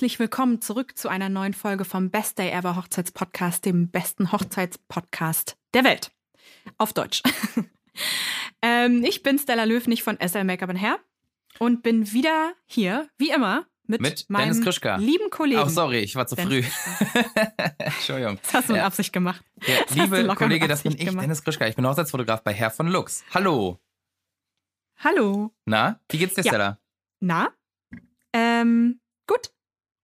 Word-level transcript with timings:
herzlich 0.00 0.18
willkommen 0.18 0.62
zurück 0.62 0.96
zu 0.96 1.10
einer 1.10 1.28
neuen 1.28 1.52
Folge 1.52 1.84
vom 1.84 2.08
Best 2.08 2.38
Day 2.38 2.48
Ever 2.52 2.74
Hochzeitspodcast, 2.74 3.66
dem 3.66 3.90
besten 3.90 4.32
Hochzeitspodcast 4.32 5.58
der 5.74 5.84
Welt. 5.84 6.10
Auf 6.78 6.94
Deutsch. 6.94 7.22
ähm, 8.62 9.04
ich 9.04 9.22
bin 9.22 9.38
Stella 9.38 9.64
Löwnig 9.64 10.02
von 10.02 10.16
SL 10.18 10.44
Make-up 10.44 10.72
Hair 10.74 10.98
und 11.58 11.82
bin 11.82 12.12
wieder 12.12 12.54
hier, 12.64 13.10
wie 13.18 13.28
immer, 13.28 13.66
mit, 13.86 14.00
Mit 14.00 14.24
meinem 14.30 14.58
lieben 15.00 15.28
Kollegen. 15.28 15.60
Oh, 15.60 15.68
sorry, 15.68 15.98
ich 15.98 16.16
war 16.16 16.26
zu 16.26 16.34
Dennis 16.34 16.64
früh. 16.64 17.12
Entschuldigung. 17.76 18.38
Das 18.42 18.54
hast 18.54 18.68
du 18.70 18.72
mit 18.72 18.80
Ja. 18.80 18.86
Absicht 18.86 19.12
gemacht. 19.12 19.44
Der 19.68 19.84
Das 19.84 19.94
liebe 19.94 20.34
Kollege, 20.34 20.66
das 20.66 20.82
bin 20.82 20.92
ich, 20.92 21.04
gemacht. 21.04 21.24
Dennis 21.24 21.44
Krischka. 21.44 21.66
Ich 21.66 21.76
bin 21.76 21.86
Hochzeitsfotograf 21.86 22.42
bei 22.42 22.54
Herr 22.54 22.70
von 22.70 22.88
Lux. 22.88 23.22
Hallo. 23.34 23.78
Hallo. 24.96 25.52
Na, 25.66 26.00
wie 26.08 26.16
geht's 26.16 26.36
dir, 26.36 26.44
Ja. 26.44 26.50
Stella? 26.50 26.78
Na? 27.20 27.50
Ähm, 28.32 28.98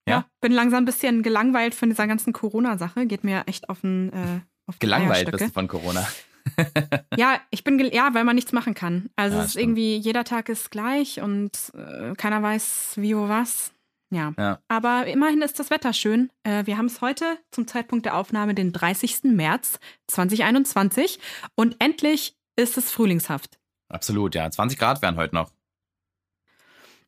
gut. 0.06 0.14
Ja? 0.14 0.26
bin 0.40 0.52
langsam 0.52 0.82
ein 0.82 0.84
bisschen 0.86 1.22
gelangweilt 1.22 1.74
von 1.74 1.88
dieser 1.90 2.06
ganzen 2.06 2.32
Corona-Sache. 2.32 3.06
Geht 3.06 3.24
mir 3.24 3.42
echt 3.46 3.68
auf 3.68 3.80
den 3.80 4.12
äh, 4.12 4.40
auf 4.66 4.78
Gelangweilt 4.78 5.30
bist 5.30 5.44
du 5.46 5.50
von 5.50 5.68
Corona. 5.68 6.06
Ja, 7.16 7.40
ich 7.50 7.64
bin, 7.64 7.78
ja, 7.92 8.14
weil 8.14 8.22
man 8.22 8.36
nichts 8.36 8.52
machen 8.52 8.74
kann. 8.74 9.10
Also 9.16 9.36
Ja, 9.36 9.40
es 9.42 9.46
ist 9.48 9.52
stimmt. 9.54 9.64
irgendwie, 9.64 9.96
jeder 9.96 10.22
Tag 10.22 10.48
ist 10.48 10.70
gleich 10.70 11.20
und 11.20 11.50
äh, 11.74 12.14
keiner 12.14 12.40
weiß, 12.40 12.92
wie, 12.96 13.16
wo, 13.16 13.28
was. 13.28 13.72
Ja. 14.10 14.32
Ja. 14.38 14.60
Aber 14.68 15.06
immerhin 15.08 15.42
ist 15.42 15.58
das 15.58 15.70
Wetter 15.70 15.92
schön. 15.92 16.30
Äh, 16.44 16.64
wir 16.66 16.78
haben 16.78 16.86
es 16.86 17.00
heute 17.00 17.24
zum 17.50 17.66
Zeitpunkt 17.66 18.06
der 18.06 18.16
Aufnahme 18.16 18.54
den 18.54 18.72
30. 18.72 19.24
März 19.24 19.80
2021 20.06 21.18
und 21.56 21.76
endlich 21.80 22.36
ist 22.54 22.78
es 22.78 22.92
frühlingshaft. 22.92 23.58
Absolut, 23.88 24.34
ja. 24.36 24.48
20 24.48 24.78
Grad 24.78 25.02
wären 25.02 25.16
heute 25.16 25.34
noch. 25.34 25.50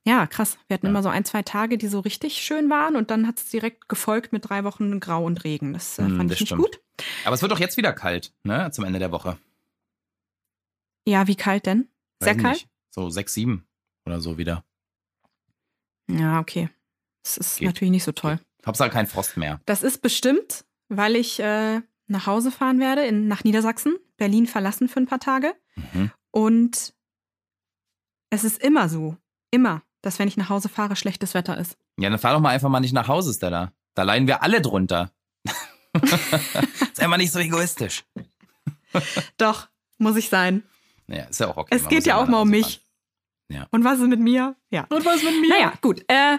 Ja, 0.08 0.26
krass. 0.26 0.56
Wir 0.68 0.74
hatten 0.74 0.86
Ja. 0.86 0.90
immer 0.90 1.02
so 1.02 1.08
ein, 1.10 1.24
zwei 1.26 1.42
Tage, 1.42 1.76
die 1.76 1.86
so 1.88 2.00
richtig 2.00 2.38
schön 2.38 2.70
waren 2.70 2.96
und 2.96 3.10
dann 3.10 3.26
hat 3.26 3.38
es 3.38 3.50
direkt 3.50 3.88
gefolgt 3.88 4.32
mit 4.32 4.48
drei 4.48 4.64
Wochen 4.64 5.00
Grau 5.00 5.24
und 5.24 5.44
Regen. 5.44 5.72
Das 5.74 5.98
äh, 5.98 6.04
Hm, 6.04 6.16
fand 6.16 6.30
das 6.30 6.36
ich 6.36 6.40
nicht 6.42 6.48
stimmt. 6.48 6.62
gut. 6.62 6.80
Aber 7.24 7.34
es 7.34 7.42
wird 7.42 7.52
doch 7.52 7.60
jetzt 7.60 7.76
wieder 7.76 7.92
kalt, 7.92 8.32
ne? 8.42 8.70
Zum 8.72 8.84
Ende 8.84 8.98
der 8.98 9.12
Woche. 9.12 9.38
Ja, 11.06 11.26
wie 11.26 11.36
kalt 11.36 11.66
denn? 11.66 11.88
Sehr 12.20 12.34
Weiß 12.36 12.42
kalt? 12.42 12.54
Nicht. 12.54 12.68
So 12.90 13.10
6, 13.10 13.34
7 13.34 13.66
oder 14.06 14.20
so 14.20 14.38
wieder. 14.38 14.64
Ja, 16.10 16.40
okay. 16.40 16.70
Das 17.22 17.36
ist 17.36 17.58
Geht. 17.58 17.66
natürlich 17.66 17.90
nicht 17.90 18.04
so 18.04 18.12
toll. 18.12 18.40
Hauptsache 18.64 18.90
kein 18.90 19.06
Frost 19.06 19.36
mehr. 19.36 19.60
Das 19.66 19.82
ist 19.82 19.98
bestimmt, 20.00 20.64
weil 20.88 21.16
ich 21.16 21.38
äh, 21.40 21.82
nach 22.06 22.26
Hause 22.26 22.50
fahren 22.50 22.80
werde, 22.80 23.04
in, 23.06 23.28
nach 23.28 23.44
Niedersachsen, 23.44 23.96
Berlin 24.16 24.46
verlassen 24.46 24.88
für 24.88 25.00
ein 25.00 25.06
paar 25.06 25.20
Tage. 25.20 25.54
Mhm. 25.76 26.10
Und 26.30 26.94
es 28.30 28.44
ist 28.44 28.62
immer 28.62 28.88
so, 28.88 29.16
immer, 29.50 29.82
dass 30.02 30.18
wenn 30.18 30.28
ich 30.28 30.36
nach 30.36 30.48
Hause 30.48 30.68
fahre, 30.68 30.96
schlechtes 30.96 31.34
Wetter 31.34 31.58
ist. 31.58 31.76
Ja, 31.98 32.10
dann 32.10 32.18
fahr 32.18 32.34
doch 32.34 32.40
mal 32.40 32.50
einfach 32.50 32.68
mal 32.68 32.80
nicht 32.80 32.92
nach 32.92 33.08
Hause, 33.08 33.32
Stella. 33.32 33.72
Da 33.94 34.02
leiden 34.02 34.28
wir 34.28 34.42
alle 34.42 34.60
drunter. 34.60 35.10
Sei 36.92 37.06
mal 37.06 37.16
nicht 37.16 37.32
so 37.32 37.38
egoistisch. 37.38 38.04
Doch, 39.36 39.68
muss 39.98 40.16
ich 40.16 40.28
sein. 40.28 40.62
Ja, 41.08 41.24
ist 41.24 41.40
ja 41.40 41.48
auch 41.48 41.56
okay. 41.56 41.74
Es 41.74 41.82
man 41.82 41.90
geht 41.90 42.06
ja 42.06 42.16
auch 42.16 42.28
mal 42.28 42.42
um 42.42 42.48
mich. 42.48 42.80
Ja. 43.48 43.66
Und 43.70 43.84
was 43.84 43.98
ist 43.98 44.08
mit 44.08 44.20
mir? 44.20 44.56
Ja. 44.70 44.86
Und 44.90 45.04
was 45.04 45.22
mit 45.22 45.40
mir? 45.40 45.48
Naja, 45.48 45.72
gut. 45.80 46.04
Äh, 46.08 46.34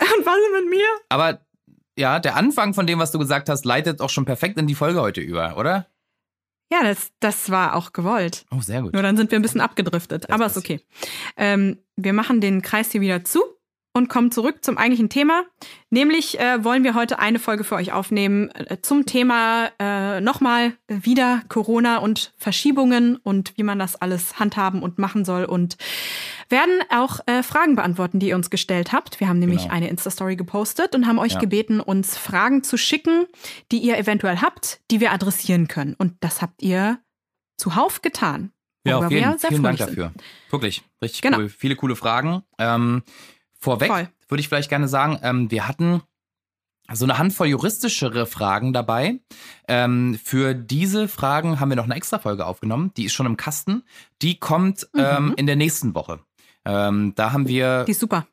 und 0.00 0.26
was 0.26 0.36
ist 0.36 0.62
mit 0.62 0.70
mir? 0.70 0.86
Aber 1.08 1.40
ja, 1.96 2.18
der 2.20 2.36
Anfang 2.36 2.74
von 2.74 2.86
dem, 2.86 2.98
was 2.98 3.10
du 3.10 3.18
gesagt 3.18 3.48
hast, 3.48 3.64
leitet 3.64 4.00
auch 4.00 4.10
schon 4.10 4.24
perfekt 4.24 4.58
in 4.58 4.66
die 4.66 4.74
Folge 4.74 5.00
heute 5.00 5.20
über, 5.20 5.56
oder? 5.56 5.86
Ja, 6.70 6.82
das, 6.82 7.10
das 7.20 7.50
war 7.50 7.74
auch 7.74 7.92
gewollt. 7.92 8.44
Oh, 8.50 8.60
sehr 8.60 8.82
gut. 8.82 8.92
Nur 8.92 9.02
dann 9.02 9.16
sind 9.16 9.30
wir 9.30 9.38
ein 9.38 9.42
bisschen 9.42 9.60
abgedriftet. 9.60 10.24
Das 10.24 10.30
aber 10.30 10.46
ist 10.46 10.56
okay. 10.56 10.80
Ähm, 11.36 11.78
wir 11.96 12.12
machen 12.12 12.40
den 12.40 12.60
Kreis 12.62 12.92
hier 12.92 13.00
wieder 13.00 13.24
zu 13.24 13.42
und 13.98 14.08
kommen 14.08 14.30
zurück 14.32 14.64
zum 14.64 14.78
eigentlichen 14.78 15.10
Thema. 15.10 15.42
Nämlich 15.90 16.38
äh, 16.40 16.64
wollen 16.64 16.84
wir 16.84 16.94
heute 16.94 17.18
eine 17.18 17.38
Folge 17.38 17.64
für 17.64 17.74
euch 17.74 17.92
aufnehmen 17.92 18.48
äh, 18.50 18.78
zum 18.80 19.04
Thema 19.04 19.70
äh, 19.78 20.20
nochmal 20.22 20.72
wieder 20.88 21.42
Corona 21.48 21.98
und 21.98 22.32
Verschiebungen 22.38 23.16
und 23.16 23.52
wie 23.58 23.62
man 23.62 23.78
das 23.78 23.96
alles 23.96 24.38
handhaben 24.38 24.82
und 24.82 24.98
machen 24.98 25.24
soll 25.26 25.44
und 25.44 25.76
werden 26.48 26.80
auch 26.90 27.20
äh, 27.26 27.42
Fragen 27.42 27.76
beantworten, 27.76 28.18
die 28.20 28.28
ihr 28.28 28.36
uns 28.36 28.48
gestellt 28.48 28.92
habt. 28.92 29.20
Wir 29.20 29.28
haben 29.28 29.38
nämlich 29.38 29.62
Genau. 29.64 29.74
eine 29.74 29.88
Insta-Story 29.88 30.36
gepostet 30.36 30.94
und 30.94 31.06
haben 31.06 31.18
euch 31.18 31.32
Ja. 31.34 31.40
gebeten, 31.40 31.80
uns 31.80 32.16
Fragen 32.16 32.62
zu 32.62 32.78
schicken, 32.78 33.26
die 33.70 33.78
ihr 33.78 33.98
eventuell 33.98 34.38
habt, 34.40 34.80
die 34.90 35.00
wir 35.00 35.12
adressieren 35.12 35.68
können. 35.68 35.94
Und 35.98 36.14
das 36.20 36.40
habt 36.40 36.62
ihr 36.62 36.98
zuhauf 37.58 38.00
getan. 38.02 38.52
Ja, 38.86 38.98
auf 38.98 39.10
jeden 39.10 39.36
sehr 39.38 39.50
Vielen 39.50 39.62
Dank 39.64 39.76
sind. 39.76 39.88
dafür. 39.90 40.12
Wirklich, 40.50 40.82
richtig 41.02 41.20
Genau. 41.20 41.38
cool. 41.38 41.48
Viele 41.50 41.76
coole 41.76 41.96
Fragen. 41.96 42.42
Ähm, 42.58 43.02
vorweg 43.58 43.88
Voll. 43.88 44.08
würde 44.28 44.40
ich 44.40 44.48
vielleicht 44.48 44.68
gerne 44.70 44.88
sagen, 44.88 45.18
ähm, 45.22 45.50
wir 45.50 45.66
hatten 45.68 46.02
so 46.92 47.04
eine 47.04 47.18
Handvoll 47.18 47.48
juristischere 47.48 48.24
Fragen 48.24 48.72
dabei. 48.72 49.20
Ähm, 49.68 50.18
für 50.22 50.54
diese 50.54 51.06
Fragen 51.06 51.60
haben 51.60 51.68
wir 51.68 51.76
noch 51.76 51.84
eine 51.84 51.94
extra 51.96 52.18
Folge 52.18 52.46
aufgenommen. 52.46 52.92
Die 52.96 53.04
ist 53.04 53.12
schon 53.12 53.26
im 53.26 53.36
Kasten. 53.36 53.82
Die 54.22 54.38
kommt 54.40 54.88
ähm, 54.96 55.26
Mhm. 55.26 55.34
in 55.36 55.46
der 55.46 55.56
nächsten 55.56 55.94
Woche. 55.94 56.20
Ähm, 56.64 57.12
da 57.14 57.32
haben 57.32 57.46
wir 57.46 57.84
Die 57.84 57.90
ist 57.92 58.00
super. 58.00 58.26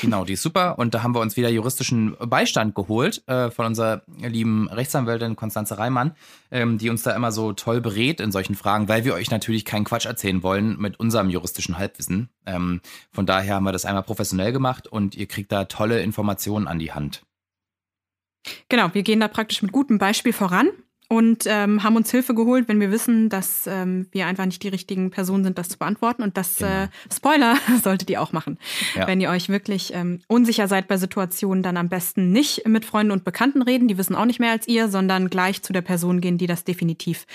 Genau, 0.00 0.24
die 0.24 0.34
ist 0.34 0.42
super. 0.42 0.78
Und 0.78 0.94
da 0.94 1.02
haben 1.02 1.14
wir 1.14 1.20
uns 1.20 1.36
wieder 1.36 1.48
juristischen 1.50 2.16
Beistand 2.18 2.74
geholt 2.74 3.26
äh, 3.28 3.50
von 3.50 3.66
unserer 3.66 4.02
lieben 4.18 4.68
Rechtsanwältin 4.68 5.36
Konstanze 5.36 5.78
Reimann, 5.78 6.14
ähm, 6.50 6.78
die 6.78 6.88
uns 6.88 7.02
da 7.02 7.14
immer 7.14 7.32
so 7.32 7.52
toll 7.52 7.80
berät 7.80 8.20
in 8.20 8.32
solchen 8.32 8.54
Fragen, 8.54 8.88
weil 8.88 9.04
wir 9.04 9.14
euch 9.14 9.30
natürlich 9.30 9.64
keinen 9.64 9.84
Quatsch 9.84 10.06
erzählen 10.06 10.42
wollen 10.42 10.78
mit 10.78 10.98
unserem 10.98 11.30
juristischen 11.30 11.78
Halbwissen. 11.78 12.30
Ähm, 12.46 12.80
von 13.10 13.26
daher 13.26 13.56
haben 13.56 13.64
wir 13.64 13.72
das 13.72 13.84
einmal 13.84 14.02
professionell 14.02 14.52
gemacht 14.52 14.86
und 14.86 15.14
ihr 15.14 15.26
kriegt 15.26 15.52
da 15.52 15.64
tolle 15.64 16.00
Informationen 16.00 16.68
an 16.68 16.78
die 16.78 16.92
Hand. 16.92 17.24
Genau, 18.68 18.92
wir 18.94 19.02
gehen 19.02 19.20
da 19.20 19.28
praktisch 19.28 19.62
mit 19.62 19.72
gutem 19.72 19.98
Beispiel 19.98 20.32
voran 20.32 20.70
und 21.12 21.44
ähm, 21.46 21.82
haben 21.82 21.96
uns 21.96 22.10
Hilfe 22.10 22.34
geholt, 22.34 22.68
wenn 22.68 22.80
wir 22.80 22.90
wissen, 22.90 23.28
dass 23.28 23.66
ähm, 23.66 24.06
wir 24.12 24.26
einfach 24.26 24.46
nicht 24.46 24.62
die 24.62 24.68
richtigen 24.68 25.10
Personen 25.10 25.44
sind, 25.44 25.58
das 25.58 25.68
zu 25.68 25.76
beantworten. 25.76 26.22
Und 26.22 26.38
das 26.38 26.56
Genau. 26.56 26.84
äh, 26.84 26.88
Spoiler 27.14 27.58
solltet 27.84 28.08
ihr 28.08 28.22
auch 28.22 28.32
machen. 28.32 28.58
Ja. 28.94 29.06
Wenn 29.06 29.20
ihr 29.20 29.28
euch 29.28 29.50
wirklich 29.50 29.92
ähm, 29.92 30.20
unsicher 30.26 30.68
seid 30.68 30.88
bei 30.88 30.96
Situationen, 30.96 31.62
dann 31.62 31.76
am 31.76 31.90
besten 31.90 32.32
nicht 32.32 32.66
mit 32.66 32.86
Freunden 32.86 33.12
und 33.12 33.24
Bekannten 33.24 33.60
reden, 33.60 33.88
die 33.88 33.98
wissen 33.98 34.16
auch 34.16 34.24
nicht 34.24 34.40
mehr 34.40 34.52
als 34.52 34.66
ihr, 34.66 34.88
sondern 34.88 35.28
gleich 35.28 35.60
zu 35.62 35.74
der 35.74 35.82
Person 35.82 36.22
gehen, 36.22 36.38
die 36.38 36.46
das 36.46 36.64
definitiv 36.64 37.26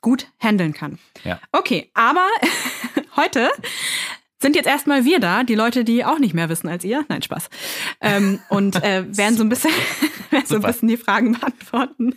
gut 0.00 0.28
handeln 0.38 0.72
kann. 0.72 1.00
Ja. 1.24 1.40
Okay, 1.50 1.90
aber 1.92 2.28
heute 3.16 3.50
sind 4.44 4.54
jetzt 4.54 4.66
erstmal 4.66 5.04
wir 5.04 5.18
da, 5.18 5.42
die 5.42 5.56
Leute, 5.56 5.82
die 5.84 6.04
auch 6.04 6.20
nicht 6.20 6.34
mehr 6.34 6.48
wissen 6.48 6.68
als 6.68 6.84
ihr. 6.84 7.04
Nein, 7.08 7.22
Spaß. 7.22 7.48
Ähm, 8.00 8.38
und 8.48 8.76
äh, 8.76 9.04
werden 9.08 9.36
so 9.36 9.42
ein 9.42 9.48
bisschen, 9.48 9.72
werden 10.30 10.46
so 10.46 10.54
ein 10.54 10.62
bisschen 10.62 10.86
die 10.86 10.98
Fragen 10.98 11.32
beantworten. 11.32 12.14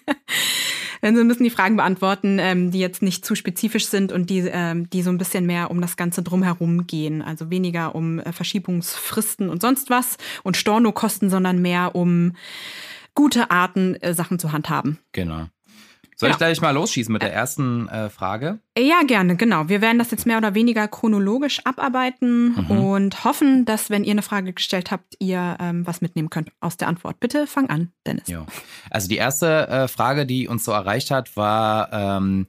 So 1.01 1.07
ein 1.07 1.27
bisschen 1.27 1.43
die 1.43 1.49
Fragen 1.49 1.77
beantworten, 1.77 2.37
ähm, 2.39 2.71
die 2.71 2.79
jetzt 2.79 3.01
nicht 3.01 3.25
zu 3.25 3.35
spezifisch 3.35 3.87
sind 3.87 4.11
und 4.11 4.29
die, 4.29 4.39
ähm, 4.51 4.89
die 4.89 5.01
so 5.01 5.09
ein 5.09 5.17
bisschen 5.17 5.45
mehr 5.45 5.71
um 5.71 5.81
das 5.81 5.97
Ganze 5.97 6.23
drumherum 6.23 6.87
gehen. 6.87 7.21
Also 7.21 7.49
weniger 7.49 7.95
um 7.95 8.19
äh, 8.19 8.31
Verschiebungsfristen 8.31 9.49
und 9.49 9.61
sonst 9.61 9.89
was 9.89 10.17
und 10.43 10.57
Stornokosten, 10.57 11.29
sondern 11.29 11.61
mehr 11.61 11.95
um 11.95 12.33
gute 13.15 13.51
Arten, 13.51 13.95
äh, 13.95 14.13
Sachen 14.13 14.39
zu 14.39 14.51
handhaben. 14.51 14.99
Genau. 15.11 15.47
Soll 16.19 16.29
ich 16.29 16.37
Genau. 16.37 16.47
gleich 16.47 16.61
mal 16.61 16.71
losschießen 16.71 17.13
mit 17.13 17.21
der 17.21 17.31
ersten 17.31 17.87
äh, 17.89 18.09
Frage? 18.09 18.57
Ja, 18.75 19.01
gerne, 19.05 19.35
genau. 19.35 19.69
Wir 19.69 19.81
werden 19.81 19.99
das 19.99 20.09
jetzt 20.09 20.25
mehr 20.25 20.39
oder 20.39 20.55
weniger 20.55 20.87
chronologisch 20.87 21.63
abarbeiten 21.63 22.55
Mhm. 22.55 22.71
und 22.71 23.23
hoffen, 23.23 23.65
dass, 23.65 23.91
wenn 23.91 24.03
ihr 24.03 24.11
eine 24.11 24.23
Frage 24.23 24.51
gestellt 24.53 24.89
habt, 24.89 25.13
ihr 25.19 25.57
ähm, 25.59 25.85
was 25.85 26.01
mitnehmen 26.01 26.31
könnt 26.31 26.49
aus 26.59 26.75
der 26.75 26.87
Antwort. 26.87 27.19
Bitte 27.19 27.45
fang 27.45 27.69
an, 27.69 27.91
Dennis. 28.07 28.27
Ja. 28.27 28.45
Also 28.89 29.07
die 29.07 29.17
erste 29.17 29.67
äh, 29.67 29.87
Frage, 29.87 30.25
die 30.25 30.47
uns 30.47 30.65
so 30.65 30.71
erreicht 30.71 31.11
hat, 31.11 31.37
war, 31.37 31.93
ähm, 31.93 32.47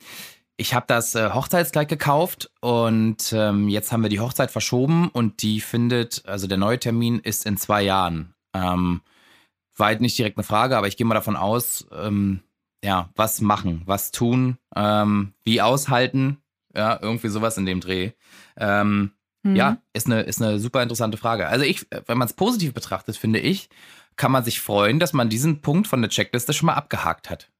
ich 0.56 0.72
habe 0.74 0.86
das 0.88 1.14
äh, 1.14 1.30
Hochzeitskleid 1.34 1.88
gekauft 1.88 2.50
und 2.62 3.32
ähm, 3.34 3.68
jetzt 3.68 3.92
haben 3.92 4.02
wir 4.02 4.08
die 4.08 4.20
Hochzeit 4.20 4.50
verschoben 4.50 5.08
und 5.10 5.42
die 5.42 5.60
findet, 5.60 6.24
also 6.26 6.46
der 6.46 6.56
neue 6.58 6.78
Termin 6.80 7.18
ist 7.20 7.44
in 7.44 7.58
zwei 7.58 7.82
Jahren. 7.82 8.32
Ähm, 8.54 9.02
war 9.76 9.88
halt 9.88 10.00
nicht 10.00 10.16
direkt 10.18 10.38
eine 10.38 10.42
Frage, 10.44 10.76
aber 10.78 10.88
ich 10.88 10.96
gehe 10.96 11.06
mal 11.06 11.14
davon 11.14 11.36
aus, 11.36 11.86
ähm, 11.96 12.40
ja, 12.84 13.10
was 13.16 13.40
machen, 13.40 13.82
was 13.86 14.10
tun, 14.12 14.58
ähm, 14.76 15.34
wie 15.44 15.60
aushalten, 15.60 16.38
ja, 16.74 16.98
irgendwie 17.00 17.28
sowas 17.28 17.56
in 17.58 17.66
dem 17.66 17.80
Dreh. 17.80 18.12
Ähm, 18.56 19.12
Mhm. 19.44 19.54
ja, 19.56 19.78
ist 19.92 20.06
eine, 20.06 20.22
ist 20.22 20.42
eine 20.42 20.58
super 20.58 20.82
interessante 20.82 21.16
Frage. 21.16 21.46
Also 21.46 21.64
ich, 21.64 21.86
wenn 22.06 22.18
man 22.18 22.26
es 22.26 22.34
positiv 22.34 22.74
betrachtet, 22.74 23.16
finde 23.16 23.38
ich, 23.38 23.68
kann 24.16 24.32
man 24.32 24.42
sich 24.44 24.60
freuen, 24.60 24.98
dass 24.98 25.12
man 25.12 25.28
diesen 25.28 25.60
Punkt 25.60 25.86
von 25.86 26.00
der 26.02 26.10
Checkliste 26.10 26.52
schon 26.52 26.66
mal 26.66 26.74
abgehakt 26.74 27.30
hat. 27.30 27.52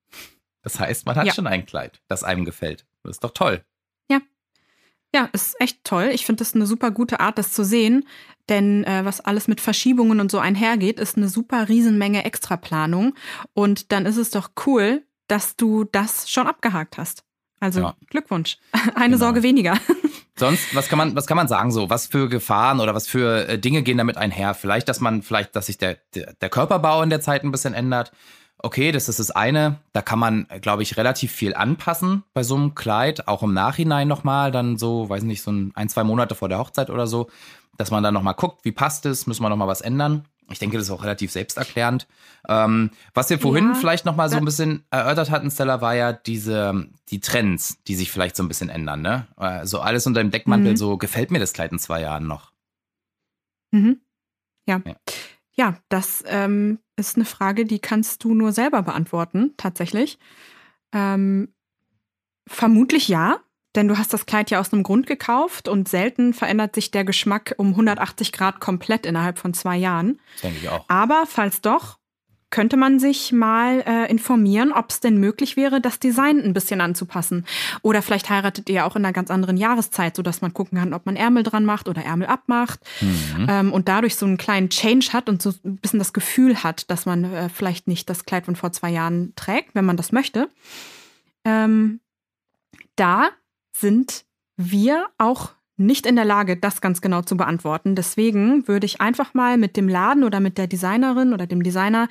Das 0.62 0.80
heißt, 0.80 1.06
man 1.06 1.14
hat 1.14 1.26
Ja. 1.26 1.32
schon 1.34 1.46
ein 1.46 1.66
Kleid, 1.66 2.02
das 2.08 2.24
einem 2.24 2.44
gefällt. 2.44 2.84
Das 3.04 3.12
ist 3.16 3.24
doch 3.24 3.30
toll. 3.30 3.64
Ja, 5.14 5.30
ist 5.32 5.58
echt 5.58 5.84
toll. 5.84 6.10
Ich 6.12 6.26
finde 6.26 6.40
das 6.44 6.54
eine 6.54 6.66
super 6.66 6.90
gute 6.90 7.18
Art, 7.20 7.38
das 7.38 7.52
zu 7.52 7.64
sehen. 7.64 8.06
Denn 8.50 8.84
äh, 8.84 9.06
was 9.06 9.20
alles 9.22 9.48
mit 9.48 9.58
Verschiebungen 9.62 10.20
und 10.20 10.30
so 10.30 10.38
einhergeht, 10.38 11.00
ist 11.00 11.16
eine 11.16 11.30
super 11.30 11.70
Riesenmenge 11.70 12.26
Extraplanung. 12.26 13.14
Und 13.54 13.90
dann 13.90 14.04
ist 14.04 14.18
es 14.18 14.28
doch 14.28 14.50
cool, 14.66 15.02
dass 15.28 15.56
du 15.56 15.84
das 15.84 16.28
schon 16.30 16.46
abgehakt 16.46 16.98
hast. 16.98 17.22
Also 17.60 17.80
Ja. 17.80 17.94
Glückwunsch. 18.10 18.58
Eine 18.94 19.14
Genau. 19.14 19.18
Sorge 19.18 19.42
weniger. 19.42 19.78
Sonst, 20.38 20.72
was 20.74 20.88
kann 20.88 20.98
man, 20.98 21.16
was 21.16 21.26
kann 21.26 21.36
man 21.36 21.48
sagen 21.48 21.72
so? 21.72 21.90
Was 21.90 22.06
für 22.06 22.28
Gefahren 22.28 22.78
oder 22.78 22.94
was 22.94 23.08
für 23.08 23.48
äh, 23.48 23.58
Dinge 23.58 23.82
gehen 23.82 23.98
damit 23.98 24.16
einher? 24.16 24.54
Vielleicht, 24.54 24.88
dass 24.88 25.00
man, 25.00 25.22
vielleicht, 25.22 25.56
dass 25.56 25.66
sich 25.66 25.78
der, 25.78 25.98
der, 26.14 26.34
der 26.34 26.48
Körperbau 26.48 27.02
in 27.02 27.10
der 27.10 27.20
Zeit 27.20 27.42
ein 27.42 27.50
bisschen 27.50 27.74
ändert. 27.74 28.12
Okay, 28.60 28.92
das 28.92 29.08
ist 29.08 29.18
das 29.18 29.30
eine. 29.32 29.78
Da 29.92 30.02
kann 30.02 30.18
man, 30.20 30.46
glaube 30.60 30.82
ich, 30.84 30.96
relativ 30.96 31.32
viel 31.32 31.54
anpassen 31.54 32.22
bei 32.34 32.42
so 32.44 32.54
einem 32.54 32.74
Kleid, 32.76 33.26
auch 33.26 33.42
im 33.42 33.52
Nachhinein 33.52 34.06
nochmal, 34.08 34.50
dann 34.52 34.76
so, 34.78 35.08
weiß 35.08 35.24
nicht, 35.24 35.42
so 35.42 35.50
ein, 35.52 35.72
ein, 35.74 35.88
zwei 35.88 36.04
Monate 36.04 36.34
vor 36.36 36.48
der 36.48 36.58
Hochzeit 36.58 36.90
oder 36.90 37.06
so, 37.08 37.28
dass 37.76 37.90
man 37.90 38.02
dann 38.04 38.14
nochmal 38.14 38.34
guckt, 38.34 38.64
wie 38.64 38.72
passt 38.72 39.06
es, 39.06 39.26
müssen 39.26 39.42
wir 39.42 39.48
nochmal 39.48 39.68
was 39.68 39.80
ändern. 39.80 40.24
Ich 40.50 40.58
denke, 40.58 40.78
das 40.78 40.86
ist 40.86 40.90
auch 40.90 41.02
relativ 41.02 41.30
selbsterklärend. 41.30 42.06
Ähm, 42.48 42.90
was 43.12 43.28
wir 43.28 43.38
vorhin 43.38 43.66
ja, 43.66 43.74
vielleicht 43.74 44.06
noch 44.06 44.16
mal 44.16 44.30
so 44.30 44.36
ein 44.36 44.44
bisschen 44.44 44.84
erörtert 44.90 45.30
hatten, 45.30 45.50
Stella, 45.50 45.80
war 45.80 45.94
ja 45.94 46.12
diese 46.12 46.88
die 47.10 47.20
Trends, 47.20 47.78
die 47.86 47.94
sich 47.94 48.10
vielleicht 48.10 48.36
so 48.36 48.42
ein 48.42 48.48
bisschen 48.48 48.70
ändern. 48.70 49.02
Ne? 49.02 49.26
So 49.36 49.42
also 49.42 49.80
alles 49.80 50.06
unter 50.06 50.20
dem 50.20 50.30
Deckmantel. 50.30 50.72
Mhm. 50.72 50.76
So 50.76 50.96
gefällt 50.96 51.30
mir 51.30 51.38
das 51.38 51.52
Kleid 51.52 51.72
in 51.72 51.78
zwei 51.78 52.00
Jahren 52.00 52.26
noch. 52.26 52.52
Mhm. 53.72 54.00
Ja. 54.66 54.80
ja. 54.84 54.94
ja. 55.54 55.76
das 55.88 56.24
ähm, 56.26 56.78
ist 56.96 57.16
eine 57.16 57.24
Frage, 57.24 57.64
die 57.64 57.78
kannst 57.78 58.24
du 58.24 58.34
nur 58.34 58.52
selber 58.52 58.82
beantworten, 58.82 59.54
tatsächlich. 59.56 60.18
Ähm, 60.92 61.52
vermutlich 62.46 63.08
ja. 63.08 63.40
Denn 63.74 63.88
du 63.88 63.98
hast 63.98 64.12
das 64.12 64.26
Kleid 64.26 64.50
ja 64.50 64.60
aus 64.60 64.72
einem 64.72 64.82
Grund 64.82 65.06
gekauft 65.06 65.68
und 65.68 65.88
selten 65.88 66.32
verändert 66.32 66.74
sich 66.74 66.90
der 66.90 67.04
Geschmack 67.04 67.54
um 67.58 67.68
180 67.70 68.32
Grad 68.32 68.60
komplett 68.60 69.06
innerhalb 69.06 69.38
von 69.38 69.54
zwei 69.54 69.76
Jahren. 69.76 70.18
Denke 70.42 70.58
ich 70.58 70.68
auch. 70.68 70.84
Aber 70.88 71.24
falls 71.26 71.60
doch, 71.60 71.98
könnte 72.50 72.78
man 72.78 72.98
sich 72.98 73.30
mal 73.30 73.82
äh, 73.86 74.10
informieren, 74.10 74.72
ob 74.72 74.90
es 74.90 75.00
denn 75.00 75.18
möglich 75.18 75.56
wäre, 75.56 75.80
das 75.80 76.00
Design 76.00 76.40
ein 76.42 76.54
bisschen 76.54 76.80
anzupassen. 76.80 77.44
Oder 77.82 78.00
vielleicht 78.00 78.30
heiratet 78.30 78.70
ihr 78.70 78.86
auch 78.86 78.96
in 78.96 79.04
einer 79.04 79.12
ganz 79.12 79.30
anderen 79.30 79.58
Jahreszeit, 79.58 80.16
sodass 80.16 80.40
man 80.40 80.54
gucken 80.54 80.78
kann, 80.78 80.94
ob 80.94 81.04
man 81.04 81.16
Ärmel 81.16 81.42
dran 81.42 81.66
macht 81.66 81.88
oder 81.88 82.02
Ärmel 82.02 82.26
abmacht. 82.26 82.80
Mhm. 83.02 83.46
Ähm, 83.48 83.72
und 83.72 83.88
dadurch 83.88 84.16
so 84.16 84.24
einen 84.24 84.38
kleinen 84.38 84.70
Change 84.70 85.08
hat 85.12 85.28
und 85.28 85.42
so 85.42 85.52
ein 85.62 85.76
bisschen 85.76 85.98
das 85.98 86.14
Gefühl 86.14 86.62
hat, 86.62 86.90
dass 86.90 87.04
man 87.04 87.24
äh, 87.24 87.48
vielleicht 87.50 87.86
nicht 87.86 88.08
das 88.08 88.24
Kleid 88.24 88.46
von 88.46 88.56
vor 88.56 88.72
zwei 88.72 88.90
Jahren 88.90 89.34
trägt, 89.36 89.74
wenn 89.74 89.84
man 89.84 89.98
das 89.98 90.12
möchte. 90.12 90.48
Ähm, 91.44 92.00
da 92.96 93.28
sind 93.80 94.24
wir 94.56 95.06
auch 95.18 95.52
nicht 95.78 96.06
in 96.06 96.16
der 96.16 96.24
Lage, 96.24 96.56
das 96.56 96.80
ganz 96.80 97.00
genau 97.00 97.22
zu 97.22 97.36
beantworten. 97.36 97.94
Deswegen 97.94 98.66
würde 98.66 98.84
ich 98.84 99.00
einfach 99.00 99.32
mal 99.32 99.56
mit 99.56 99.76
dem 99.76 99.88
Laden 99.88 100.24
oder 100.24 100.40
mit 100.40 100.58
der 100.58 100.66
Designerin 100.66 101.32
oder 101.32 101.46
dem 101.46 101.62
Designer, 101.62 102.08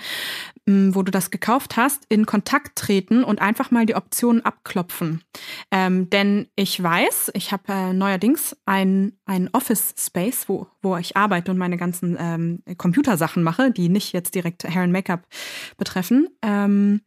mm, 0.65 0.95
wo 0.95 1.03
du 1.03 1.11
das 1.11 1.31
gekauft 1.31 1.75
hast, 1.75 2.05
in 2.07 2.25
Kontakt 2.25 2.77
treten 2.77 3.25
und 3.25 3.41
einfach 3.41 3.69
mal 3.69 3.85
die 3.85 3.95
Optionen 3.95 4.43
abklopfen. 4.43 5.21
Ähm, 5.69 6.09
denn 6.09 6.47
ich 6.55 6.81
weiß, 6.81 7.31
ich 7.33 7.51
habe 7.51 7.63
äh, 7.67 7.93
neuerdings 7.93 8.55
ein, 8.65 9.17
ein 9.25 9.49
Office 9.51 9.93
Space, 9.99 10.47
wo, 10.47 10.67
wo 10.81 10.95
ich 10.95 11.17
arbeite 11.17 11.51
und 11.51 11.57
meine 11.57 11.75
ganzen 11.75 12.15
ähm, 12.17 12.63
Computersachen 12.77 13.43
mache, 13.43 13.71
die 13.71 13.89
nicht 13.89 14.13
jetzt 14.13 14.33
direkt 14.33 14.63
Hair 14.63 14.83
and 14.83 14.93
Make-up 14.93 15.27
betreffen. 15.77 16.29
Ähm, 16.41 17.01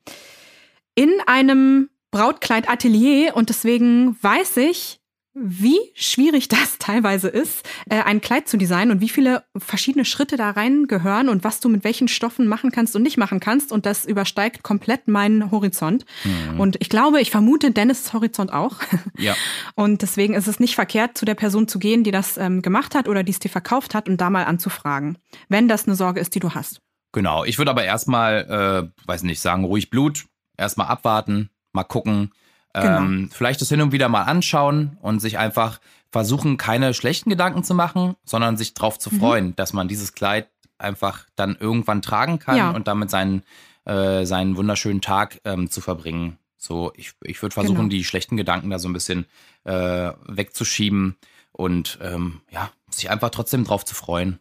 in 0.94 1.10
einem 1.26 1.88
Brautkleidatelier 2.10 3.36
und 3.36 3.48
deswegen 3.48 4.16
weiß 4.22 4.56
ich, 4.58 5.00
wie 5.32 5.78
schwierig 5.94 6.48
das 6.48 6.78
teilweise 6.78 7.28
ist, 7.28 7.68
äh, 7.88 8.02
ein 8.02 8.20
Kleid 8.20 8.48
zu 8.48 8.56
designen 8.56 8.90
und 8.90 9.00
wie 9.00 9.08
viele 9.08 9.44
verschiedene 9.56 10.04
Schritte 10.04 10.36
da 10.36 10.50
reingehören 10.50 11.28
und 11.28 11.44
was 11.44 11.60
du 11.60 11.68
mit 11.68 11.84
welchen 11.84 12.08
Stoffen 12.08 12.48
machen 12.48 12.70
kannst 12.70 12.96
und 12.96 13.02
nicht 13.02 13.16
machen 13.16 13.40
kannst. 13.40 13.72
Und 13.72 13.86
das 13.86 14.04
übersteigt 14.04 14.62
komplett 14.62 15.08
meinen 15.08 15.50
Horizont. 15.50 16.04
Mhm. 16.24 16.60
Und 16.60 16.76
ich 16.80 16.88
glaube, 16.88 17.20
ich 17.20 17.30
vermute 17.30 17.70
Dennis 17.70 18.12
Horizont 18.12 18.52
auch. 18.52 18.76
Ja. 19.18 19.34
Und 19.74 20.02
deswegen 20.02 20.34
ist 20.34 20.46
es 20.46 20.60
nicht 20.60 20.74
verkehrt, 20.74 21.18
zu 21.18 21.24
der 21.24 21.34
Person 21.34 21.68
zu 21.68 21.78
gehen, 21.78 22.04
die 22.04 22.10
das 22.10 22.38
ähm, 22.38 22.62
gemacht 22.62 22.94
hat 22.94 23.06
oder 23.06 23.22
die 23.22 23.32
es 23.32 23.38
dir 23.38 23.50
verkauft 23.50 23.94
hat 23.94 24.08
und 24.08 24.18
da 24.18 24.30
mal 24.30 24.44
anzufragen, 24.44 25.18
wenn 25.48 25.68
das 25.68 25.86
eine 25.86 25.94
Sorge 25.94 26.20
ist, 26.20 26.34
die 26.34 26.40
du 26.40 26.54
hast. 26.54 26.80
Genau. 27.12 27.44
Ich 27.44 27.58
würde 27.58 27.70
aber 27.70 27.84
erstmal, 27.84 28.90
äh, 28.96 29.06
weiß 29.06 29.24
nicht, 29.24 29.40
sagen, 29.40 29.64
ruhig 29.64 29.90
Blut, 29.90 30.24
erstmal 30.56 30.86
abwarten, 30.86 31.50
mal 31.72 31.84
gucken. 31.84 32.32
Genau. 32.72 32.98
Ähm, 32.98 33.30
vielleicht 33.32 33.60
das 33.60 33.68
hin 33.68 33.82
und 33.82 33.92
wieder 33.92 34.08
mal 34.08 34.22
anschauen 34.22 34.96
und 35.02 35.20
sich 35.20 35.38
einfach 35.38 35.80
versuchen, 36.10 36.56
keine 36.56 36.94
schlechten 36.94 37.30
Gedanken 37.30 37.64
zu 37.64 37.74
machen, 37.74 38.14
sondern 38.24 38.56
sich 38.56 38.74
darauf 38.74 38.98
zu 38.98 39.12
mhm. 39.12 39.18
freuen, 39.18 39.56
dass 39.56 39.72
man 39.72 39.88
dieses 39.88 40.12
Kleid 40.12 40.48
einfach 40.78 41.26
dann 41.36 41.56
irgendwann 41.58 42.02
tragen 42.02 42.38
kann 42.38 42.56
ja. 42.56 42.70
und 42.70 42.88
damit 42.88 43.10
seinen, 43.10 43.42
äh, 43.84 44.24
seinen 44.24 44.56
wunderschönen 44.56 45.00
Tag 45.00 45.40
ähm, 45.44 45.70
zu 45.70 45.80
verbringen. 45.80 46.38
So, 46.56 46.92
ich, 46.94 47.12
ich 47.22 47.40
würde 47.42 47.54
versuchen, 47.54 47.76
genau. 47.76 47.88
die 47.88 48.04
schlechten 48.04 48.36
Gedanken 48.36 48.70
da 48.70 48.78
so 48.78 48.88
ein 48.88 48.92
bisschen 48.92 49.26
äh, 49.64 50.12
wegzuschieben 50.26 51.16
und 51.52 51.98
ähm, 52.02 52.40
ja, 52.50 52.70
sich 52.90 53.10
einfach 53.10 53.30
trotzdem 53.30 53.64
drauf 53.64 53.84
zu 53.84 53.94
freuen. 53.94 54.38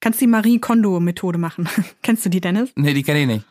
Kannst 0.00 0.20
du 0.20 0.24
die 0.24 0.30
Marie 0.30 0.58
Kondo-Methode 0.58 1.38
machen? 1.38 1.68
Kennst 2.02 2.24
du 2.24 2.30
die, 2.30 2.40
Dennis? 2.40 2.72
Nee, 2.76 2.94
die 2.94 3.02
kenne 3.02 3.20
ich 3.20 3.26
nicht. 3.26 3.44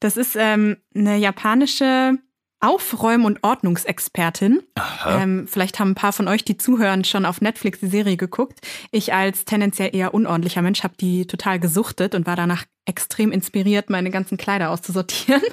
Das 0.00 0.16
ist 0.16 0.36
ähm, 0.36 0.76
eine 0.94 1.16
japanische 1.16 2.18
Aufräum- 2.64 3.26
und 3.26 3.40
Ordnungsexpertin. 3.42 4.62
Ähm, 5.06 5.46
vielleicht 5.46 5.78
haben 5.78 5.90
ein 5.90 5.94
paar 5.94 6.14
von 6.14 6.28
euch, 6.28 6.44
die 6.44 6.56
zuhören, 6.56 7.04
schon 7.04 7.26
auf 7.26 7.42
Netflix 7.42 7.80
die 7.80 7.88
Serie 7.88 8.16
geguckt. 8.16 8.60
Ich 8.90 9.12
als 9.12 9.44
tendenziell 9.44 9.94
eher 9.94 10.14
unordentlicher 10.14 10.62
Mensch 10.62 10.82
habe 10.82 10.94
die 10.98 11.26
total 11.26 11.60
gesuchtet 11.60 12.14
und 12.14 12.26
war 12.26 12.36
danach 12.36 12.64
extrem 12.86 13.32
inspiriert, 13.32 13.90
meine 13.90 14.10
ganzen 14.10 14.38
Kleider 14.38 14.70
auszusortieren. 14.70 15.42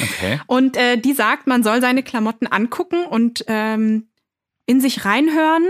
Okay. 0.00 0.40
Und 0.46 0.76
äh, 0.76 0.96
die 0.96 1.12
sagt, 1.12 1.48
man 1.48 1.64
soll 1.64 1.80
seine 1.80 2.04
Klamotten 2.04 2.46
angucken 2.46 3.04
und 3.04 3.44
ähm, 3.48 4.06
in 4.64 4.80
sich 4.80 5.04
reinhören. 5.04 5.64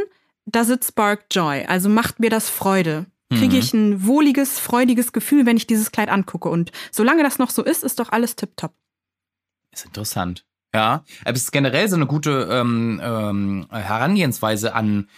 Does 0.44 0.69
it 0.69 0.84
spark 0.84 1.25
joy? 1.31 1.64
Also 1.67 1.88
macht 1.88 2.20
mir 2.20 2.29
das 2.29 2.50
Freude 2.50 3.06
kriege 3.38 3.56
ich 3.56 3.73
mhm. 3.73 3.81
ein 3.81 4.06
wohliges, 4.06 4.58
freudiges 4.58 5.12
Gefühl, 5.12 5.46
wenn 5.46 5.56
ich 5.56 5.67
dieses 5.67 5.93
Kleid 5.93 6.08
angucke. 6.08 6.48
Und 6.48 6.72
solange 6.91 7.22
das 7.22 7.39
noch 7.39 7.51
so 7.51 7.62
ist, 7.62 7.84
ist 7.84 7.98
doch 7.98 8.10
alles 8.10 8.36
tipptopp. 8.36 8.72
Ist 9.72 9.86
interessant. 9.86 10.44
Ja, 10.74 11.05
aber 11.24 11.36
es 11.36 11.43
ist 11.43 11.53
generell 11.53 11.89
so 11.89 11.96
eine 11.96 12.06
gute 12.06 12.48
ähm, 12.51 13.01
ähm, 13.03 13.67
Herangehensweise 13.70 14.74
an 14.74 15.08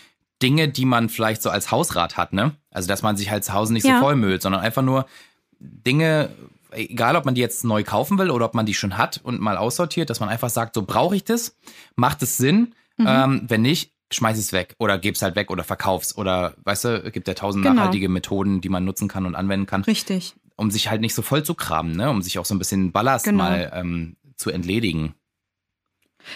Dinge, 0.43 0.69
die 0.69 0.85
man 0.85 1.09
vielleicht 1.09 1.43
so 1.43 1.51
als 1.51 1.71
Hausrat 1.71 2.17
hat, 2.17 2.33
ne? 2.33 2.57
Also, 2.71 2.89
dass 2.89 3.03
man 3.03 3.17
sich 3.17 3.31
halt 3.31 3.45
zu 3.45 3.53
Hause 3.53 3.73
nicht 3.73 3.87
ja. 3.87 3.99
so 3.99 4.01
vollmüllt, 4.01 4.43
sondern 4.43 4.63
einfach 4.63 4.83
nur 4.83 5.07
Dinge, 5.61 6.31
egal 6.73 7.15
ob 7.15 7.25
man 7.25 7.35
die 7.35 7.41
jetzt 7.41 7.65
neu 7.65 7.85
kaufen 7.85 8.19
will 8.19 8.31
oder 8.31 8.47
ob 8.47 8.55
man 8.55 8.67
die 8.67 8.75
schon 8.75 8.99
hat 8.99 9.21
und 9.23 9.41
mal 9.41 9.57
aussortiert, 9.57 10.11
dass 10.11 10.21
man 10.21 10.29
einfach 10.29 10.51
sagt, 10.51 10.75
so 10.75 10.83
brauche 10.83 11.15
ich 11.15 11.25
das, 11.25 11.57
macht 11.95 12.23
es 12.23 12.37
Sinn? 12.37 12.75
Mhm. 12.97 13.07
Ähm, 13.09 13.43
wenn 13.49 13.63
nicht, 13.63 13.94
schmeiß 14.15 14.39
es 14.39 14.53
weg 14.53 14.75
oder 14.79 14.99
geb's 14.99 15.23
halt 15.23 15.37
weg 15.37 15.51
oder 15.51 15.65
verkauf's 15.65 16.17
oder 16.17 16.55
weißt 16.65 16.85
du, 16.85 17.11
gibt 17.11 17.29
ja 17.29 17.35
tausend 17.35 17.65
genau. 17.65 17.75
nachhaltige 17.75 18.09
Methoden, 18.09 18.61
die 18.61 18.69
man 18.69 18.85
nutzen 18.85 19.09
kann 19.09 19.27
und 19.27 19.35
anwenden 19.35 19.67
kann. 19.67 19.83
Richtig. 19.85 20.35
Um 20.57 20.71
sich 20.71 20.89
halt 20.89 21.01
nicht 21.01 21.15
so 21.15 21.23
voll 21.23 21.43
zu 21.43 21.55
kramen, 21.55 21.97
ne? 21.97 22.11
Um 22.11 22.23
sich 22.23 22.39
auch 22.39 22.45
so 22.45 22.55
ein 22.55 22.59
bisschen 22.59 22.93
Ballast 22.93 23.25
genau. 23.25 23.45
mal 23.45 23.73
ähm, 23.75 24.17
zu 24.37 24.51
entledigen. 24.51 25.15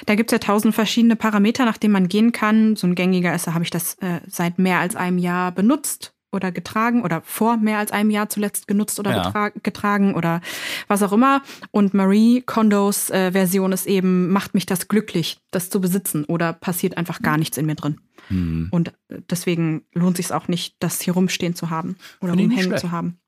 Da 0.06 0.16
gibt's 0.16 0.32
ja 0.32 0.38
tausend 0.38 0.74
verschiedene 0.74 1.16
Parameter, 1.16 1.64
nach 1.64 1.78
denen 1.78 1.92
man 1.92 2.08
gehen 2.08 2.32
kann. 2.32 2.76
So 2.76 2.86
ein 2.86 2.94
gängiger 2.94 3.34
ist, 3.34 3.46
da 3.46 3.54
habe 3.54 3.64
ich 3.64 3.70
das 3.70 3.94
äh, 3.94 4.20
seit 4.26 4.58
mehr 4.58 4.80
als 4.80 4.96
einem 4.96 5.18
Jahr 5.18 5.52
benutzt 5.52 6.14
oder 6.30 6.52
getragen 6.52 7.02
oder 7.02 7.22
vor 7.24 7.56
mehr 7.56 7.78
als 7.78 7.90
einem 7.90 8.10
Jahr 8.10 8.28
zuletzt 8.28 8.68
genutzt 8.68 8.98
oder 8.98 9.12
ja. 9.12 9.22
getra 9.24 9.48
getragen 9.62 10.14
oder 10.14 10.40
was 10.86 11.02
auch 11.02 11.12
immer. 11.12 11.42
Und 11.70 11.94
Marie 11.94 12.42
Kondos 12.42 13.10
äh, 13.10 13.32
Version 13.32 13.72
ist 13.72 13.86
eben, 13.86 14.28
macht 14.30 14.54
mich 14.54 14.66
das 14.66 14.88
glücklich, 14.88 15.38
das 15.50 15.70
zu 15.70 15.80
besitzen 15.80 16.24
oder 16.24 16.52
passiert 16.52 16.96
einfach 16.96 17.22
gar 17.22 17.38
nichts 17.38 17.56
in 17.56 17.66
mir 17.66 17.76
drin. 17.76 18.00
Mhm. 18.28 18.68
Und 18.70 18.88
äh, 18.88 19.20
deswegen 19.30 19.84
lohnt 19.94 20.16
sich 20.16 20.32
auch 20.32 20.48
nicht, 20.48 20.76
das 20.80 21.00
hier 21.00 21.14
rumstehen 21.14 21.54
zu 21.54 21.70
haben 21.70 21.96
oder 22.20 22.32
rumhängen 22.32 22.76
zu 22.76 22.90
haben. 22.90 23.18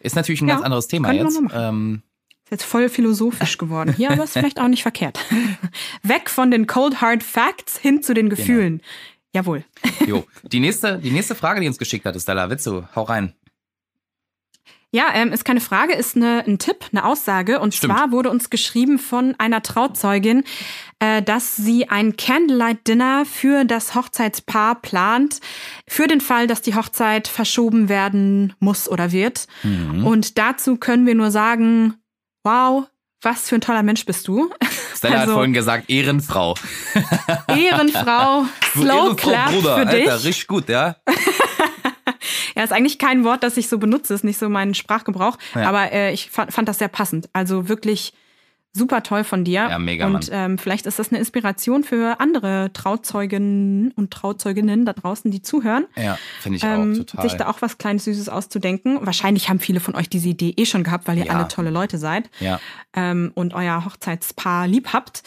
Ist 0.00 0.16
natürlich 0.16 0.42
ein 0.42 0.48
ja, 0.48 0.54
ganz 0.54 0.64
anderes 0.64 0.88
Thema 0.88 1.12
jetzt. 1.12 1.40
Ähm, 1.52 2.02
ist 2.50 2.62
jetzt 2.62 2.64
voll 2.64 2.88
philosophisch 2.88 3.58
geworden 3.58 3.94
hier, 3.96 4.10
aber 4.10 4.24
ist 4.24 4.32
vielleicht 4.38 4.60
auch 4.60 4.68
nicht 4.68 4.82
verkehrt. 4.82 5.24
Weg 6.02 6.28
von 6.28 6.50
den 6.50 6.66
Cold 6.66 7.00
Hard 7.00 7.22
Facts 7.22 7.78
hin 7.78 8.02
zu 8.02 8.12
den 8.12 8.28
genau. 8.28 8.36
Gefühlen. 8.36 8.78
Genau. 8.78 8.88
Jawohl. 9.34 9.64
Jo, 10.06 10.24
die 10.42 10.60
nächste, 10.60 10.98
die 10.98 11.10
nächste 11.10 11.34
Frage, 11.34 11.60
die 11.60 11.68
uns 11.68 11.78
geschickt 11.78 12.06
hat, 12.06 12.16
ist 12.16 12.22
Stella 12.22 12.48
Witzu. 12.48 12.86
Hau 12.96 13.02
rein. 13.02 13.34
Ja, 14.92 15.10
ähm, 15.14 15.32
ist 15.32 15.44
keine 15.44 15.60
Frage, 15.60 15.92
ist 15.94 16.16
eine, 16.16 16.44
ein 16.46 16.58
Tipp, 16.58 16.86
eine 16.90 17.04
Aussage. 17.04 17.60
Und 17.60 17.74
Stimmt. 17.74 17.94
zwar 17.94 18.10
wurde 18.10 18.28
uns 18.30 18.50
geschrieben 18.50 18.98
von 18.98 19.36
einer 19.38 19.62
Trauzeugin, 19.62 20.42
äh, 20.98 21.22
dass 21.22 21.54
sie 21.54 21.88
ein 21.88 22.16
Candlelight 22.16 22.88
Dinner 22.88 23.24
für 23.24 23.64
das 23.64 23.94
Hochzeitspaar 23.94 24.82
plant, 24.82 25.40
für 25.86 26.08
den 26.08 26.20
Fall, 26.20 26.48
dass 26.48 26.62
die 26.62 26.74
Hochzeit 26.74 27.28
verschoben 27.28 27.88
werden 27.88 28.54
muss 28.58 28.88
oder 28.88 29.12
wird. 29.12 29.46
Mhm. 29.62 30.04
Und 30.04 30.38
dazu 30.38 30.76
können 30.76 31.06
wir 31.06 31.14
nur 31.14 31.30
sagen, 31.30 31.94
wow, 32.42 32.88
was 33.22 33.48
für 33.48 33.56
ein 33.56 33.60
toller 33.60 33.82
Mensch 33.82 34.04
bist 34.04 34.26
du. 34.28 34.50
Stella 34.96 35.16
also, 35.16 35.26
hat 35.28 35.34
vorhin 35.34 35.52
gesagt, 35.52 35.90
Ehrenfrau. 35.90 36.54
Ehrenfrau, 37.48 38.46
Slow 38.72 38.84
Ehrenfrau, 38.84 39.14
Clap 39.14 39.50
Bruder, 39.52 39.76
für 39.76 39.86
dich. 39.86 40.10
Alter, 40.10 40.24
richtig 40.24 40.46
gut, 40.46 40.68
ja. 40.68 40.96
ja, 42.56 42.64
ist 42.64 42.72
eigentlich 42.72 42.98
kein 42.98 43.24
Wort, 43.24 43.42
das 43.42 43.56
ich 43.56 43.68
so 43.68 43.78
benutze, 43.78 44.14
ist 44.14 44.24
nicht 44.24 44.38
so 44.38 44.48
mein 44.48 44.74
Sprachgebrauch, 44.74 45.36
ja. 45.54 45.68
aber 45.68 45.92
äh, 45.92 46.12
ich 46.12 46.30
fand, 46.30 46.52
fand 46.52 46.68
das 46.68 46.78
sehr 46.78 46.88
passend. 46.88 47.28
Also 47.32 47.68
wirklich 47.68 48.12
Super 48.72 49.02
toll 49.02 49.24
von 49.24 49.42
dir. 49.44 49.66
Ja, 49.68 49.78
mega. 49.80 50.06
Und 50.06 50.28
ähm, 50.32 50.56
vielleicht 50.56 50.86
ist 50.86 51.00
das 51.00 51.10
eine 51.10 51.18
Inspiration 51.18 51.82
für 51.82 52.20
andere 52.20 52.70
Trauzeuginnen 52.72 53.90
und 53.96 54.12
Trauzeuginnen 54.12 54.84
da 54.86 54.92
draußen, 54.92 55.28
die 55.30 55.42
zuhören. 55.42 55.86
Ja, 55.96 56.16
finde 56.40 56.56
ich 56.58 56.62
ähm, 56.64 56.92
auch 56.92 56.98
total. 57.04 57.22
Sich 57.28 57.36
da 57.36 57.48
auch 57.48 57.62
was 57.62 57.78
Kleines 57.78 58.04
Süßes 58.04 58.28
auszudenken. 58.28 58.98
Wahrscheinlich 59.02 59.48
haben 59.48 59.58
viele 59.58 59.80
von 59.80 59.96
euch 59.96 60.08
diese 60.08 60.28
Idee 60.28 60.54
eh 60.56 60.66
schon 60.66 60.84
gehabt, 60.84 61.08
weil 61.08 61.18
ihr 61.18 61.26
Ja. 61.26 61.32
alle 61.34 61.48
tolle 61.48 61.70
Leute 61.70 61.98
seid 61.98 62.30
ja, 62.38 62.60
ähm, 62.94 63.32
und 63.34 63.54
euer 63.54 63.84
Hochzeitspaar 63.84 64.68
lieb 64.68 64.92
habt. 64.92 65.22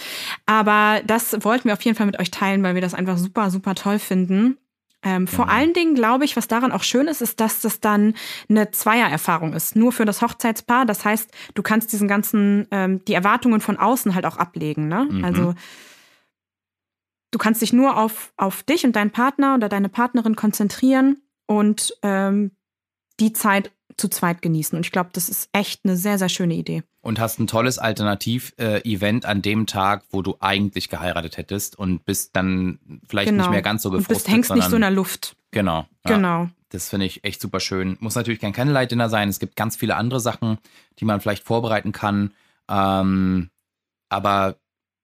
Aber 0.46 1.02
das 1.06 1.44
wollten 1.44 1.66
wir 1.66 1.74
auf 1.74 1.82
jeden 1.82 1.98
Fall 1.98 2.06
mit 2.06 2.20
euch 2.20 2.32
teilen, 2.32 2.64
weil 2.64 2.76
wir 2.76 2.82
das 2.82 2.94
einfach 2.94 3.18
super, 3.18 3.50
super 3.50 3.76
toll 3.76 4.00
finden. 4.00 4.58
Ähm, 5.04 5.28
Vor 5.28 5.46
Genau. 5.46 5.58
allen 5.58 5.74
Dingen 5.74 5.96
glaube 5.96 6.26
ich, 6.26 6.36
was 6.36 6.48
daran 6.48 6.72
auch 6.72 6.84
schön 6.84 7.08
ist, 7.08 7.22
ist, 7.22 7.40
dass 7.40 7.62
das 7.62 7.80
dann 7.80 8.16
eine 8.50 8.72
Zweiererfahrung 8.72 9.54
ist, 9.54 9.76
nur 9.76 9.92
für 9.92 10.06
das 10.06 10.22
Hochzeitspaar. 10.22 10.86
Das 10.86 11.04
heißt, 11.06 11.30
du 11.54 11.62
kannst 11.64 11.92
diesen 11.92 12.08
ganzen, 12.08 12.68
ähm, 12.72 13.04
die 13.06 13.14
Erwartungen 13.14 13.62
von 13.62 13.78
außen 13.78 14.16
halt 14.16 14.26
auch 14.26 14.38
ablegen. 14.38 14.88
Ne? 14.88 15.08
Mhm. 15.10 15.26
Also 15.26 15.54
du 17.32 17.38
kannst 17.40 17.62
dich 17.62 17.74
nur 17.74 17.98
auf, 17.98 18.34
auf 18.38 18.64
dich 18.64 18.86
und 18.86 18.96
deinen 18.96 19.12
Partner 19.12 19.56
oder 19.56 19.70
deine 19.70 19.90
Partnerin 19.90 20.36
konzentrieren 20.36 21.18
und 21.48 21.94
ähm, 22.02 22.52
die 23.20 23.34
Zeit 23.34 23.72
zu 23.98 24.08
zweit 24.08 24.42
genießen. 24.42 24.76
Und 24.76 24.86
ich 24.86 24.92
glaube, 24.92 25.10
das 25.14 25.30
ist 25.30 25.50
echt 25.52 25.82
eine 25.86 25.96
sehr, 25.98 26.18
sehr 26.18 26.30
schöne 26.30 26.54
Idee. 26.56 26.84
und 27.02 27.20
hast 27.20 27.40
ein 27.40 27.48
tolles 27.48 27.80
Alternativ-Event 27.80 29.26
an 29.26 29.42
dem 29.42 29.66
Tag, 29.68 30.04
wo 30.12 30.22
du 30.22 30.38
eigentlich 30.40 30.90
geheiratet 30.90 31.38
hättest 31.38 31.78
und 31.78 32.06
bist 32.06 32.36
dann 32.36 32.80
vielleicht 33.08 33.32
nicht 33.32 33.50
mehr 33.50 33.62
ganz 33.62 33.84
so 33.84 33.90
Genau. 33.90 33.98
Und 34.00 34.08
gefrustet. 34.08 34.26
bist, 34.26 34.36
hängst 34.36 34.54
nicht 34.56 34.70
so 34.70 34.76
in 34.76 34.82
der 34.82 34.92
Luft. 34.92 35.36
Genau. 35.52 35.86
Ja. 36.08 36.16
Genau. 36.16 36.50
Das 36.70 36.90
finde 36.90 37.06
ich 37.06 37.24
echt 37.24 37.40
super 37.42 37.60
schön. 37.60 37.98
Muss 38.00 38.16
natürlich 38.16 38.40
kein 38.40 38.54
Candlelight-Dinner 38.54 39.10
sein. 39.10 39.30
Es 39.30 39.40
gibt 39.40 39.56
ganz 39.56 39.76
viele 39.76 39.96
andere 39.96 40.20
Sachen, 40.20 40.58
die 41.00 41.06
man 41.06 41.22
vielleicht 41.22 41.44
vorbereiten 41.44 41.92
kann. 41.92 42.34
Ähm, 42.70 43.50
aber 44.10 44.56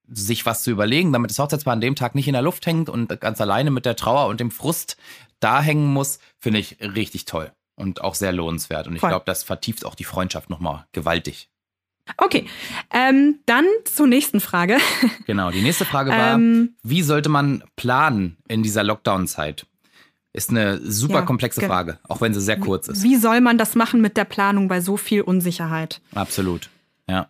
sich 0.07 0.45
was 0.47 0.63
zu 0.63 0.71
überlegen, 0.71 1.13
damit 1.13 1.29
das 1.29 1.37
Hochzeitspaar 1.37 1.73
an 1.73 1.81
dem 1.81 1.95
Tag 1.95 2.15
nicht 2.15 2.27
in 2.27 2.33
der 2.33 2.41
Luft 2.41 2.65
hängt 2.65 2.89
und 2.89 3.19
ganz 3.21 3.39
alleine 3.41 3.69
mit 3.69 3.85
der 3.85 3.95
Trauer 3.95 4.27
und 4.27 4.39
dem 4.39 4.49
Frust 4.49 4.97
da 5.39 5.61
hängen 5.61 5.93
muss, 5.93 6.19
finde 6.39 6.59
ich 6.59 6.77
richtig 6.81 7.25
toll 7.25 7.51
und 7.79 8.01
auch 8.01 8.15
sehr 8.15 8.31
lohnenswert. 8.31 8.87
Und 8.87 8.95
ich 8.95 9.01
glaube, 9.01 9.23
das 9.25 9.43
vertieft 9.43 9.85
auch 9.85 9.95
die 9.95 10.03
Freundschaft 10.03 10.49
nochmal 10.49 10.85
gewaltig. 10.91 11.49
Okay, 12.17 12.47
ähm, 12.91 13.39
dann 13.45 13.65
zur 13.85 14.07
nächsten 14.07 14.39
Frage. 14.39 14.77
Genau. 15.27 15.51
Die 15.51 15.61
nächste 15.61 15.85
Frage 15.85 16.09
war, 16.11 16.33
Ähm, 16.33 16.75
wie 16.81 17.03
sollte 17.03 17.29
man 17.29 17.63
planen 17.75 18.37
in 18.47 18.63
dieser 18.63 18.83
Lockdown-Zeit? 18.83 19.67
Ist 20.33 20.49
eine 20.49 20.79
super 20.79 21.15
Ja, 21.19 21.21
komplexe 21.21 21.59
ge- 21.59 21.69
Frage, 21.69 21.99
auch 22.07 22.19
wenn 22.21 22.33
sie 22.33 22.41
sehr 22.41 22.59
kurz 22.59 22.87
ist. 22.87 23.03
Wie 23.03 23.15
soll 23.15 23.41
man 23.41 23.57
das 23.59 23.75
machen 23.75 24.01
mit 24.01 24.17
der 24.17 24.25
Planung 24.25 24.67
bei 24.67 24.81
so 24.81 24.97
viel 24.97 25.21
Unsicherheit? 25.21 26.01
Absolut. 26.15 26.69
Ja. 27.07 27.29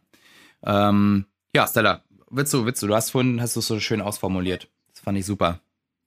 Ähm, 0.64 1.26
ja, 1.56 1.68
Stella, 1.68 2.04
willst 2.30 2.54
du, 2.54 2.66
willst 2.66 2.82
du, 2.84 2.88
du 2.88 2.96
hast 2.96 3.12
vorhin, 3.12 3.42
hast 3.42 3.56
du 3.56 3.60
es 3.62 3.68
so 3.68 3.80
schön 3.80 4.02
ausformuliert. 4.02 4.70
Das 4.92 5.02
fand 5.02 5.18
ich 5.18 5.26
super. 5.26 5.60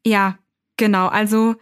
Ja, 0.07 0.39
genau. 0.77 1.09
Also, 1.09 1.57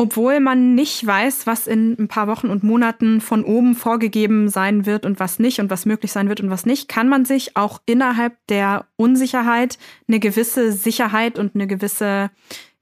obwohl 0.00 0.38
man 0.38 0.76
nicht 0.76 1.04
weiß, 1.04 1.48
was 1.48 1.66
in 1.66 1.96
ein 1.98 2.06
paar 2.06 2.28
Wochen 2.28 2.50
und 2.50 2.62
Monaten 2.62 3.20
von 3.20 3.42
oben 3.42 3.74
vorgegeben 3.74 4.48
sein 4.48 4.86
wird 4.86 5.04
und 5.04 5.18
was 5.18 5.40
nicht 5.40 5.58
und 5.58 5.70
was 5.70 5.86
möglich 5.86 6.12
sein 6.12 6.28
wird 6.28 6.40
und 6.40 6.50
was 6.50 6.66
nicht, 6.66 6.88
kann 6.88 7.08
man 7.08 7.24
sich 7.24 7.56
auch 7.56 7.80
innerhalb 7.84 8.36
der 8.46 8.86
Unsicherheit 8.94 9.76
eine 10.06 10.20
gewisse 10.20 10.70
Sicherheit 10.70 11.36
und 11.36 11.56
eine 11.56 11.66
gewisse 11.66 12.30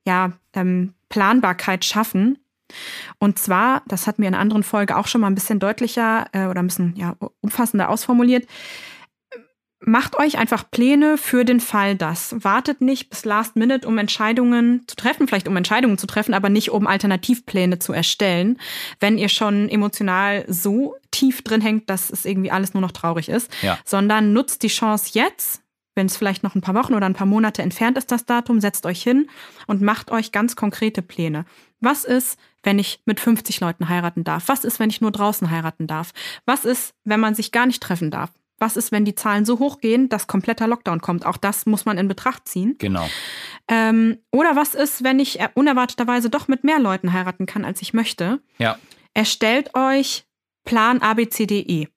ja, 0.04 0.32
ähm, 0.52 0.92
Planbarkeit 1.08 1.87
schaffen. 1.87 2.37
Und 3.18 3.38
zwar, 3.38 3.82
das 3.88 4.06
hatten 4.06 4.20
wir 4.20 4.28
in 4.28 4.35
einer 4.35 4.42
anderen 4.42 4.62
Folge 4.62 4.94
auch 4.94 5.06
schon 5.06 5.23
mal 5.23 5.28
ein 5.28 5.35
bisschen 5.35 5.58
deutlicher 5.58 6.26
äh, 6.32 6.49
oder 6.49 6.61
ein 6.61 6.66
bisschen 6.66 6.96
ja, 6.96 7.16
umfassender 7.40 7.88
ausformuliert, 7.88 8.46
macht 9.80 10.16
euch 10.16 10.38
einfach 10.38 10.71
Pläne 10.71 11.18
für 11.18 11.45
den 11.45 11.61
Fall 11.61 11.97
das. 11.97 12.35
Wartet 12.42 12.80
nicht 12.80 13.11
bis 13.11 13.25
Last 13.25 13.56
Minute, 13.56 13.87
um 13.87 13.99
Entscheidungen 13.99 14.83
zu 14.87 14.97
treffen, 14.97 15.28
vielleicht 15.28 15.49
um 15.49 15.56
Entscheidungen 15.56 15.99
zu 15.99 16.06
treffen, 16.06 16.35
aber 16.35 16.49
nicht 16.49 16.71
um 16.71 16.87
Alternativpläne 16.87 17.78
zu 17.78 17.92
erstellen, 17.92 18.59
wenn 19.00 19.18
ihr 19.18 19.28
schon 19.28 19.68
emotional 19.68 20.45
so 20.49 20.97
tief 21.11 21.42
drin 21.42 21.61
hängt, 21.61 21.90
dass 21.90 22.11
es 22.11 22.25
irgendwie 22.25 22.50
alles 22.50 22.75
nur 22.75 22.80
noch 22.80 22.92
traurig 22.92 23.28
ist, 23.28 23.50
Ja. 23.62 23.78
sondern 23.85 24.33
nutzt 24.33 24.62
die 24.62 24.68
Chance 24.68 25.11
jetzt, 25.12 25.62
wenn 25.95 26.06
es 26.06 26.16
vielleicht 26.16 26.42
noch 26.42 26.54
ein 26.54 26.61
paar 26.61 26.75
Wochen 26.75 26.95
oder 26.95 27.06
ein 27.06 27.14
paar 27.14 27.26
Monate 27.26 27.62
entfernt 27.62 27.97
ist, 27.97 28.11
das 28.12 28.26
Datum, 28.26 28.61
setzt 28.61 28.85
euch 28.87 29.02
hin 29.02 29.28
und 29.66 29.80
macht 29.83 30.11
euch 30.11 30.30
ganz 30.33 30.56
konkrete 30.56 31.00
Pläne. 31.02 31.45
Was 31.80 32.04
ist, 32.04 32.38
wenn 32.62 32.78
ich 32.78 33.00
mit 33.06 33.21
50 33.21 33.61
Leuten 33.61 33.88
heiraten 33.88 34.25
darf? 34.25 34.45
Was 34.49 34.64
ist, 34.64 34.78
wenn 34.78 34.90
ich 34.90 35.00
nur 35.00 35.11
draußen 35.12 35.50
heiraten 35.50 35.87
darf? 35.87 36.12
Was 36.45 36.64
ist, 36.64 36.95
wenn 37.04 37.21
man 37.21 37.35
sich 37.35 37.52
gar 37.52 37.66
nicht 37.66 37.83
treffen 37.83 38.11
darf? 38.11 38.30
Was 38.58 38.76
ist, 38.76 38.90
wenn 38.92 39.04
die 39.04 39.14
Zahlen 39.14 39.44
so 39.44 39.58
hoch 39.58 39.80
gehen, 39.80 40.08
dass 40.08 40.26
kompletter 40.26 40.66
Lockdown 40.66 41.00
kommt? 41.02 41.26
Auch 41.26 41.36
das 41.36 41.66
muss 41.66 41.84
man 41.84 41.98
in 41.98 42.08
Betracht 42.08 42.48
ziehen. 42.48 42.76
Genau. 42.78 43.06
Ähm, 43.68 44.18
oder 44.32 44.56
was 44.56 44.75
ist, 44.75 45.04
wenn 45.04 45.18
ich 45.18 45.38
unerwarteterweise 45.54 46.30
doch 46.30 46.48
mit 46.48 46.64
mehr 46.64 46.78
Leuten 46.78 47.12
heiraten 47.12 47.46
kann, 47.46 47.64
als 47.64 47.82
ich 47.82 47.92
möchte? 47.94 48.40
Ja, 48.58 48.78
Erstellt 49.14 49.75
euch 49.75 50.25
Plan 50.64 51.00
ABCDE. 51.00 51.88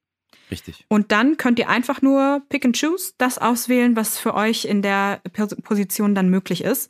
richtig. 0.52 0.86
Und 0.90 1.12
dann 1.12 1.38
könnt 1.38 1.60
ihr 1.60 1.68
einfach 1.70 2.02
nur 2.02 2.42
pick 2.50 2.64
and 2.66 2.80
choose 2.80 3.14
das 3.18 3.38
auswählen, 3.38 3.96
was 3.96 4.18
für 4.18 4.34
euch 4.36 4.66
in 4.66 4.82
der 4.82 5.22
Pos- 5.34 5.56
Position 5.62 6.16
dann 6.16 6.30
möglich 6.30 6.64
ist. 6.64 6.90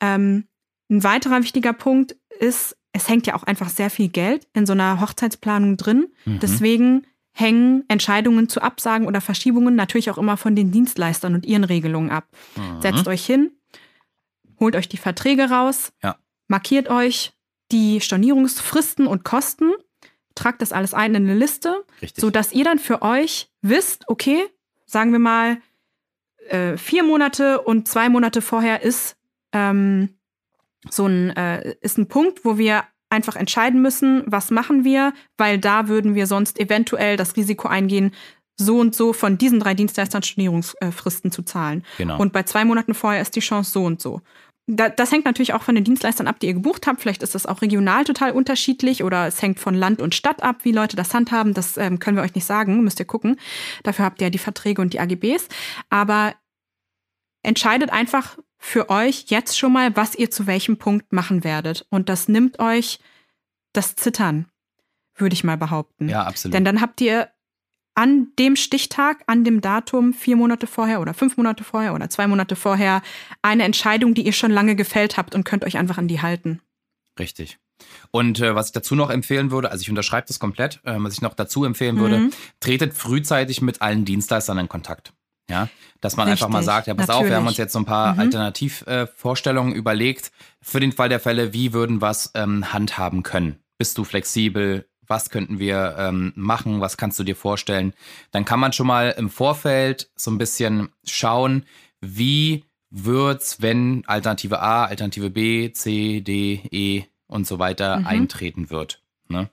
Ähm, 0.00 0.44
ein 0.90 1.04
weiterer 1.04 1.40
wichtiger 1.42 1.72
Punkt 1.72 2.16
ist, 2.40 2.76
es 2.92 3.08
hängt 3.08 3.26
ja 3.28 3.34
auch 3.36 3.44
einfach 3.44 3.68
sehr 3.68 3.90
viel 3.90 4.08
Geld 4.08 4.48
in 4.54 4.66
so 4.66 4.72
einer 4.72 5.00
Hochzeitsplanung 5.00 5.76
drin. 5.76 6.08
Mhm. 6.24 6.40
Deswegen 6.40 7.06
hängen 7.40 7.84
Entscheidungen 7.88 8.48
zu 8.48 8.60
Absagen 8.62 9.06
oder 9.06 9.20
Verschiebungen 9.20 9.74
natürlich 9.74 10.10
auch 10.10 10.18
immer 10.18 10.36
von 10.36 10.54
den 10.54 10.70
Dienstleistern 10.70 11.34
und 11.34 11.46
ihren 11.46 11.64
Regelungen 11.64 12.10
ab. 12.10 12.28
Mhm. 12.56 12.82
Setzt 12.82 13.08
euch 13.08 13.24
hin, 13.24 13.50
holt 14.58 14.76
euch 14.76 14.88
die 14.88 14.96
Verträge 14.98 15.50
raus, 15.50 15.92
Ja. 16.02 16.16
markiert 16.48 16.88
euch 16.88 17.32
die 17.72 18.00
Stornierungsfristen 18.00 19.06
und 19.06 19.24
Kosten, 19.24 19.72
tragt 20.34 20.62
das 20.62 20.72
alles 20.72 20.94
ein 20.94 21.14
in 21.14 21.24
eine 21.28 21.34
Liste, 21.38 21.84
Richtig. 22.02 22.20
so 22.20 22.30
dass 22.30 22.52
ihr 22.52 22.64
dann 22.64 22.78
für 22.78 23.02
euch 23.02 23.50
wisst, 23.62 24.08
okay, 24.08 24.44
sagen 24.86 25.12
wir 25.12 25.18
mal, 25.18 25.58
äh, 26.48 26.76
vier 26.76 27.02
Monate 27.04 27.60
und 27.62 27.86
zwei 27.88 28.08
Monate 28.08 28.42
vorher 28.42 28.82
ist 28.82 29.16
ähm, 29.52 30.16
so 30.88 31.06
ein, 31.06 31.30
äh, 31.36 31.76
ist 31.80 31.98
ein 31.98 32.08
Punkt, 32.08 32.44
wo 32.44 32.58
wir 32.58 32.84
einfach 33.10 33.36
entscheiden 33.36 33.82
müssen, 33.82 34.22
was 34.26 34.50
machen 34.50 34.84
wir, 34.84 35.12
weil 35.36 35.58
da 35.58 35.88
würden 35.88 36.14
wir 36.14 36.26
sonst 36.26 36.58
eventuell 36.58 37.16
das 37.16 37.36
Risiko 37.36 37.68
eingehen, 37.68 38.12
so 38.56 38.78
und 38.78 38.94
so 38.94 39.12
von 39.12 39.38
diesen 39.38 39.58
drei 39.58 39.74
Dienstleistern 39.74 40.22
Stornierungsfristen 40.22 41.32
zu 41.32 41.42
zahlen. 41.42 41.84
genau. 41.98 42.18
Und 42.18 42.32
bei 42.32 42.42
zwei 42.44 42.64
Monaten 42.64 42.94
vorher 42.94 43.22
ist 43.22 43.34
die 43.34 43.40
Chance 43.40 43.70
so 43.72 43.84
und 43.84 44.00
so. 44.00 44.20
Da, 44.66 44.88
das 44.88 45.10
hängt 45.10 45.24
natürlich 45.24 45.54
auch 45.54 45.62
von 45.62 45.74
den 45.74 45.82
Dienstleistern 45.82 46.28
ab, 46.28 46.38
die 46.38 46.46
ihr 46.46 46.54
gebucht 46.54 46.86
habt. 46.86 47.00
Vielleicht 47.00 47.24
ist 47.24 47.34
das 47.34 47.46
auch 47.46 47.62
regional 47.62 48.04
total 48.04 48.32
unterschiedlich 48.32 49.02
oder 49.02 49.26
es 49.26 49.42
hängt 49.42 49.58
von 49.58 49.74
Land 49.74 50.00
und 50.00 50.14
Stadt 50.14 50.42
ab, 50.42 50.58
wie 50.62 50.70
Leute 50.70 50.94
das 50.94 51.12
handhaben. 51.12 51.54
Das 51.54 51.76
ähm, 51.76 51.98
können 51.98 52.16
wir 52.16 52.22
euch 52.22 52.34
nicht 52.34 52.44
sagen, 52.44 52.84
müsst 52.84 53.00
ihr 53.00 53.06
gucken. 53.06 53.36
Dafür 53.82 54.04
habt 54.04 54.20
ihr 54.20 54.26
ja 54.26 54.30
die 54.30 54.38
Verträge 54.38 54.80
und 54.80 54.92
die 54.92 55.00
AGBs. 55.00 55.48
Aber 55.88 56.34
entscheidet 57.42 57.90
einfach 57.90 58.36
für 58.62 58.90
euch 58.90 59.24
jetzt 59.28 59.58
schon 59.58 59.72
mal, 59.72 59.96
was 59.96 60.14
ihr 60.14 60.30
zu 60.30 60.46
welchem 60.46 60.76
Punkt 60.76 61.12
machen 61.12 61.42
werdet. 61.44 61.86
Und 61.88 62.08
das 62.10 62.28
nimmt 62.28 62.58
euch 62.58 62.98
das 63.72 63.96
Zittern, 63.96 64.46
würde 65.16 65.32
ich 65.32 65.42
mal 65.44 65.56
behaupten. 65.56 66.08
ja, 66.08 66.24
absolut. 66.24 66.54
Denn 66.54 66.64
dann 66.64 66.80
habt 66.82 67.00
ihr 67.00 67.30
an 67.94 68.28
dem 68.38 68.56
Stichtag, 68.56 69.22
an 69.26 69.44
dem 69.44 69.60
Datum, 69.62 70.12
vier 70.12 70.36
Monate 70.36 70.66
vorher 70.66 71.00
oder 71.00 71.14
fünf 71.14 71.36
Monate 71.38 71.64
vorher 71.64 71.94
oder 71.94 72.08
zwei 72.10 72.26
Monate 72.26 72.54
vorher, 72.54 73.02
eine 73.42 73.64
Entscheidung, 73.64 74.14
die 74.14 74.26
ihr 74.26 74.32
schon 74.32 74.50
lange 74.52 74.76
gefällt 74.76 75.16
habt 75.16 75.34
und 75.34 75.44
könnt 75.44 75.64
euch 75.64 75.76
einfach 75.78 75.98
an 75.98 76.06
die 76.08 76.20
halten. 76.22 76.60
Richtig. 77.18 77.58
Und 78.10 78.40
äh, 78.40 78.54
was 78.54 78.66
ich 78.66 78.72
dazu 78.72 78.94
noch 78.94 79.08
empfehlen 79.10 79.50
würde, 79.50 79.70
also 79.70 79.80
ich 79.82 79.88
unterschreibe 79.90 80.26
das 80.28 80.38
komplett, 80.38 80.80
äh, 80.84 80.96
was 80.98 81.14
ich 81.14 81.22
noch 81.22 81.34
dazu 81.34 81.64
empfehlen 81.64 81.98
würde, 81.98 82.18
Mhm. 82.18 82.30
tretet 82.60 82.92
frühzeitig 82.94 83.62
mit 83.62 83.80
allen 83.80 84.04
Dienstleistern 84.04 84.58
in 84.58 84.68
Kontakt. 84.68 85.12
Ja, 85.50 85.68
dass 86.00 86.16
man 86.16 86.28
einfach 86.28 86.48
mal 86.48 86.58
Richtig, 86.58 86.66
sagt, 86.74 86.86
ja, 86.86 86.94
pass 86.94 87.10
auf, 87.10 87.24
wir 87.24 87.34
haben 87.36 87.44
natürlich. 87.44 87.48
uns 87.48 87.56
jetzt 87.58 87.72
so 87.72 87.78
ein 87.80 87.84
paar 87.84 88.14
Mhm. 88.14 88.20
Alternativvorstellungen 88.20 89.74
äh, 89.74 89.76
überlegt. 89.76 90.32
Für 90.62 90.80
den 90.80 90.92
Fall 90.92 91.08
der 91.08 91.20
Fälle, 91.20 91.52
wie 91.52 91.72
würden 91.72 92.00
wir 92.00 92.10
es 92.10 92.30
ähm, 92.34 92.72
handhaben 92.72 93.22
können? 93.22 93.58
Bist 93.78 93.98
du 93.98 94.04
flexibel? 94.04 94.86
Was 95.06 95.30
könnten 95.30 95.58
wir 95.58 95.96
ähm, 95.98 96.32
machen? 96.36 96.80
Was 96.80 96.96
kannst 96.96 97.18
du 97.18 97.24
dir 97.24 97.34
vorstellen? 97.34 97.94
Dann 98.30 98.44
kann 98.44 98.60
man 98.60 98.72
schon 98.72 98.86
mal 98.86 99.10
im 99.18 99.28
Vorfeld 99.28 100.08
so 100.14 100.30
ein 100.30 100.38
bisschen 100.38 100.90
schauen, 101.04 101.66
wie 102.00 102.64
wird's, 102.90 103.60
wenn 103.60 104.04
Alternative 104.06 104.60
A, 104.60 104.84
Alternative 104.84 105.30
B, 105.30 105.72
C, 105.72 106.20
D, 106.20 106.60
E 106.70 107.04
und 107.26 107.46
so 107.46 107.58
weiter 107.58 107.98
Mhm. 108.00 108.06
eintreten 108.06 108.70
wird. 108.70 109.02
Ne? 109.28 109.48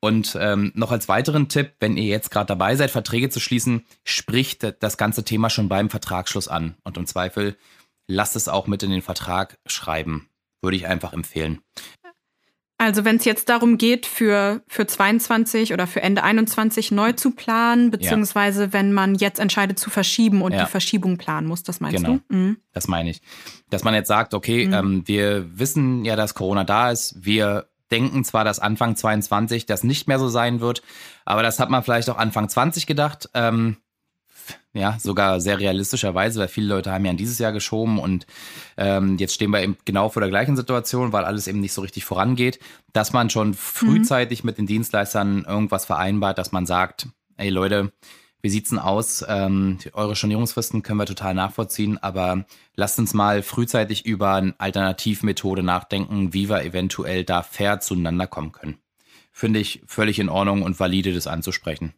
Und 0.00 0.36
ähm, 0.40 0.70
noch 0.74 0.92
als 0.92 1.08
weiteren 1.08 1.48
Tipp, 1.48 1.72
wenn 1.80 1.96
ihr 1.96 2.04
jetzt 2.04 2.30
gerade 2.30 2.46
dabei 2.46 2.76
seid, 2.76 2.90
Verträge 2.90 3.30
zu 3.30 3.40
schließen, 3.40 3.84
spricht 4.04 4.76
das 4.80 4.96
ganze 4.96 5.24
Thema 5.24 5.50
schon 5.50 5.68
beim 5.68 5.90
Vertragsschluss 5.90 6.46
an. 6.46 6.76
Und 6.84 6.96
im 6.96 7.06
Zweifel 7.06 7.56
lasst 8.06 8.36
es 8.36 8.48
auch 8.48 8.66
mit 8.66 8.82
in 8.82 8.90
den 8.90 9.02
Vertrag 9.02 9.58
schreiben. 9.66 10.28
Würde 10.62 10.76
ich 10.76 10.86
einfach 10.86 11.12
empfehlen. 11.12 11.60
Also 12.80 13.04
wenn 13.04 13.16
es 13.16 13.24
jetzt 13.24 13.48
darum 13.48 13.76
geht, 13.76 14.06
für, 14.06 14.62
für 14.68 14.86
22 14.86 15.72
oder 15.72 15.88
für 15.88 16.00
Ende 16.00 16.22
21 16.22 16.92
neu 16.92 17.10
zu 17.10 17.32
planen, 17.32 17.90
beziehungsweise 17.90 18.66
ja. 18.66 18.72
wenn 18.72 18.92
man 18.92 19.16
jetzt 19.16 19.40
entscheidet 19.40 19.80
zu 19.80 19.90
verschieben 19.90 20.42
und 20.42 20.52
ja. 20.52 20.64
die 20.64 20.70
Verschiebung 20.70 21.18
planen 21.18 21.48
muss, 21.48 21.64
das 21.64 21.80
meinst 21.80 21.96
genau. 21.96 22.20
du? 22.28 22.36
Mhm. 22.36 22.56
Das 22.72 22.86
meine 22.86 23.10
ich. 23.10 23.20
Dass 23.68 23.82
man 23.82 23.94
jetzt 23.94 24.06
sagt, 24.06 24.32
okay, 24.32 24.68
mhm. 24.68 24.72
ähm, 24.74 25.02
wir 25.06 25.58
wissen 25.58 26.04
ja, 26.04 26.14
dass 26.14 26.34
Corona 26.34 26.62
da 26.62 26.92
ist, 26.92 27.16
wir 27.18 27.68
denken 27.90 28.24
zwar, 28.24 28.44
dass 28.44 28.58
Anfang 28.58 28.96
22 28.96 29.66
das 29.66 29.84
nicht 29.84 30.08
mehr 30.08 30.18
so 30.18 30.28
sein 30.28 30.60
wird, 30.60 30.82
aber 31.24 31.42
das 31.42 31.58
hat 31.58 31.70
man 31.70 31.82
vielleicht 31.82 32.10
auch 32.10 32.18
Anfang 32.18 32.48
20 32.48 32.86
gedacht. 32.86 33.28
Ähm, 33.34 33.76
ja, 34.72 34.96
sogar 34.98 35.40
sehr 35.40 35.58
realistischerweise, 35.58 36.40
weil 36.40 36.48
viele 36.48 36.68
Leute 36.68 36.92
haben 36.92 37.04
ja 37.04 37.10
an 37.10 37.16
dieses 37.16 37.38
Jahr 37.38 37.52
geschoben 37.52 37.98
und 37.98 38.26
ähm, 38.76 39.16
jetzt 39.18 39.34
stehen 39.34 39.50
wir 39.50 39.62
eben 39.62 39.76
genau 39.84 40.08
vor 40.08 40.20
der 40.20 40.30
gleichen 40.30 40.56
Situation, 40.56 41.12
weil 41.12 41.24
alles 41.24 41.48
eben 41.48 41.60
nicht 41.60 41.72
so 41.72 41.82
richtig 41.82 42.04
vorangeht, 42.04 42.58
dass 42.92 43.12
man 43.12 43.30
schon 43.30 43.54
frühzeitig 43.54 44.42
mhm. 44.42 44.48
mit 44.48 44.58
den 44.58 44.66
Dienstleistern 44.66 45.44
irgendwas 45.44 45.86
vereinbart, 45.86 46.38
dass 46.38 46.52
man 46.52 46.66
sagt, 46.66 47.08
ey 47.36 47.50
Leute, 47.50 47.92
wie 48.40 48.50
sieht's 48.50 48.70
denn 48.70 48.78
aus? 48.78 49.24
Ähm, 49.28 49.78
eure 49.92 50.14
Stornierungsfristen 50.14 50.82
können 50.82 51.00
wir 51.00 51.06
total 51.06 51.34
nachvollziehen, 51.34 51.98
aber 51.98 52.44
lasst 52.76 52.98
uns 52.98 53.14
mal 53.14 53.42
frühzeitig 53.42 54.06
über 54.06 54.34
eine 54.34 54.54
Alternativmethode 54.58 55.62
nachdenken, 55.62 56.32
wie 56.32 56.48
wir 56.48 56.62
eventuell 56.64 57.24
da 57.24 57.42
fair 57.42 57.80
zueinander 57.80 58.26
kommen 58.26 58.52
können. 58.52 58.78
Finde 59.32 59.60
ich 59.60 59.82
völlig 59.86 60.18
in 60.18 60.28
Ordnung 60.28 60.62
und 60.62 60.78
valide, 60.78 61.12
das 61.12 61.26
anzusprechen. 61.26 61.94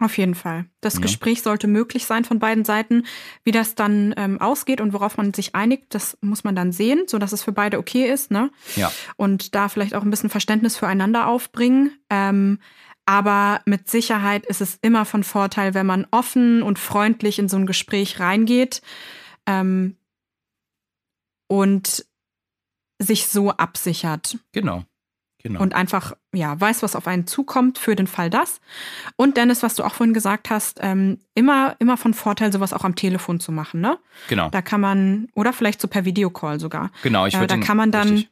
Auf 0.00 0.18
jeden 0.18 0.34
Fall. 0.34 0.66
Das 0.80 0.94
ja. 0.94 1.00
Gespräch 1.00 1.42
sollte 1.42 1.66
möglich 1.66 2.04
sein 2.04 2.24
von 2.24 2.38
beiden 2.38 2.64
Seiten. 2.64 3.04
Wie 3.44 3.52
das 3.52 3.74
dann 3.74 4.14
ähm, 4.16 4.40
ausgeht 4.40 4.80
und 4.80 4.92
worauf 4.92 5.16
man 5.16 5.32
sich 5.32 5.54
einigt, 5.54 5.94
das 5.94 6.18
muss 6.20 6.44
man 6.44 6.56
dann 6.56 6.72
sehen, 6.72 7.04
sodass 7.06 7.32
es 7.32 7.42
für 7.42 7.52
beide 7.52 7.78
okay 7.78 8.10
ist. 8.10 8.30
Ne? 8.30 8.50
Ja. 8.76 8.92
Und 9.16 9.54
da 9.54 9.68
vielleicht 9.68 9.94
auch 9.94 10.02
ein 10.02 10.10
bisschen 10.10 10.30
Verständnis 10.30 10.76
füreinander 10.76 11.28
aufbringen. 11.28 11.92
Ähm, 12.10 12.58
aber 13.06 13.60
mit 13.66 13.88
Sicherheit 13.88 14.46
ist 14.46 14.60
es 14.60 14.78
immer 14.82 15.04
von 15.04 15.24
Vorteil, 15.24 15.74
wenn 15.74 15.86
man 15.86 16.06
offen 16.10 16.62
und 16.62 16.78
freundlich 16.78 17.38
in 17.38 17.48
so 17.48 17.56
ein 17.56 17.66
Gespräch 17.66 18.20
reingeht 18.20 18.82
ähm, 19.46 19.96
und 21.48 22.06
sich 22.98 23.26
so 23.28 23.50
absichert. 23.50 24.38
Genau. 24.52 24.84
Genau. 25.44 25.60
Und 25.60 25.74
einfach, 25.74 26.14
ja, 26.32 26.58
weiß, 26.58 26.82
was 26.82 26.96
auf 26.96 27.06
einen 27.06 27.26
zukommt 27.26 27.76
für 27.76 27.94
den 27.94 28.06
Fall 28.06 28.30
das. 28.30 28.62
Und 29.16 29.36
Dennis, 29.36 29.62
was 29.62 29.74
du 29.74 29.84
auch 29.84 29.92
vorhin 29.92 30.14
gesagt 30.14 30.48
hast, 30.48 30.80
ähm, 30.82 31.18
immer, 31.34 31.76
immer 31.80 31.98
von 31.98 32.14
Vorteil, 32.14 32.50
sowas 32.50 32.72
auch 32.72 32.82
am 32.82 32.94
Telefon 32.94 33.40
zu 33.40 33.52
machen, 33.52 33.82
ne? 33.82 33.98
Genau. 34.28 34.48
Da 34.48 34.62
kann 34.62 34.80
man, 34.80 35.28
oder 35.34 35.52
vielleicht 35.52 35.82
so 35.82 35.88
per 35.88 36.06
Videocall 36.06 36.58
sogar. 36.58 36.90
Genau, 37.02 37.26
ich 37.26 37.34
würde 37.34 37.52
äh, 37.54 37.58
Da 37.58 37.62
kann 37.62 37.76
man 37.76 37.90
dann, 37.90 38.16
ja. 38.16 38.24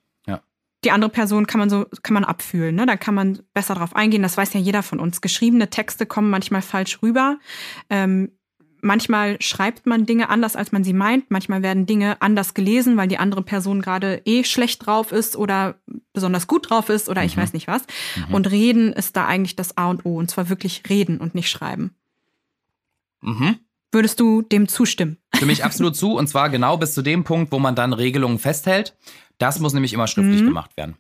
Die 0.85 0.91
andere 0.91 1.11
Person 1.11 1.47
kann 1.47 1.59
man 1.59 1.71
so, 1.71 1.87
kann 2.03 2.15
man 2.15 2.25
abfühlen, 2.25 2.75
ne? 2.75 2.87
Da 2.87 2.97
kann 2.97 3.15
man 3.15 3.41
besser 3.55 3.75
drauf 3.75 3.95
eingehen. 3.95 4.23
Das 4.23 4.37
weiß 4.37 4.53
ja 4.55 4.61
jeder 4.61 4.83
von 4.83 4.99
uns. 4.99 5.21
Geschriebene 5.21 5.71
Texte 5.71 6.07
kommen 6.07 6.31
manchmal 6.31 6.63
falsch 6.63 7.03
rüber. 7.03 7.39
Ähm, 7.89 8.33
manchmal 8.81 9.41
schreibt 9.41 9.87
man 9.87 10.07
Dinge 10.07 10.29
anders, 10.29 10.57
als 10.57 10.73
man 10.73 10.85
sie 10.85 10.93
meint. 10.93 11.31
Manchmal 11.31 11.63
werden 11.63 11.87
Dinge 11.87 12.21
anders 12.21 12.53
gelesen, 12.53 12.97
weil 12.97 13.09
die 13.09 13.19
andere 13.19 13.43
Person 13.43 13.81
gerade 13.81 14.21
eh 14.25 14.45
schlecht 14.45 14.85
drauf 14.85 15.13
ist 15.13 15.37
oder 15.37 15.77
besonders 16.13 16.47
gut 16.47 16.69
drauf 16.69 16.89
ist 16.89 17.09
oder 17.09 17.25
ich 17.25 17.37
mhm. 17.37 17.43
weiß 17.43 17.53
nicht 17.53 17.69
was. 17.69 17.83
Mhm. 18.29 18.35
Und 18.35 18.51
reden 18.51 18.93
ist 18.93 19.17
da 19.17 19.27
eigentlich 19.27 19.57
das 19.57 19.77
A 19.79 19.89
und 19.89 20.05
O. 20.05 20.19
Und 20.19 20.31
zwar 20.31 20.49
wirklich 20.49 20.83
reden 20.89 21.19
und 21.19 21.35
nicht 21.35 21.49
schreiben. 21.49 21.95
Mhm. 23.23 23.59
Würdest 23.93 24.21
du 24.21 24.43
dem 24.43 24.69
zustimmen? 24.69 25.19
Stimme 25.35 25.53
ich 25.53 25.65
absolut 25.65 25.97
zu. 25.97 26.17
Und 26.17 26.27
zwar 26.27 26.51
genau 26.51 26.77
bis 26.77 26.93
zu 26.93 27.03
dem 27.03 27.25
Punkt, 27.25 27.53
wo 27.53 27.59
man 27.59 27.77
dann 27.77 27.93
Regelungen 27.93 28.39
festhält. 28.39 28.97
Das 29.43 29.61
muss 29.61 29.73
nämlich 29.75 29.93
immer 29.93 30.07
schriftlich 30.07 30.43
mhm. 30.43 30.47
gemacht 30.47 30.77
werden 30.77 30.97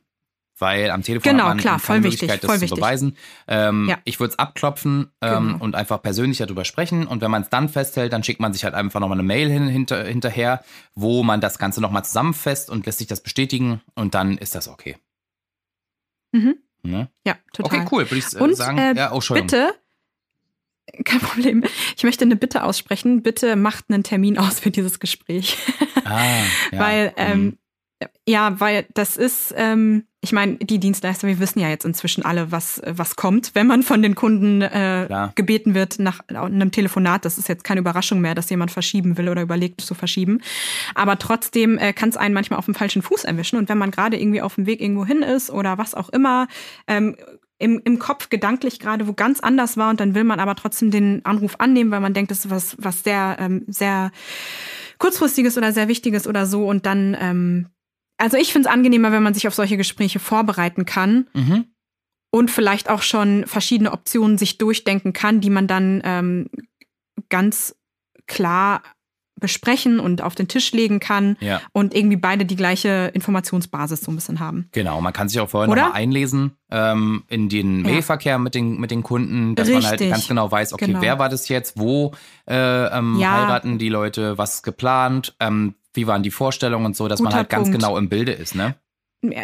weil 0.62 0.90
am 0.90 1.02
Telefon 1.02 1.32
genau, 1.32 1.44
hat 1.44 1.48
man 1.50 1.58
klar, 1.58 1.80
keine 1.80 2.00
Möglichkeit, 2.00 2.28
wichtig, 2.28 2.40
das 2.40 2.48
voll 2.48 2.56
zu 2.56 2.62
wichtig. 2.62 2.76
beweisen. 2.76 3.16
Ähm, 3.48 3.88
ja. 3.88 3.98
Ich 4.04 4.20
würde 4.20 4.32
es 4.32 4.38
abklopfen 4.38 5.10
ähm, 5.20 5.48
genau. 5.48 5.64
und 5.64 5.74
einfach 5.74 6.00
persönlich 6.00 6.38
darüber 6.38 6.64
sprechen. 6.64 7.06
Und 7.06 7.20
wenn 7.20 7.30
man 7.30 7.42
es 7.42 7.50
dann 7.50 7.68
festhält, 7.68 8.12
dann 8.12 8.22
schickt 8.22 8.40
man 8.40 8.52
sich 8.52 8.64
halt 8.64 8.74
einfach 8.74 9.00
nochmal 9.00 9.18
eine 9.18 9.26
Mail 9.26 9.50
hin, 9.50 9.66
hinter, 9.66 10.04
hinterher, 10.04 10.62
wo 10.94 11.24
man 11.24 11.40
das 11.40 11.58
Ganze 11.58 11.80
nochmal 11.80 12.04
zusammenfasst 12.04 12.70
und 12.70 12.86
lässt 12.86 12.98
sich 12.98 13.08
das 13.08 13.22
bestätigen 13.22 13.82
und 13.96 14.14
dann 14.14 14.38
ist 14.38 14.54
das 14.54 14.68
okay. 14.68 14.96
Mhm. 16.30 16.54
Ne? 16.84 17.08
Ja, 17.26 17.36
total. 17.52 17.80
Okay, 17.80 17.88
cool, 17.90 18.10
würde 18.10 18.18
ich 18.18 18.40
und, 18.40 18.56
sagen. 18.56 18.78
Äh, 18.78 18.94
ja, 18.96 19.12
oh, 19.12 19.20
bitte, 19.30 19.74
kein 21.04 21.20
Problem. 21.20 21.64
Ich 21.96 22.04
möchte 22.04 22.24
eine 22.24 22.36
Bitte 22.36 22.62
aussprechen. 22.64 23.22
Bitte 23.22 23.56
macht 23.56 23.86
einen 23.88 24.02
Termin 24.04 24.38
aus 24.38 24.60
für 24.60 24.70
dieses 24.70 25.00
Gespräch. 25.00 25.56
Ah, 26.04 26.20
ja. 26.72 26.78
Weil 26.78 27.12
ähm, 27.16 27.42
mhm. 27.42 27.58
Ja, 28.28 28.60
weil 28.60 28.86
das 28.94 29.16
ist, 29.16 29.54
ähm, 29.56 30.04
ich 30.20 30.32
meine, 30.32 30.56
die 30.56 30.78
Dienstleister, 30.78 31.26
wir 31.26 31.40
wissen 31.40 31.58
ja 31.58 31.68
jetzt 31.68 31.84
inzwischen 31.84 32.24
alle, 32.24 32.52
was, 32.52 32.80
was 32.86 33.16
kommt, 33.16 33.54
wenn 33.54 33.66
man 33.66 33.82
von 33.82 34.02
den 34.02 34.14
Kunden 34.14 34.62
äh, 34.62 35.28
gebeten 35.34 35.74
wird 35.74 35.98
nach 35.98 36.20
einem 36.28 36.70
Telefonat. 36.70 37.24
Das 37.24 37.38
ist 37.38 37.48
jetzt 37.48 37.64
keine 37.64 37.80
Überraschung 37.80 38.20
mehr, 38.20 38.34
dass 38.34 38.48
jemand 38.48 38.70
verschieben 38.70 39.18
will 39.18 39.28
oder 39.28 39.42
überlegt 39.42 39.80
zu 39.80 39.94
verschieben. 39.94 40.40
Aber 40.94 41.18
trotzdem 41.18 41.76
äh, 41.78 41.92
kann 41.92 42.08
es 42.08 42.16
einen 42.16 42.34
manchmal 42.34 42.58
auf 42.58 42.66
dem 42.66 42.74
falschen 42.74 43.02
Fuß 43.02 43.24
erwischen. 43.24 43.56
Und 43.58 43.68
wenn 43.68 43.78
man 43.78 43.90
gerade 43.90 44.20
irgendwie 44.20 44.42
auf 44.42 44.54
dem 44.54 44.66
Weg 44.66 44.80
irgendwo 44.80 45.04
hin 45.04 45.22
ist 45.22 45.50
oder 45.50 45.76
was 45.76 45.94
auch 45.94 46.08
immer, 46.10 46.46
ähm, 46.86 47.16
im, 47.62 47.80
im 47.84 47.98
Kopf 48.00 48.28
gedanklich 48.28 48.80
gerade 48.80 49.06
wo 49.06 49.12
ganz 49.12 49.38
anders 49.40 49.76
war 49.76 49.90
und 49.90 50.00
dann 50.00 50.16
will 50.16 50.24
man 50.24 50.40
aber 50.40 50.56
trotzdem 50.56 50.90
den 50.90 51.24
Anruf 51.24 51.54
annehmen, 51.58 51.92
weil 51.92 52.00
man 52.00 52.12
denkt, 52.12 52.32
das 52.32 52.44
ist 52.44 52.50
was, 52.50 52.76
was 52.78 53.04
sehr, 53.04 53.36
ähm, 53.38 53.64
sehr 53.68 54.10
kurzfristiges 54.98 55.56
oder 55.56 55.72
sehr 55.72 55.86
wichtiges 55.88 56.26
oder 56.26 56.44
so 56.46 56.66
und 56.66 56.86
dann 56.86 57.16
ähm, 57.20 57.68
also 58.22 58.36
ich 58.36 58.52
finde 58.52 58.68
es 58.68 58.72
angenehmer, 58.72 59.10
wenn 59.10 59.24
man 59.24 59.34
sich 59.34 59.48
auf 59.48 59.54
solche 59.54 59.76
Gespräche 59.76 60.20
vorbereiten 60.20 60.86
kann 60.86 61.26
mhm. 61.34 61.64
und 62.30 62.52
vielleicht 62.52 62.88
auch 62.88 63.02
schon 63.02 63.44
verschiedene 63.46 63.90
Optionen 63.90 64.38
sich 64.38 64.58
durchdenken 64.58 65.12
kann, 65.12 65.40
die 65.40 65.50
man 65.50 65.66
dann 65.66 66.00
ähm, 66.04 66.48
ganz 67.30 67.74
klar 68.28 68.82
besprechen 69.40 69.98
und 69.98 70.22
auf 70.22 70.36
den 70.36 70.46
Tisch 70.46 70.70
legen 70.70 71.00
kann 71.00 71.36
ja. 71.40 71.60
und 71.72 71.96
irgendwie 71.96 72.16
beide 72.16 72.44
die 72.44 72.54
gleiche 72.54 73.10
Informationsbasis 73.12 74.02
so 74.02 74.12
ein 74.12 74.14
bisschen 74.14 74.38
haben. 74.38 74.68
Genau, 74.70 75.00
man 75.00 75.12
kann 75.12 75.28
sich 75.28 75.40
auch 75.40 75.50
vorher 75.50 75.66
nochmal 75.66 75.90
einlesen 75.92 76.52
ähm, 76.70 77.24
in 77.26 77.48
den 77.48 77.82
Mailverkehr 77.82 78.34
ja. 78.34 78.38
mit, 78.38 78.54
den, 78.54 78.78
mit 78.78 78.92
den 78.92 79.02
Kunden, 79.02 79.56
dass 79.56 79.66
Richtig. 79.66 79.82
man 79.82 79.90
halt 79.90 80.10
ganz 80.10 80.28
genau 80.28 80.48
weiß, 80.48 80.74
okay, 80.74 80.86
genau. 80.86 81.00
wer 81.00 81.18
war 81.18 81.28
das 81.28 81.48
jetzt, 81.48 81.76
wo 81.76 82.12
äh, 82.48 82.54
ähm, 82.96 83.16
ja. 83.18 83.42
heiraten 83.42 83.78
die 83.78 83.88
Leute, 83.88 84.38
was 84.38 84.56
ist 84.56 84.62
geplant, 84.62 85.34
ähm, 85.40 85.74
wie 85.94 86.06
waren 86.06 86.22
die 86.22 86.30
Vorstellungen 86.30 86.86
und 86.86 86.96
so, 86.96 87.08
dass 87.08 87.18
Guter 87.18 87.30
man 87.30 87.38
halt 87.38 87.48
ganz 87.48 87.68
Punkt. 87.68 87.78
genau 87.78 87.96
im 87.96 88.08
Bilde 88.08 88.32
ist, 88.32 88.54
ne? 88.54 88.76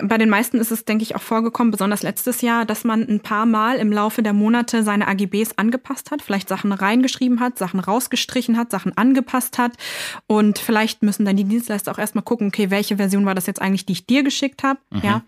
Bei 0.03 0.19
den 0.19 0.29
meisten 0.29 0.59
ist 0.59 0.73
es, 0.73 0.85
denke 0.85 1.05
ich, 1.05 1.15
auch 1.15 1.23
vorgekommen, 1.23 1.71
besonders 1.71 2.03
letztes 2.03 2.41
Jahr, 2.41 2.65
dass 2.65 2.83
man 2.83 3.09
ein 3.09 3.21
paar 3.21 3.47
Mal 3.47 3.77
im 3.77 3.93
Laufe 3.93 4.25
der 4.25 4.33
Monate 4.33 4.83
seine 4.83 5.07
AGBs 5.07 5.53
angepasst 5.57 6.11
hat, 6.11 6.21
vielleicht 6.21 6.49
Sachen 6.49 6.73
reingeschrieben 6.73 7.39
hat, 7.39 7.59
Sachen 7.59 7.79
rausgestrichen 7.79 8.57
hat, 8.57 8.73
Sachen 8.73 8.97
angepasst 8.97 9.57
hat. 9.57 9.75
Und 10.27 10.59
vielleicht 10.59 11.05
müssen 11.05 11.25
dann 11.25 11.37
die 11.37 11.45
Dienstleister 11.45 11.93
auch 11.93 11.99
erstmal 11.99 12.25
gucken, 12.25 12.49
okay, 12.49 12.71
welche 12.71 12.97
Version 12.97 13.25
war 13.25 13.37
das 13.37 13.47
jetzt 13.47 13.63
eigentlich, 13.63 13.87
die 13.87 13.93
ich 13.93 14.07
dir 14.07 14.25
geschickt 14.25 14.65
habe? 14.65 14.81
Mhm. 14.91 15.01
Ja. 15.05 15.23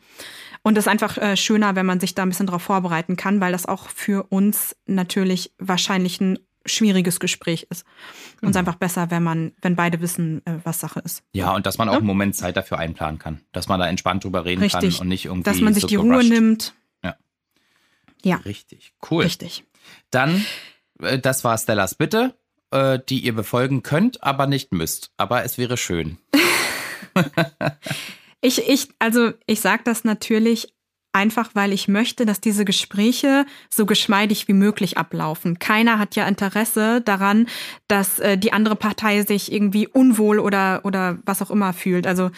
Und 0.62 0.76
es 0.76 0.86
ist 0.86 0.88
einfach 0.88 1.16
äh, 1.16 1.36
schöner, 1.36 1.76
wenn 1.76 1.86
man 1.86 2.00
sich 2.00 2.16
da 2.16 2.22
ein 2.22 2.28
bisschen 2.28 2.48
drauf 2.48 2.62
vorbereiten 2.62 3.16
kann, 3.16 3.40
weil 3.40 3.52
das 3.52 3.66
auch 3.66 3.88
für 3.88 4.24
uns 4.30 4.74
natürlich 4.86 5.54
wahrscheinlich 5.58 6.20
ein 6.20 6.40
schwieriges 6.70 7.20
Gespräch 7.20 7.66
ist. 7.70 7.84
Genau. 7.84 7.94
Und 8.42 8.48
es 8.48 8.50
ist 8.50 8.56
einfach 8.56 8.76
besser, 8.76 9.10
wenn 9.10 9.22
man, 9.22 9.52
wenn 9.62 9.76
beide 9.76 10.00
wissen, 10.00 10.44
äh, 10.46 10.58
was 10.64 10.80
Sache 10.80 11.00
ist. 11.00 11.22
Ja, 11.32 11.54
und 11.54 11.66
dass 11.66 11.78
man 11.78 11.88
auch 11.88 11.94
ja? 11.94 11.98
einen 11.98 12.06
Moment 12.06 12.34
Zeit 12.34 12.56
dafür 12.56 12.78
einplanen 12.78 13.18
kann. 13.18 13.40
Dass 13.52 13.68
man 13.68 13.80
da 13.80 13.86
entspannt 13.86 14.24
drüber 14.24 14.44
reden 14.44 14.62
Richtig. 14.62 14.96
kann 14.96 15.02
und 15.02 15.08
nicht 15.08 15.26
irgendwie. 15.26 15.50
Dass 15.50 15.60
man 15.60 15.74
sich 15.74 15.82
so 15.82 15.88
die 15.88 15.96
Ruhe 15.96 16.24
nimmt. 16.24 16.74
Ja. 17.02 17.16
Ja. 18.22 18.36
Richtig. 18.36 18.92
Cool. 19.10 19.24
Richtig. 19.24 19.64
Dann, 20.10 20.44
äh, 21.00 21.18
das 21.18 21.44
war 21.44 21.56
Stellas 21.58 21.94
Bitte, 21.94 22.34
äh, 22.70 22.98
die 23.08 23.20
ihr 23.20 23.34
befolgen 23.34 23.82
könnt, 23.82 24.22
aber 24.22 24.46
nicht 24.46 24.72
müsst. 24.72 25.12
Aber 25.16 25.44
es 25.44 25.58
wäre 25.58 25.76
schön. 25.76 26.18
ich, 28.40 28.68
ich, 28.68 28.88
also 28.98 29.32
ich 29.46 29.60
sage 29.60 29.82
das 29.84 30.04
natürlich 30.04 30.74
einfach 31.12 31.50
weil 31.54 31.72
ich 31.72 31.88
möchte, 31.88 32.26
dass 32.26 32.40
diese 32.40 32.64
Gespräche 32.64 33.44
so 33.68 33.86
geschmeidig 33.86 34.48
wie 34.48 34.52
möglich 34.52 34.98
ablaufen. 34.98 35.58
Keiner 35.58 35.98
hat 35.98 36.16
ja 36.16 36.26
Interesse 36.26 37.00
daran, 37.00 37.46
dass 37.88 38.18
äh, 38.18 38.38
die 38.38 38.52
andere 38.52 38.76
Partei 38.76 39.22
sich 39.22 39.52
irgendwie 39.52 39.88
unwohl 39.88 40.38
oder, 40.38 40.80
oder 40.84 41.18
was 41.24 41.42
auch 41.42 41.50
immer 41.50 41.72
fühlt. 41.72 42.06
Also 42.06 42.30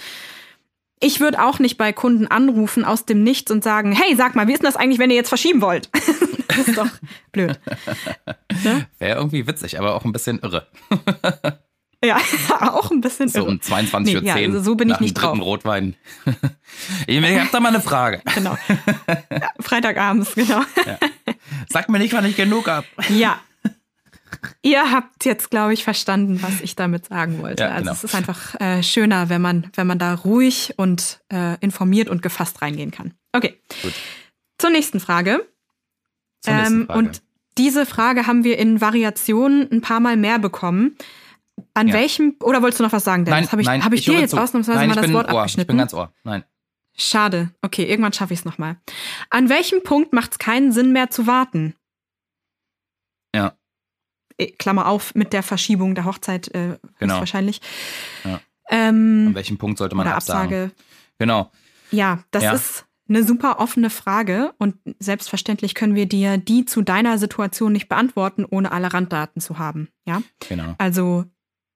ich 1.00 1.20
würde 1.20 1.42
auch 1.42 1.58
nicht 1.58 1.78
bei 1.78 1.92
Kunden 1.92 2.28
anrufen 2.28 2.85
aus 2.85 3.04
dem 3.04 3.24
Nichts 3.24 3.50
und 3.50 3.64
sagen, 3.64 3.92
hey, 3.92 4.14
sag 4.16 4.37
mal, 4.37 4.46
wie 4.46 4.52
ist 4.52 4.62
denn 4.62 4.70
das 4.70 4.76
eigentlich, 4.76 5.00
wenn 5.00 5.11
ihr 5.11 5.16
jetzt 5.16 5.28
verschieben 5.28 5.61
wollt? 5.61 5.90
das 6.48 6.68
ist 6.68 6.78
doch 6.78 6.88
blöd. 7.32 7.58
Ne? 8.64 8.87
Wäre 8.98 9.18
irgendwie 9.18 9.48
witzig, 9.48 9.78
aber 9.80 9.96
auch 9.96 10.04
ein 10.04 10.12
bisschen 10.12 10.38
irre. 10.38 10.68
Ja, 12.05 12.21
auch 12.61 12.91
ein 12.91 13.01
bisschen. 13.01 13.29
So 13.29 13.47
um 13.47 13.57
22.10 13.59 14.15
Uhr. 14.17 14.21
Nee, 14.23 14.29
ja, 14.29 14.35
also 14.35 14.61
so 14.61 14.75
bin 14.75 14.91
ich 14.91 15.01
nicht 15.01 15.15
dritten 15.15 15.38
drauf. 15.38 15.47
Rotwein. 15.47 15.95
ich 17.07 17.38
hab 17.38 17.51
da 17.51 17.61
mal 17.61 17.69
eine 17.69 17.81
Frage. 17.81 18.21
Genau. 18.35 18.57
Ja, 19.07 19.49
Freitagabends, 19.61 20.35
genau. 20.35 20.62
Ja. 20.87 20.99
Sag 21.69 21.88
mir 21.88 21.99
nicht, 21.99 22.12
wann 22.12 22.25
ich 22.25 22.35
genug 22.37 22.67
hab. 22.67 22.85
Ja. 23.11 23.38
Ihr 24.62 24.91
habt 24.91 25.25
jetzt, 25.25 25.51
glaube 25.51 25.75
ich, 25.75 25.85
verstanden, 25.85 26.43
was 26.43 26.61
ich 26.62 26.75
damit 26.75 27.07
sagen 27.07 27.43
wollte. 27.43 27.65
Ja, 27.65 27.69
also 27.71 27.83
genau. 27.83 27.93
es 27.93 28.05
ist 28.05 28.15
einfach 28.15 28.59
äh, 28.61 28.83
schöner, 28.83 29.29
wenn 29.29 29.43
man, 29.43 29.71
wenn 29.75 29.87
man 29.87 29.99
da 29.99 30.15
ruhig 30.15 30.75
und 30.77 31.21
äh, 31.33 31.57
informiert 31.61 32.09
und 32.09 32.23
gefasst 32.23 32.62
reingehen 32.62 32.91
kann. 32.91 33.12
Okay. 33.33 33.61
Gut. 33.83 33.93
Zur 34.59 34.71
nächsten 34.71 34.99
Frage. 34.99 35.47
Zur 36.41 36.55
nächsten 36.55 36.81
Ähm, 36.81 36.87
Frage. 36.87 36.99
Und 36.99 37.23
diese 37.59 37.87
Frage 37.87 38.27
haben 38.27 38.45
wir 38.45 38.59
in 38.59 38.81
Variationen 38.81 39.71
ein 39.71 39.83
paar 39.83 40.01
Mal 40.01 40.17
mehr 40.17 40.38
bekommen. 40.38 40.97
An 41.75 41.88
Ja. 41.88 41.95
welchem, 41.95 42.37
oder 42.43 42.62
wolltest 42.62 42.81
du 42.81 42.85
noch 42.85 42.93
was 42.93 43.05
sagen, 43.05 43.25
Dennis? 43.25 43.41
nein, 43.47 43.53
Habe 43.53 43.62
ich, 43.62 43.67
nein, 43.67 43.85
hab 43.85 43.93
ich, 43.93 44.05
dir 44.05 44.15
höre 44.15 44.21
jetzt 44.21 44.31
zu. 44.33 44.38
ausnahmsweise 44.41 44.79
nein, 44.79 44.88
mal 44.88 44.97
ich 44.97 45.03
das 45.03 45.12
Wort 45.12 45.27
Ohr. 45.29 45.33
Ich 45.33 45.38
abgeschnitten? 45.38 45.69
bin 45.69 45.79
ganz 45.79 45.95
Ohr. 45.95 46.12
Nein. 46.25 46.45
Schade. 46.95 47.51
Okay, 47.62 47.85
irgendwann 47.85 48.12
schaffe 48.12 48.35
ich 48.35 48.41
es 48.41 48.45
nochmal. 48.45 48.77
An 49.31 49.49
welchem 49.49 49.83
Punkt 49.83 50.12
macht 50.12 50.33
es 50.33 50.38
keinen 50.38 50.73
Sinn 50.73 50.93
mehr 50.93 51.09
zu 51.11 51.27
warten? 51.27 51.75
Ja. 53.35 53.57
Eh, 54.38 54.53
Klammer 54.53 54.87
auf, 54.87 55.15
mit 55.15 55.33
der 55.33 55.43
Verschiebung 55.43 55.95
der 55.95 56.05
Hochzeit 56.05 56.49
äh, 56.55 56.79
Genau. 56.99 57.19
wahrscheinlich. 57.19 57.61
Ja. 58.25 58.41
Ähm, 58.69 59.27
An 59.29 59.35
welchem 59.35 59.59
Punkt 59.59 59.79
sollte 59.79 59.95
man 59.95 60.07
oder 60.07 60.17
absagen? 60.17 60.43
Absage. 60.45 60.71
Genau. 61.19 61.51
Ja, 61.91 62.25
das 62.31 62.43
Ja. 62.43 62.53
ist 62.53 62.87
eine 63.09 63.25
super 63.25 63.59
offene 63.61 63.91
Frage 63.91 64.55
und 64.59 64.77
selbstverständlich 64.99 65.75
können 65.75 65.95
wir 65.95 66.07
dir 66.07 66.38
die 66.38 66.65
zu 66.65 66.81
deiner 66.83 67.19
Situation 67.19 67.73
nicht 67.73 67.88
beantworten, 67.88 68.45
ohne 68.49 68.73
alle 68.73 68.93
Randdaten 68.93 69.41
zu 69.43 69.59
haben. 69.59 69.88
Ja, 70.07 70.23
Genau. 70.49 70.75
also 70.79 71.25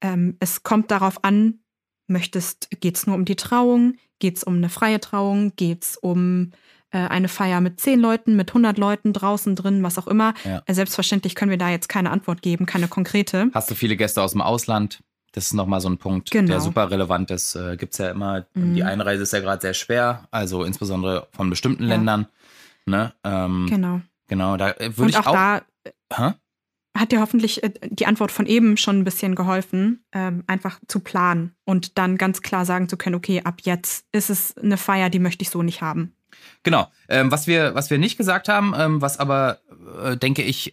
ähm, 0.01 0.37
es 0.41 0.63
kommt 0.63 0.91
darauf 0.91 1.25
an, 1.25 1.61
möchtest, 2.09 2.69
geht 2.81 2.97
es 2.97 3.07
nur 3.07 3.17
um 3.17 3.25
die 3.25 3.37
Trauung, 3.37 3.97
geht 4.19 4.37
es 4.39 4.45
um 4.45 4.57
eine 4.57 4.69
freie 4.69 5.01
Trauung, 5.01 5.53
geht 5.57 5.83
es 5.85 5.97
um 5.97 6.53
äh, 6.91 6.99
eine 6.99 7.29
Feier 7.29 7.61
mit 7.61 7.81
zehn 7.81 7.99
Leuten, 8.01 8.37
mit 8.37 8.51
100 8.51 8.79
Leuten 8.79 9.13
draußen 9.13 9.57
drin, 9.57 9.83
was 9.83 9.99
auch 9.99 10.07
immer. 10.07 10.35
Ja. 10.45 10.63
Äh, 10.67 10.75
selbstverständlich 10.75 11.35
können 11.35 11.51
wir 11.51 11.59
da 11.59 11.69
jetzt 11.71 11.89
keine 11.89 12.11
Antwort 12.11 12.43
geben, 12.43 12.65
keine 12.67 12.89
konkrete. 12.89 13.51
Hast 13.53 13.71
du 13.71 13.75
viele 13.75 13.97
Gäste 13.97 14.23
aus 14.23 14.33
dem 14.33 14.41
Ausland? 14.41 15.03
Das 15.33 15.47
ist 15.49 15.53
nochmal 15.55 15.81
so 15.81 15.89
ein 15.91 15.99
Punkt, 15.99 16.31
Genau. 16.31 16.47
der 16.49 16.61
super 16.61 16.91
relevant 16.91 17.31
ist. 17.31 17.57
Äh, 17.57 17.77
Gibt 17.77 17.93
es 17.93 17.99
ja 17.99 18.11
immer, 18.11 18.47
Mhm. 18.55 18.75
die 18.75 18.85
Einreise 18.85 19.25
ist 19.25 19.33
ja 19.33 19.41
gerade 19.41 19.61
sehr 19.61 19.75
schwer, 19.75 20.29
also 20.31 20.63
insbesondere 20.65 21.27
von 21.33 21.51
bestimmten 21.51 21.83
Ja. 21.83 21.89
Ländern. 21.91 22.27
Ne? 22.87 23.13
Ähm, 23.25 23.67
Genau. 23.69 24.01
genau, 24.29 24.57
da 24.57 24.71
äh, 24.71 24.97
würde 24.97 25.11
ich 25.11 25.19
auch, 25.19 25.27
auch. 25.27 25.33
da 25.33 25.63
Hä? 26.15 26.35
Hat 26.99 27.13
dir 27.13 27.21
hoffentlich 27.21 27.63
äh, 27.63 27.71
die 27.89 28.07
Antwort 28.07 28.33
von 28.33 28.47
eben 28.47 28.77
schon 28.77 28.99
ein 28.99 29.05
bisschen 29.05 29.35
geholfen, 29.35 30.05
ähm, 30.13 30.45
einfach 30.47 30.81
zu 30.89 31.01
planen 31.01 31.55
und 31.65 31.99
dann 31.99 32.17
ganz 32.17 32.43
klar 32.43 32.65
sagen 32.65 32.89
zu 32.89 32.97
können, 32.97 33.15
okay, 33.17 33.43
ab 33.45 33.61
jetzt 33.63 34.07
ist 34.13 34.31
es 34.31 34.57
eine 34.57 34.77
Feier, 34.77 35.11
die 35.11 35.19
möchte 35.19 35.43
ich 35.43 35.51
so 35.51 35.63
nicht 35.63 35.83
haben. 35.83 36.13
Genau. 36.63 36.89
Ähm, 37.09 37.31
was, 37.31 37.47
wir, 37.47 37.75
was 37.75 37.91
wir 37.91 37.99
nicht 37.99 38.19
gesagt 38.19 38.49
haben, 38.49 38.75
ähm, 38.77 39.01
was 39.01 39.19
aber, 39.19 39.59
äh, 40.03 40.17
denke 40.17 40.43
ich, 40.43 40.73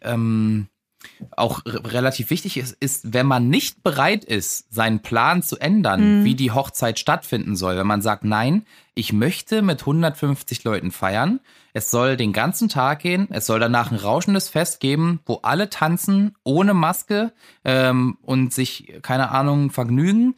auch 1.36 1.62
relativ 1.66 2.30
wichtig 2.30 2.58
ist, 2.58 2.74
ist, 2.80 3.14
wenn 3.14 3.26
man 3.26 3.50
nicht 3.50 3.84
bereit 3.84 4.24
ist, 4.26 4.74
seinen 4.74 5.02
Plan 5.02 5.42
zu 5.44 5.58
ändern, 5.58 6.20
Mhm. 6.22 6.26
wie 6.26 6.36
die 6.36 6.52
Hochzeit 6.52 7.00
stattfinden 7.00 7.56
soll, 7.56 7.78
wenn 7.78 7.88
man 7.88 8.02
sagt, 8.02 8.24
nein, 8.24 8.66
ich 8.96 9.14
möchte 9.14 9.62
mit 9.62 9.86
150 9.86 10.64
Leuten 10.64 10.92
feiern, 10.92 11.40
es 11.74 11.90
soll 11.90 12.18
den 12.18 12.34
ganzen 12.34 12.70
Tag 12.70 13.00
gehen, 13.00 13.28
es 13.32 13.46
soll 13.48 13.60
danach 13.60 13.92
ein 13.92 13.98
rauschendes 13.98 14.50
Fest 14.50 14.80
geben, 14.80 15.20
wo 15.26 15.40
alle 15.42 15.70
tanzen, 15.70 16.36
ohne 16.44 16.74
Maske 16.74 17.34
ähm, 17.66 18.18
und 18.22 18.54
sich, 18.54 18.94
keine 19.02 19.32
Ahnung, 19.32 19.72
vergnügen, 19.72 20.36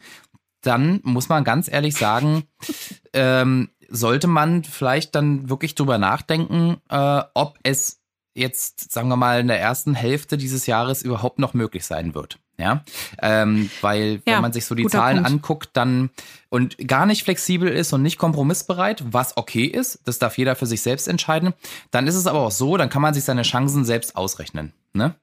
dann 0.62 1.00
muss 1.04 1.28
man 1.28 1.44
ganz 1.44 1.70
ehrlich 1.70 1.94
sagen, 1.96 2.44
ähm, 3.12 3.68
sollte 3.88 4.26
man 4.26 4.64
vielleicht 4.64 5.14
dann 5.14 5.48
wirklich 5.48 5.74
drüber 5.74 5.98
nachdenken, 5.98 6.78
äh, 6.88 7.22
ob 7.34 7.58
es 7.62 8.00
jetzt, 8.36 8.92
sagen 8.92 9.08
wir 9.08 9.16
mal, 9.16 9.40
in 9.40 9.48
der 9.48 9.60
ersten 9.60 9.94
Hälfte 9.94 10.36
dieses 10.36 10.66
Jahres 10.66 11.02
überhaupt 11.02 11.38
noch 11.38 11.54
möglich 11.54 11.86
sein 11.86 12.14
wird. 12.14 12.38
Ja, 12.58 12.84
ähm, 13.20 13.70
weil 13.82 14.22
wenn 14.24 14.32
Ja, 14.34 14.40
man 14.40 14.52
sich 14.52 14.64
so 14.64 14.74
die 14.74 14.86
Zahlen 14.86 15.16
Punkt. 15.18 15.30
anguckt, 15.30 15.70
dann 15.74 16.08
und 16.48 16.78
gar 16.88 17.04
nicht 17.04 17.22
flexibel 17.22 17.68
ist 17.68 17.92
und 17.92 18.00
nicht 18.02 18.16
kompromissbereit, 18.16 19.04
was 19.12 19.36
okay 19.36 19.64
ist, 19.66 20.00
das 20.04 20.18
darf 20.18 20.38
jeder 20.38 20.56
für 20.56 20.64
sich 20.64 20.80
selbst 20.80 21.06
entscheiden, 21.06 21.52
dann 21.90 22.06
ist 22.06 22.14
es 22.14 22.26
aber 22.26 22.40
auch 22.40 22.50
so, 22.50 22.78
dann 22.78 22.88
kann 22.88 23.02
man 23.02 23.12
sich 23.12 23.24
seine 23.24 23.42
Chancen 23.42 23.84
selbst 23.84 24.16
ausrechnen. 24.16 24.72
Ne? 24.94 25.14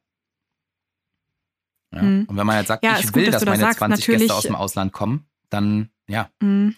Ja. 1.94 2.02
Mhm. 2.02 2.26
Und 2.28 2.38
wenn 2.38 2.46
man 2.46 2.58
jetzt 2.58 2.68
sagt, 2.68 2.84
Ja, 2.84 2.98
ich 3.00 3.06
will, 3.16 3.26
gut, 3.26 3.34
dass 3.34 3.42
dass 3.42 3.42
das 3.42 3.50
meine 3.50 3.62
sagst. 3.64 3.78
20 3.80 4.00
Natürlich- 4.02 4.22
Gäste 4.22 4.36
aus 4.36 4.44
dem 4.44 4.56
Ausland 4.56 4.94
kommen, 4.94 5.26
dann 5.50 5.90
ja, 6.08 6.30
Mhm. 6.40 6.76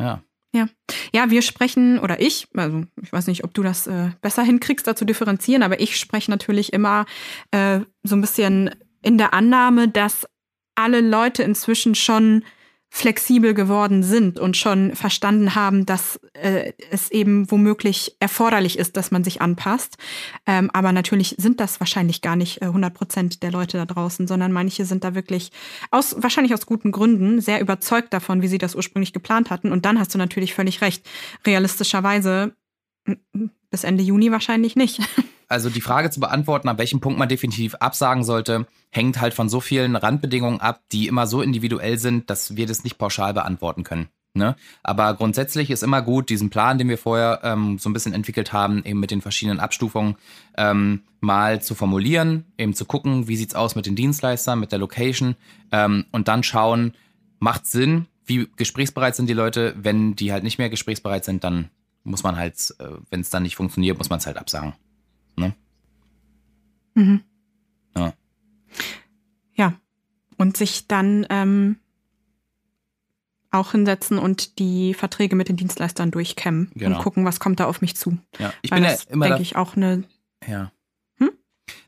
ja. 0.00 0.22
Ja, 0.52 1.30
wir 1.30 1.42
sprechen, 1.42 1.98
oder 1.98 2.20
ich, 2.20 2.48
also 2.54 2.84
ich 3.02 3.12
weiß 3.12 3.26
nicht, 3.26 3.44
ob 3.44 3.54
du 3.54 3.62
das 3.62 3.86
äh, 3.86 4.10
besser 4.20 4.42
hinkriegst, 4.42 4.86
da 4.86 4.96
zu 4.96 5.04
differenzieren, 5.04 5.62
aber 5.62 5.80
ich 5.80 5.96
spreche 5.96 6.30
natürlich 6.30 6.72
immer 6.72 7.06
äh, 7.50 7.80
so 8.02 8.16
ein 8.16 8.20
bisschen 8.20 8.70
in 9.02 9.18
der 9.18 9.34
Annahme, 9.34 9.88
dass 9.88 10.26
alle 10.74 11.00
Leute 11.00 11.42
inzwischen 11.42 11.94
schon 11.94 12.44
flexibel 12.90 13.54
geworden 13.54 14.02
sind 14.02 14.38
und 14.40 14.56
schon 14.56 14.94
verstanden 14.94 15.54
haben, 15.54 15.84
dass 15.84 16.18
äh, 16.32 16.72
es 16.90 17.10
eben 17.10 17.50
womöglich 17.50 18.16
erforderlich 18.18 18.78
ist, 18.78 18.96
dass 18.96 19.10
man 19.10 19.24
sich 19.24 19.42
anpasst. 19.42 19.98
Ähm, 20.46 20.70
aber 20.72 20.92
natürlich 20.92 21.34
sind 21.38 21.60
das 21.60 21.80
wahrscheinlich 21.80 22.22
gar 22.22 22.34
nicht 22.34 22.62
äh, 22.62 22.66
100 22.66 22.94
Prozent 22.94 23.42
der 23.42 23.52
Leute 23.52 23.76
da 23.76 23.84
draußen, 23.84 24.26
sondern 24.26 24.52
manche 24.52 24.86
sind 24.86 25.04
da 25.04 25.14
wirklich 25.14 25.50
aus, 25.90 26.16
wahrscheinlich 26.18 26.54
aus 26.54 26.66
guten 26.66 26.90
Gründen, 26.90 27.40
sehr 27.40 27.60
überzeugt 27.60 28.12
davon, 28.12 28.42
wie 28.42 28.48
sie 28.48 28.58
das 28.58 28.74
ursprünglich 28.74 29.12
geplant 29.12 29.50
hatten. 29.50 29.70
Und 29.70 29.84
dann 29.84 29.98
hast 29.98 30.14
du 30.14 30.18
natürlich 30.18 30.54
völlig 30.54 30.80
recht. 30.80 31.06
Realistischerweise 31.46 32.54
bis 33.70 33.84
Ende 33.84 34.02
Juni 34.02 34.32
wahrscheinlich 34.32 34.76
nicht. 34.76 35.00
Also 35.48 35.70
die 35.70 35.80
Frage 35.80 36.10
zu 36.10 36.20
beantworten, 36.20 36.68
an 36.68 36.78
welchem 36.78 37.00
Punkt 37.00 37.18
man 37.18 37.28
definitiv 37.28 37.74
absagen 37.76 38.22
sollte, 38.22 38.66
hängt 38.90 39.20
halt 39.20 39.34
von 39.34 39.48
so 39.48 39.60
vielen 39.60 39.96
Randbedingungen 39.96 40.60
ab, 40.60 40.82
die 40.92 41.08
immer 41.08 41.26
so 41.26 41.40
individuell 41.40 41.98
sind, 41.98 42.28
dass 42.30 42.56
wir 42.56 42.66
das 42.66 42.84
nicht 42.84 42.98
pauschal 42.98 43.32
beantworten 43.34 43.82
können. 43.82 44.08
Ne? 44.34 44.56
Aber 44.82 45.14
grundsätzlich 45.14 45.70
ist 45.70 45.82
immer 45.82 46.02
gut, 46.02 46.28
diesen 46.28 46.50
Plan, 46.50 46.78
den 46.78 46.88
wir 46.88 46.98
vorher 46.98 47.40
ähm, 47.42 47.78
so 47.78 47.88
ein 47.88 47.92
bisschen 47.92 48.12
entwickelt 48.12 48.52
haben, 48.52 48.84
eben 48.84 49.00
mit 49.00 49.10
den 49.10 49.22
verschiedenen 49.22 49.58
Abstufungen, 49.58 50.16
ähm, 50.56 51.02
mal 51.20 51.60
zu 51.60 51.74
formulieren, 51.74 52.44
eben 52.56 52.74
zu 52.74 52.84
gucken, 52.84 53.26
wie 53.26 53.36
sieht's 53.36 53.54
aus 53.54 53.74
mit 53.74 53.86
den 53.86 53.96
Dienstleistern, 53.96 54.60
mit 54.60 54.70
der 54.70 54.78
Location 54.78 55.34
ähm, 55.72 56.04
und 56.12 56.28
dann 56.28 56.42
schauen, 56.42 56.92
macht 57.40 57.66
Sinn, 57.66 58.06
wie 58.26 58.48
gesprächsbereit 58.56 59.16
sind 59.16 59.28
die 59.28 59.34
Leute, 59.34 59.74
wenn 59.76 60.14
die 60.14 60.32
halt 60.32 60.44
nicht 60.44 60.58
mehr 60.58 60.70
gesprächsbereit 60.70 61.24
sind, 61.24 61.42
dann 61.42 61.70
muss 62.04 62.22
man 62.22 62.36
halt, 62.36 62.74
äh, 62.78 62.84
wenn 63.10 63.20
es 63.20 63.30
dann 63.30 63.42
nicht 63.42 63.56
funktioniert, 63.56 63.98
muss 63.98 64.10
man 64.10 64.18
es 64.18 64.26
halt 64.26 64.36
absagen. 64.36 64.74
Mhm. 66.94 67.22
Ja. 67.96 68.12
Ja. 69.54 69.74
Und 70.36 70.56
sich 70.56 70.86
dann 70.88 71.26
ähm, 71.30 71.76
auch 73.50 73.72
hinsetzen 73.72 74.18
und 74.18 74.58
die 74.58 74.94
Verträge 74.94 75.34
mit 75.36 75.48
den 75.48 75.56
Dienstleistern 75.56 76.10
durchkämmen 76.10 76.70
Genau. 76.74 76.96
und 76.98 77.02
gucken, 77.02 77.24
was 77.24 77.40
kommt 77.40 77.60
da 77.60 77.66
auf 77.66 77.80
mich 77.80 77.96
zu. 77.96 78.18
Ja, 78.38 78.52
ich 78.62 78.70
Weil 78.70 78.80
bin 78.80 78.84
ja 78.84 78.90
das, 78.92 79.04
immer 79.04 79.26
denke 79.28 79.42
ich, 79.42 79.56
auch 79.56 79.74
eine. 79.76 80.04
ja. 80.46 80.70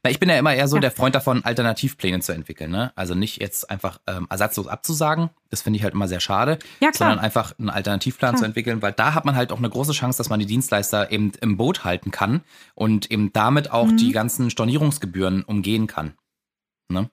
Na, 0.03 0.11
ich 0.11 0.19
bin 0.19 0.31
ja 0.31 0.39
immer 0.39 0.55
eher 0.55 0.67
so 0.67 0.77
Ja. 0.77 0.81
der 0.81 0.91
Freund 0.93 1.15
davon, 1.15 1.45
Alternativpläne 1.45 2.21
zu 2.21 2.33
entwickeln. 2.33 2.71
Ne? 2.71 2.91
Also 2.97 3.15
nicht 3.15 3.39
jetzt 3.41 3.71
einfach 3.71 4.01
ähm, 4.07 4.27
ersatzlos 4.31 4.67
abzusagen. 4.67 5.29
Das 5.51 5.61
finde 5.63 5.77
ich 5.77 5.83
halt 5.83 5.93
immer 5.95 6.09
sehr 6.09 6.21
schade. 6.21 6.53
Ja, 6.81 6.91
klar. 6.91 7.11
Sondern 7.11 7.19
einfach 7.19 7.53
einen 7.59 7.69
Alternativplan 7.69 8.31
Klar. 8.33 8.39
zu 8.39 8.45
entwickeln, 8.47 8.81
weil 8.81 8.93
da 8.93 9.13
hat 9.15 9.25
man 9.27 9.37
halt 9.37 9.53
auch 9.53 9.59
eine 9.59 9.69
große 9.69 9.93
Chance, 9.93 10.17
dass 10.17 10.31
man 10.31 10.41
die 10.41 10.47
Dienstleister 10.47 11.11
eben 11.11 11.33
im 11.43 11.57
Boot 11.59 11.85
halten 11.85 12.11
kann 12.11 12.41
und 12.75 13.11
eben 13.11 13.33
damit 13.35 13.73
auch 13.73 13.89
Mhm. 13.89 13.97
die 13.99 14.13
ganzen 14.13 14.49
Stornierungsgebühren 14.51 15.43
umgehen 15.45 15.87
kann. 15.87 16.15
Ne? 16.89 17.11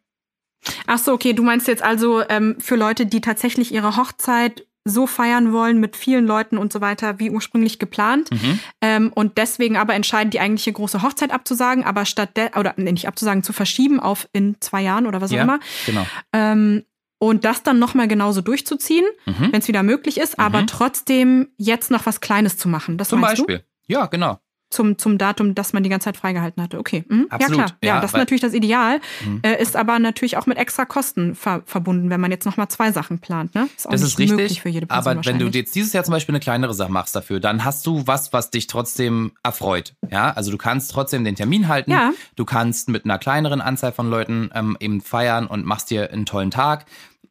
Ach 0.86 0.97
so, 1.00 1.13
okay. 1.13 1.34
Du 1.34 1.43
meinst 1.43 1.67
jetzt 1.67 1.84
also 1.84 2.23
ähm, 2.30 2.56
für 2.60 2.76
Leute, 2.76 3.06
die 3.06 3.21
tatsächlich 3.21 3.73
ihre 3.73 3.95
Hochzeit 3.97 4.65
so 4.88 5.08
feiern 5.08 5.54
wollen 5.54 5.80
mit 5.80 5.95
vielen 5.95 6.26
Leuten 6.26 6.58
und 6.58 6.71
so 6.73 6.82
weiter, 6.82 7.19
wie 7.19 7.30
ursprünglich 7.30 7.80
geplant. 7.80 8.32
Mhm. 8.32 8.60
Ähm, 8.82 9.12
und 9.13 9.38
deswegen 9.38 9.78
aber 9.78 9.93
entscheiden, 9.95 10.30
die 10.32 10.39
eigentliche 10.39 10.73
große 10.73 11.02
Hochzeit 11.02 11.32
abzusagen, 11.32 11.84
aber 11.84 12.06
statt 12.06 12.38
der, 12.38 12.56
oder 12.58 12.73
nee, 12.78 12.91
nicht 12.91 13.08
abzusagen, 13.08 13.43
zu 13.43 13.54
verschieben 13.54 14.00
auf 14.00 14.28
in 14.34 14.58
zwei 14.60 14.82
Jahren 14.82 15.06
oder 15.08 15.21
was 15.21 15.32
auch 15.32 15.36
Ja, 15.36 15.43
immer. 15.43 15.60
genau. 15.86 16.06
Ähm, 16.34 16.84
und 17.19 17.45
das 17.45 17.63
dann 17.63 17.80
nochmal 17.80 18.08
genauso 18.08 18.41
durchzuziehen, 18.41 19.06
Mhm. 19.26 19.52
wenn 19.52 19.60
es 19.62 19.67
wieder 19.67 19.82
möglich 19.84 20.19
ist, 20.19 20.38
aber 20.39 20.62
Mhm. 20.62 20.67
trotzdem 20.67 21.47
jetzt 21.58 21.89
noch 21.91 22.06
was 22.06 22.21
Kleines 22.21 22.58
zu 22.58 22.69
machen. 22.69 22.97
Das 22.97 23.10
Zum 23.10 23.21
Beispiel. 23.21 23.63
Ja, 23.88 24.06
genau. 24.06 24.39
Zum, 24.69 24.97
zum 24.97 25.17
Datum, 25.17 25.56
das 25.56 25.71
man 25.71 25.84
die 25.84 25.89
ganze 25.89 26.06
Zeit 26.06 26.17
freigehalten 26.17 26.62
hatte. 26.62 26.77
Okay. 26.77 27.06
Mhm. 27.08 27.27
Absolut. 27.30 27.58
Ja, 27.58 27.65
klar. 27.65 27.77
Ja, 27.82 27.88
Ja, 27.95 28.01
das 28.01 28.12
ist 28.12 28.17
natürlich 28.17 28.41
das 28.41 28.53
Ideal, 28.53 28.99
Mhm. 29.25 29.39
äh, 29.43 29.62
ist 29.62 29.77
aber 29.77 29.97
natürlich 29.97 30.36
auch 30.36 30.45
mit 30.45 30.58
extra 30.58 30.84
Kosten 30.84 31.36
ver 31.36 31.62
verbunden, 31.65 32.10
wenn 32.10 32.19
man 32.19 32.32
jetzt 32.32 32.45
nochmal 32.45 32.67
zwei 32.67 32.91
Sachen 32.91 33.19
plant. 33.19 33.56
Ne? 33.56 33.69
Ist 33.77 33.88
auch 33.88 33.91
Das 33.91 34.01
nicht 34.01 34.12
ist 34.12 34.19
richtig, 34.19 34.38
möglich 34.38 34.62
für 34.62 34.67
jede 34.69 34.86
Person 34.88 35.08
aber 35.17 35.25
wenn 35.25 35.39
du 35.39 35.47
jetzt 35.47 35.73
dieses 35.73 35.93
Jahr 35.93 36.03
zum 36.03 36.12
Beispiel 36.12 36.34
eine 36.36 36.41
kleinere 36.41 36.73
Sache 36.73 36.91
machst 36.91 37.15
dafür, 37.15 37.39
dann 37.39 37.63
hast 37.63 37.86
du 37.88 38.06
was, 38.08 38.34
was 38.34 38.51
dich 38.51 38.67
trotzdem 38.67 39.32
erfreut. 39.41 39.93
Ja, 40.12 40.32
also 40.34 40.51
du 40.51 40.58
kannst 40.58 40.91
trotzdem 40.91 41.23
den 41.23 41.36
Termin 41.36 41.69
halten. 41.69 41.91
Ja. 41.91 42.12
Du 42.36 42.43
kannst 42.43 42.89
mit 42.89 43.06
einer 43.06 43.17
kleineren 43.19 43.62
Anzahl 43.62 43.93
von 43.93 44.10
Leuten 44.10 44.49
ähm, 44.53 44.75
eben 44.82 44.99
feiern 44.99 45.47
und 45.47 45.65
machst 45.65 45.89
dir 45.91 46.12
einen 46.12 46.25
tollen 46.25 46.51
Tag. 46.51 46.86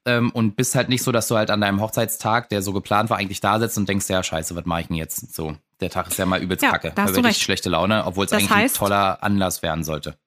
Ähm, 0.07 0.31
und 0.31 0.55
bist 0.55 0.77
halt 0.77 0.89
nicht 0.89 1.03
so, 1.03 1.11
dass 1.11 1.27
du 1.27 1.37
halt 1.37 1.51
an 1.51 1.61
deinem 1.61 1.81
Hochzeitstag, 1.81 2.49
der 2.49 2.63
so 2.63 2.73
geplant 2.73 3.11
war, 3.11 3.17
eigentlich 3.19 3.41
da 3.41 3.59
sitzt 3.59 3.77
und 3.77 3.89
denkst, 3.89 4.09
ja, 4.09 4.23
scheiße, 4.23 4.55
was 4.55 4.65
mache 4.65 4.83
ich 4.83 4.87
denn 4.87 4.95
jetzt? 4.97 5.35
So, 5.35 5.57
der 5.81 5.91
Tag 5.91 6.09
ist 6.09 6.19
ja 6.19 6.27
mal 6.27 6.43
übelst 6.43 6.63
Ja, 6.63 6.71
kacke. 6.71 6.93
da 6.95 7.03
hast 7.03 7.17
Da 7.17 7.21
du 7.21 7.27
recht. 7.27 7.41
schlechte 7.41 7.69
Laune, 7.69 8.05
obwohl 8.07 8.25
es 8.27 8.33
eigentlich 8.33 8.51
heißt- 8.51 8.75
ein 8.75 8.79
toller 8.79 9.23
Anlass 9.23 9.63
werden 9.63 9.85
sollte. 9.85 10.19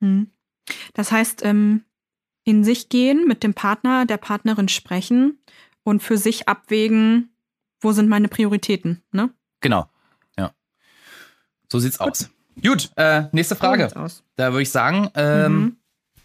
Hm. 0.00 0.30
Das 0.94 1.12
heißt, 1.12 1.44
ähm, 1.44 1.84
in 2.44 2.64
sich 2.64 2.88
gehen, 2.88 3.26
mit 3.26 3.42
dem 3.44 3.54
Partner, 3.54 4.04
der 4.06 4.16
Partnerin 4.16 4.68
sprechen 4.68 5.38
und 5.84 6.02
für 6.02 6.18
sich 6.18 6.48
abwägen, 6.48 7.30
wo 7.80 7.92
sind 7.92 8.08
meine 8.08 8.28
Prioritäten. 8.28 9.02
Ne? 9.12 9.30
Genau. 9.60 9.88
So 11.70 11.78
sieht's 11.78 12.00
aus. 12.00 12.28
Gut, 12.62 12.90
äh, 12.96 13.24
nächste 13.32 13.56
Frage. 13.56 13.88
So. 13.94 14.06
Da 14.36 14.52
würde 14.52 14.60
ich 14.62 14.70
sagen, 14.70 15.08
ähm, 15.14 15.52
Mhm. 15.56 15.76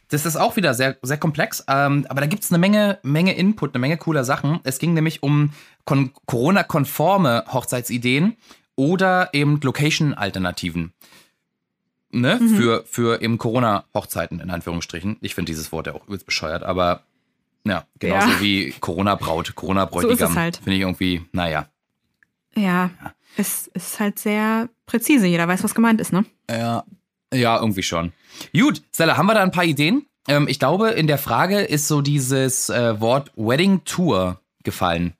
Das 0.09 0.25
ist 0.25 0.35
auch 0.37 0.55
wieder 0.55 0.73
sehr, 0.73 0.97
sehr 1.01 1.17
komplex, 1.17 1.63
ähm, 1.67 2.05
aber 2.09 2.21
da 2.21 2.27
gibt 2.27 2.43
es 2.43 2.51
eine 2.51 2.59
Menge, 2.59 2.99
Menge 3.03 3.33
Input, 3.35 3.73
eine 3.75 3.79
Menge 3.81 3.97
cooler 3.97 4.23
Sachen. 4.23 4.59
Es 4.63 4.79
ging 4.79 4.93
nämlich 4.93 5.21
um 5.23 5.51
kon 5.85 6.11
Corona-konforme 6.25 7.45
Hochzeitsideen 7.51 8.37
oder 8.75 9.29
eben 9.33 9.59
Location-Alternativen. 9.61 10.93
Ne? 12.11 12.39
Mhm. 12.41 12.55
Für, 12.55 12.83
für 12.85 13.21
eben 13.21 13.37
Corona-Hochzeiten, 13.37 14.39
in 14.39 14.49
Anführungsstrichen. 14.49 15.17
Ich 15.21 15.35
finde 15.35 15.51
dieses 15.51 15.71
Wort 15.71 15.87
ja 15.87 15.93
auch 15.93 16.05
übelst 16.07 16.25
bescheuert, 16.25 16.63
aber 16.63 17.03
ja, 17.65 17.85
genauso 17.99 18.29
Ja. 18.29 18.39
wie 18.41 18.71
Corona-Braut, 18.79 19.47
So 19.47 19.53
Corona-Bräutigam. 19.53 20.13
ist 20.15 20.21
es 20.21 20.35
halt. 20.37 20.57
Finde 20.57 20.75
ich 20.75 20.81
irgendwie, 20.81 21.25
naja. 21.33 21.67
Ja, 22.55 22.91
es 23.35 23.67
ist 23.67 23.99
halt 23.99 24.17
sehr 24.19 24.69
präzise. 24.85 25.27
Jeder 25.27 25.47
weiß, 25.47 25.63
was 25.63 25.75
gemeint 25.75 25.99
ist, 25.99 26.13
ne? 26.13 26.25
Ja, 26.49 26.85
ja, 27.33 27.59
irgendwie 27.59 27.83
schon. 27.83 28.13
Gut, 28.53 28.81
Stella, 28.93 29.17
haben 29.17 29.25
wir 29.27 29.33
da 29.33 29.41
ein 29.43 29.51
paar 29.51 29.63
Ideen? 29.65 30.05
Ähm, 30.27 30.47
ich 30.47 30.59
glaube, 30.59 30.89
in 30.91 31.07
der 31.07 31.17
Frage 31.17 31.61
ist 31.61 31.87
so 31.87 32.01
dieses 32.01 32.69
äh, 32.69 32.99
Wort 32.99 33.31
Wedding 33.35 33.83
Tour 33.85 34.39
gefallen. 34.63 35.13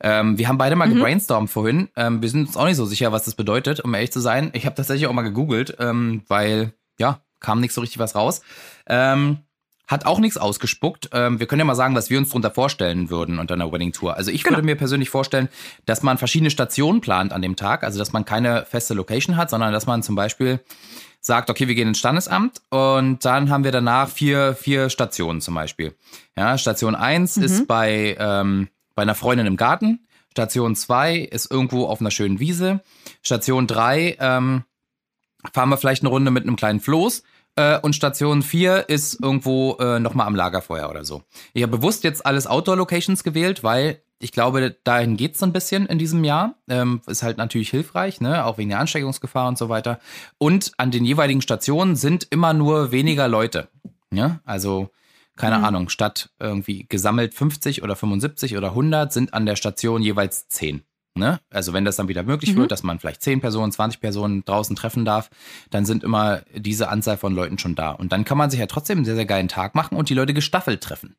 Ähm, 0.00 0.36
wir 0.36 0.48
haben 0.48 0.58
beide 0.58 0.74
mal 0.76 0.88
Mhm. 0.88 0.94
gebrainstormt 0.96 1.48
vorhin. 1.50 1.88
Ähm, 1.96 2.20
wir 2.22 2.28
sind 2.28 2.48
uns 2.48 2.56
auch 2.56 2.64
nicht 2.66 2.76
so 2.76 2.84
sicher, 2.86 3.12
was 3.12 3.24
das 3.24 3.34
bedeutet, 3.36 3.80
um 3.80 3.94
ehrlich 3.94 4.10
zu 4.12 4.20
sein. 4.20 4.50
Ich 4.52 4.66
habe 4.66 4.74
tatsächlich 4.74 5.06
auch 5.06 5.12
mal 5.12 5.22
gegoogelt, 5.22 5.76
ähm, 5.78 6.22
weil, 6.28 6.72
ja, 6.98 7.20
kam 7.38 7.60
nicht 7.60 7.72
so 7.72 7.80
richtig 7.80 7.98
was 7.98 8.14
raus. 8.16 8.42
Ähm, 8.86 9.38
hat 9.86 10.06
auch 10.06 10.18
nichts 10.20 10.36
ausgespuckt. 10.36 11.10
Ähm, 11.12 11.40
wir 11.40 11.46
können 11.46 11.60
ja 11.60 11.64
mal 11.64 11.74
sagen, 11.74 11.94
was 11.96 12.10
wir 12.10 12.18
uns 12.18 12.28
darunter 12.28 12.50
vorstellen 12.50 13.10
würden 13.10 13.38
unter 13.38 13.54
einer 13.54 13.72
Wedding 13.72 13.92
Tour. 13.92 14.16
Also 14.16 14.30
ich 14.30 14.42
Genau. 14.44 14.56
würde 14.56 14.66
mir 14.66 14.76
persönlich 14.76 15.10
vorstellen, 15.10 15.48
dass 15.86 16.02
man 16.02 16.18
verschiedene 16.18 16.50
Stationen 16.50 17.00
plant 17.00 17.32
an 17.32 17.42
dem 17.42 17.56
Tag. 17.56 17.82
Also 17.84 17.98
dass 17.98 18.12
man 18.12 18.24
keine 18.24 18.66
feste 18.66 18.94
Location 18.94 19.36
hat, 19.36 19.50
sondern 19.50 19.72
dass 19.72 19.86
man 19.86 20.02
zum 20.02 20.14
Beispiel 20.16 20.60
sagt, 21.20 21.50
okay, 21.50 21.68
wir 21.68 21.74
gehen 21.74 21.88
ins 21.88 21.98
Standesamt 21.98 22.62
und 22.70 23.24
dann 23.24 23.50
haben 23.50 23.64
wir 23.64 23.72
danach 23.72 24.08
vier, 24.08 24.54
vier 24.54 24.88
Stationen 24.90 25.40
zum 25.40 25.54
Beispiel. 25.54 25.94
Ja, 26.36 26.56
Station 26.58 26.94
eins 26.94 27.36
ist 27.36 27.66
bei, 27.66 28.16
ähm, 28.18 28.68
bei 28.94 29.02
einer 29.02 29.14
Freundin 29.14 29.46
im 29.46 29.56
Garten. 29.56 30.06
Station 30.30 30.76
zwei 30.76 31.16
ist 31.18 31.50
irgendwo 31.50 31.86
auf 31.86 32.00
einer 32.00 32.10
schönen 32.10 32.40
Wiese. 32.40 32.80
Station 33.22 33.66
drei 33.66 34.16
ähm, 34.20 34.64
fahren 35.52 35.68
wir 35.68 35.76
vielleicht 35.76 36.02
eine 36.02 36.10
Runde 36.10 36.30
mit 36.30 36.44
einem 36.44 36.56
kleinen 36.56 36.80
Floß. 36.80 37.22
Äh, 37.56 37.78
und 37.80 37.94
Station 37.94 38.42
4 38.42 38.88
ist 38.88 39.20
irgendwo 39.20 39.76
äh, 39.80 39.98
nochmal 39.98 40.26
am 40.26 40.34
Lagerfeuer 40.34 40.88
oder 40.88 41.04
so. 41.04 41.22
Ich 41.52 41.62
habe 41.62 41.76
bewusst 41.76 42.04
jetzt 42.04 42.24
alles 42.24 42.46
Outdoor-Locations 42.46 43.24
gewählt, 43.24 43.64
weil 43.64 44.02
ich 44.22 44.32
glaube, 44.32 44.76
dahin 44.84 45.16
geht's 45.16 45.40
so 45.40 45.46
ein 45.46 45.52
bisschen 45.52 45.86
in 45.86 45.98
diesem 45.98 46.22
Jahr. 46.24 46.54
Ähm, 46.68 47.00
ist 47.06 47.22
halt 47.22 47.38
natürlich 47.38 47.70
hilfreich, 47.70 48.20
ne? 48.20 48.44
auch 48.44 48.58
wegen 48.58 48.68
der 48.70 48.78
Ansteckungsgefahr 48.78 49.48
und 49.48 49.58
so 49.58 49.68
weiter. 49.68 49.98
Und 50.38 50.72
an 50.76 50.90
den 50.90 51.04
jeweiligen 51.04 51.40
Stationen 51.42 51.96
sind 51.96 52.28
immer 52.30 52.52
nur 52.52 52.92
weniger 52.92 53.26
Leute. 53.28 53.68
Ja? 54.12 54.40
Also, 54.44 54.90
keine 55.36 55.58
Mhm. 55.58 55.64
Ahnung, 55.64 55.88
statt 55.88 56.30
irgendwie 56.38 56.84
gesammelt 56.88 57.32
50 57.34 57.82
oder 57.82 57.96
75 57.96 58.56
oder 58.58 58.70
100 58.74 59.10
sind 59.12 59.32
an 59.32 59.46
der 59.46 59.56
Station 59.56 60.02
jeweils 60.02 60.48
10. 60.48 60.82
Ne? 61.16 61.40
Also 61.50 61.72
wenn 61.72 61.84
das 61.84 61.96
dann 61.96 62.08
wieder 62.08 62.22
möglich 62.22 62.52
Mhm. 62.54 62.58
wird, 62.60 62.72
dass 62.72 62.82
man 62.82 62.98
vielleicht 63.00 63.22
10 63.22 63.40
Personen, 63.40 63.72
20 63.72 64.00
Personen 64.00 64.44
draußen 64.44 64.76
treffen 64.76 65.04
darf, 65.04 65.30
dann 65.70 65.84
sind 65.86 66.04
immer 66.04 66.42
diese 66.54 66.88
Anzahl 66.88 67.16
von 67.16 67.34
Leuten 67.34 67.58
schon 67.58 67.74
da. 67.74 67.90
Und 67.92 68.12
dann 68.12 68.24
kann 68.24 68.38
man 68.38 68.50
sich 68.50 68.60
ja 68.60 68.66
trotzdem 68.66 68.98
einen 68.98 69.04
sehr, 69.06 69.16
sehr 69.16 69.26
geilen 69.26 69.48
Tag 69.48 69.74
machen 69.74 69.96
und 69.96 70.08
die 70.10 70.14
Leute 70.14 70.34
gestaffelt 70.34 70.82
treffen. 70.82 71.16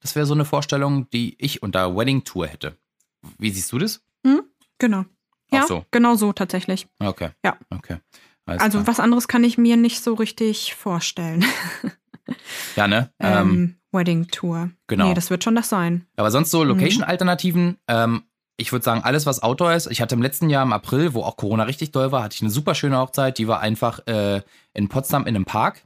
Das 0.00 0.14
wäre 0.14 0.26
so 0.26 0.34
eine 0.34 0.44
Vorstellung, 0.44 1.08
die 1.10 1.36
ich 1.42 1.62
unter 1.62 1.96
Wedding 1.96 2.24
Tour 2.24 2.46
hätte. 2.46 2.76
Wie 3.38 3.50
siehst 3.50 3.72
du 3.72 3.78
das? 3.78 4.02
Genau. 4.78 5.04
Ach 5.50 5.56
Ja, 5.56 5.66
so. 5.66 5.84
genau 5.90 6.14
so 6.14 6.32
tatsächlich. 6.32 6.86
Okay. 7.00 7.30
Ja. 7.44 7.56
Okay. 7.70 7.98
Alles 8.46 8.62
Also 8.62 8.78
klar. 8.78 8.86
was 8.86 9.00
anderes 9.00 9.26
kann 9.28 9.42
ich 9.44 9.58
mir 9.58 9.76
nicht 9.76 10.02
so 10.02 10.14
richtig 10.14 10.74
vorstellen. 10.74 11.44
Ja, 12.76 12.86
ne? 12.86 13.10
Ähm, 13.18 13.36
Ähm, 13.38 13.76
Wedding 13.90 14.28
Tour. 14.28 14.70
genau. 14.86 15.08
Nee, 15.08 15.14
das 15.14 15.30
wird 15.30 15.42
schon 15.44 15.54
das 15.54 15.70
sein. 15.70 16.06
Aber 16.16 16.30
sonst 16.30 16.48
Mhm. 16.48 16.58
so 16.58 16.64
Location-Alternativen. 16.64 17.78
Ähm, 17.88 18.24
ich 18.58 18.70
würde 18.70 18.84
sagen, 18.84 19.02
alles, 19.02 19.24
was 19.24 19.42
Outdoor 19.42 19.72
ist. 19.72 19.86
Ich 19.90 20.02
hatte 20.02 20.14
im 20.14 20.20
letzten 20.20 20.50
Jahr 20.50 20.62
im 20.62 20.74
April, 20.74 21.14
wo 21.14 21.22
auch 21.22 21.36
Corona 21.38 21.62
richtig 21.62 21.90
doll 21.92 22.12
war, 22.12 22.22
hatte 22.22 22.34
ich 22.34 22.42
eine 22.42 22.50
super 22.50 22.74
schöne 22.74 22.98
Hochzeit. 22.98 23.38
Die 23.38 23.48
war 23.48 23.60
einfach 23.60 24.00
äh, 24.06 24.42
in 24.74 24.88
Potsdam 24.88 25.22
in 25.26 25.34
einem 25.36 25.46
Park, 25.46 25.84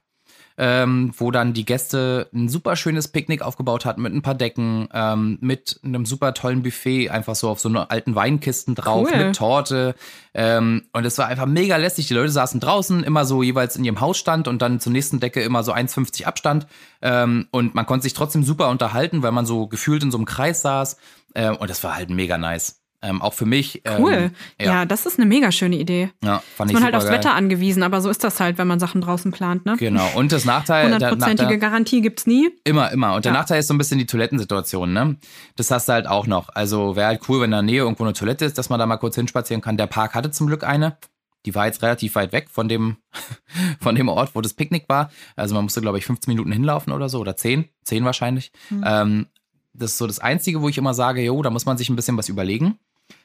ähm, 0.58 1.12
wo 1.16 1.30
dann 1.30 1.52
die 1.52 1.64
Gäste 1.64 2.28
ein 2.34 2.48
super 2.48 2.76
schönes 2.76 3.08
Picknick 3.08 3.42
aufgebaut 3.42 3.84
hatten 3.84 4.02
mit 4.02 4.12
ein 4.12 4.22
paar 4.22 4.34
Decken, 4.34 4.88
ähm, 4.92 5.38
mit 5.40 5.80
einem 5.82 6.04
super 6.06 6.34
tollen 6.34 6.62
Buffet, 6.62 7.10
einfach 7.10 7.34
so 7.34 7.48
auf 7.48 7.60
so 7.60 7.68
einer 7.68 7.90
alten 7.90 8.14
Weinkisten 8.14 8.74
drauf, 8.74 9.08
Cool. 9.12 9.26
mit 9.26 9.36
Torte. 9.36 9.94
Ähm, 10.34 10.82
und 10.92 11.04
es 11.04 11.18
war 11.18 11.26
einfach 11.26 11.46
mega 11.46 11.76
lästig. 11.76 12.06
Die 12.08 12.14
Leute 12.14 12.30
saßen 12.32 12.60
draußen, 12.60 13.02
immer 13.04 13.24
so 13.24 13.42
jeweils 13.42 13.76
in 13.76 13.84
ihrem 13.84 14.00
Hausstand 14.00 14.48
und 14.48 14.62
dann 14.62 14.80
zur 14.80 14.92
nächsten 14.92 15.20
Decke 15.20 15.42
immer 15.42 15.62
so 15.62 15.72
1,50 15.72 16.24
Abstand. 16.24 16.66
Ähm, 17.00 17.48
und 17.50 17.74
man 17.74 17.86
konnte 17.86 18.04
sich 18.04 18.14
trotzdem 18.14 18.42
super 18.44 18.68
unterhalten, 18.68 19.22
weil 19.22 19.32
man 19.32 19.46
so 19.46 19.66
gefühlt 19.66 20.02
in 20.02 20.10
so 20.10 20.18
einem 20.18 20.26
Kreis 20.26 20.62
saß. 20.62 20.96
Ähm, 21.34 21.56
und 21.56 21.70
das 21.70 21.82
war 21.82 21.96
halt 21.96 22.10
mega 22.10 22.36
nice. 22.38 22.81
Ähm, 23.04 23.20
auch 23.20 23.34
für 23.34 23.46
mich. 23.46 23.82
Cool. 23.98 24.12
Ähm, 24.12 24.30
ja. 24.60 24.66
ja, 24.66 24.84
das 24.84 25.06
ist 25.06 25.18
eine 25.18 25.26
mega 25.26 25.50
schöne 25.50 25.76
Idee. 25.76 26.10
ja, 26.22 26.40
fand 26.56 26.70
Ist 26.70 26.74
ich 26.74 26.74
man 26.74 26.84
halt 26.84 26.94
aufs 26.94 27.06
geil. 27.06 27.14
Wetter 27.18 27.34
angewiesen, 27.34 27.82
aber 27.82 28.00
so 28.00 28.08
ist 28.10 28.22
das 28.22 28.38
halt, 28.38 28.58
wenn 28.58 28.68
man 28.68 28.78
Sachen 28.78 29.00
draußen 29.00 29.32
plant, 29.32 29.66
ne? 29.66 29.76
Genau. 29.76 30.08
Und 30.14 30.30
das 30.30 30.44
Nachteil, 30.44 30.86
der, 30.86 30.94
Hundertprozentige 30.94 31.48
der, 31.48 31.58
Garantie 31.58 32.00
gibt's 32.00 32.26
nie. 32.28 32.50
immer, 32.62 32.92
immer. 32.92 33.14
Und 33.16 33.24
der 33.24 33.32
Ja. 33.32 33.38
Nachteil 33.38 33.58
ist 33.58 33.66
so 33.66 33.74
ein 33.74 33.78
bisschen 33.78 33.98
die 33.98 34.06
Toilettensituation, 34.06 34.92
ne? 34.92 35.16
Das 35.56 35.70
hast 35.72 35.88
du 35.88 35.92
halt 35.94 36.06
auch 36.06 36.28
noch. 36.28 36.48
Also 36.50 36.94
wäre 36.94 37.08
halt 37.08 37.22
cool, 37.28 37.38
wenn 37.40 37.46
in 37.46 37.50
der 37.50 37.62
Nähe 37.62 37.78
irgendwo 37.82 38.04
eine 38.04 38.12
Toilette 38.12 38.44
ist, 38.44 38.56
dass 38.56 38.68
man 38.70 38.78
da 38.78 38.86
mal 38.86 38.98
kurz 38.98 39.16
hinspazieren 39.16 39.60
kann. 39.62 39.76
Der 39.76 39.88
Park 39.88 40.14
hatte 40.14 40.30
zum 40.30 40.46
Glück 40.46 40.62
eine. 40.62 40.96
Die 41.44 41.56
war 41.56 41.66
jetzt 41.66 41.82
relativ 41.82 42.14
weit 42.14 42.30
weg 42.32 42.48
von 42.52 42.68
dem, 42.68 42.98
von 43.80 43.96
dem 43.96 44.08
Ort, 44.08 44.36
wo 44.36 44.40
das 44.40 44.54
Picknick 44.54 44.88
war. 44.88 45.10
Also 45.34 45.56
man 45.56 45.64
musste, 45.64 45.80
glaube 45.80 45.98
ich, 45.98 46.06
15 46.06 46.32
Minuten 46.32 46.52
hinlaufen 46.52 46.92
oder 46.92 47.08
so 47.08 47.18
oder 47.18 47.34
10, 47.36 47.64
10 47.82 48.04
wahrscheinlich. 48.04 48.52
Mhm. 48.70 48.84
Ähm, 48.86 49.26
das 49.74 49.92
ist 49.92 49.98
so 49.98 50.06
das 50.06 50.18
Einzige, 50.18 50.60
wo 50.60 50.68
ich 50.68 50.78
immer 50.78 50.94
sage, 50.94 51.22
jo, 51.22 51.42
da 51.42 51.50
muss 51.50 51.64
man 51.66 51.78
sich 51.78 51.88
ein 51.88 51.96
bisschen 51.96 52.16
was 52.16 52.28
überlegen. 52.28 52.78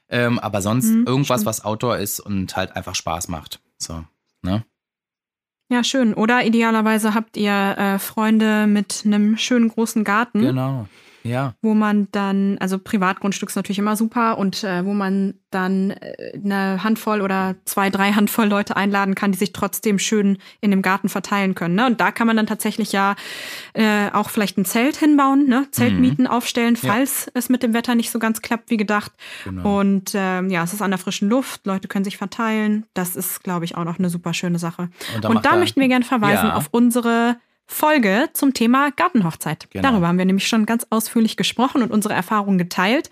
Ähm, 0.10 0.40
aber 0.40 0.62
sonst 0.62 0.90
Mhm, 0.92 1.06
irgendwas, 1.06 1.42
stimmt. 1.42 1.46
was 1.48 1.66
Outdoor 1.66 1.98
ist 1.98 2.20
und 2.20 2.56
halt 2.56 2.76
einfach 2.76 2.96
Spaß 2.96 3.28
macht. 3.28 3.60
So, 3.78 4.04
ne? 4.42 4.64
Ja, 5.70 5.84
schön. 5.84 6.14
Oder 6.14 6.46
idealerweise 6.46 7.14
habt 7.14 7.36
ihr 7.36 7.52
äh, 7.78 8.00
Freunde 8.00 8.68
mit 8.68 9.04
einem 9.06 9.38
schönen 9.38 9.68
großen 9.70 10.04
Garten, 10.06 10.40
Genau. 10.42 10.88
Ja. 11.28 11.54
wo 11.62 11.74
man 11.74 12.08
dann, 12.12 12.58
also 12.60 12.80
Privatgrundstück 12.80 13.50
ist 13.50 13.56
natürlich 13.56 13.80
immer 13.80 13.96
super 13.96 14.38
und 14.38 14.64
äh, 14.64 14.86
wo 14.86 14.94
man 14.94 15.36
dann 15.52 15.92
äh, 15.92 16.34
eine 16.44 16.84
Handvoll 16.84 17.22
oder 17.22 17.56
zwei, 17.66 17.90
drei 17.90 18.12
Handvoll 18.14 18.48
Leute 18.48 18.76
einladen 18.76 19.16
kann, 19.16 19.32
die 19.32 19.38
sich 19.38 19.54
trotzdem 19.54 20.00
schön 20.00 20.38
in 20.62 20.72
dem 20.72 20.82
Garten 20.82 21.08
verteilen 21.10 21.56
können. 21.56 21.76
Ne? 21.76 21.86
Und 21.86 22.02
da 22.02 22.12
kann 22.12 22.28
man 22.28 22.36
dann 22.38 22.48
tatsächlich 22.48 22.92
ja 22.92 23.16
äh, 23.74 24.10
auch 24.12 24.30
vielleicht 24.30 24.58
ein 24.58 24.66
Zelt 24.66 24.98
hinbauen, 24.98 25.48
ne? 25.48 25.68
Zeltmieten 25.72 26.28
aufstellen, 26.28 26.78
Ja. 26.82 26.92
falls 26.92 27.30
es 27.34 27.50
mit 27.50 27.64
dem 27.64 27.74
Wetter 27.74 27.96
nicht 27.96 28.12
so 28.12 28.20
ganz 28.20 28.42
klappt 28.42 28.70
wie 28.70 28.78
gedacht. 28.78 29.12
Genau. 29.46 29.80
Und 29.80 30.12
ähm, 30.14 30.50
ja, 30.50 30.64
es 30.64 30.74
ist 30.74 30.82
an 30.82 30.92
der 30.92 30.98
frischen 30.98 31.30
Luft, 31.30 31.66
Leute 31.66 31.88
können 31.88 32.06
sich 32.06 32.18
verteilen. 32.18 32.86
Das 32.94 33.16
ist, 33.16 33.44
glaube 33.44 33.66
ich, 33.66 33.76
auch 33.78 33.84
noch 33.86 34.00
eine 34.00 34.10
super 34.10 34.34
schöne 34.34 34.60
Sache. 34.60 34.90
Und 35.16 35.24
da 35.24 35.30
Und 35.30 35.46
da 35.46 35.56
möchten 35.56 35.80
wir 35.80 35.88
gerne 35.88 36.06
verweisen 36.06 36.48
Ja. 36.48 36.56
auf 36.56 36.68
unsere 36.72 37.38
Folge 37.68 38.30
zum 38.34 38.54
Thema 38.54 38.92
Gartenhochzeit. 38.92 39.68
Genau. 39.72 39.90
Darüber 39.90 40.08
haben 40.08 40.18
wir 40.18 40.26
nämlich 40.26 40.48
schon 40.48 40.66
ganz 40.66 40.88
ausführlich 40.90 41.36
gesprochen 41.38 41.82
und 41.84 41.92
unsere 41.92 42.14
Erfahrungen 42.14 42.58
geteilt. 42.58 43.10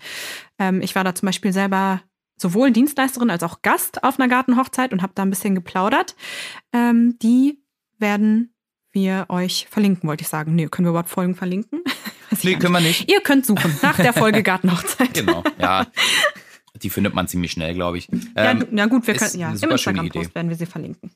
Ähm, 0.58 0.80
ich 0.80 0.94
war 0.94 1.04
da 1.04 1.14
zum 1.14 1.26
Beispiel 1.26 1.52
selber 1.52 2.00
sowohl 2.38 2.70
Dienstleisterin 2.70 3.30
als 3.30 3.42
auch 3.42 3.62
Gast 3.62 4.02
auf 4.02 4.18
einer 4.18 4.28
Gartenhochzeit 4.28 4.92
und 4.92 5.02
habe 5.02 5.12
da 5.14 5.22
ein 5.22 5.30
bisschen 5.30 5.54
geplaudert. 5.54 6.16
Ähm, 6.72 7.18
die 7.22 7.62
werden 7.98 8.54
wir 8.92 9.26
euch 9.28 9.66
verlinken, 9.70 10.08
wollte 10.08 10.22
ich 10.22 10.28
sagen. 10.28 10.54
Nee, 10.54 10.66
können 10.68 10.86
wir 10.86 10.90
überhaupt 10.90 11.10
Folgen 11.10 11.34
verlinken? 11.34 11.80
Nee, 12.42 12.56
können 12.56 12.72
wir 12.74 12.80
nicht. 12.80 13.10
Ihr 13.10 13.20
könnt 13.22 13.46
suchen 13.46 13.74
nach 13.82 13.96
der 13.96 14.12
Folge 14.12 14.42
Gartenhochzeit. 14.42 15.14
Genau, 15.14 15.42
ja. 15.58 15.86
Die 16.82 16.90
findet 16.90 17.14
man 17.14 17.28
ziemlich 17.28 17.52
schnell, 17.52 17.72
glaube 17.72 17.98
ich. 17.98 18.08
Ja, 18.36 18.50
Ähm, 18.50 18.60
du, 18.60 18.66
na 18.72 18.86
gut, 18.86 19.06
wir 19.06 19.14
können, 19.14 19.38
ja, 19.38 19.48
im 19.50 19.54
Instagram-Post 19.70 20.34
werden 20.34 20.48
wir 20.50 20.56
sie 20.56 20.66
verlinken. 20.66 21.10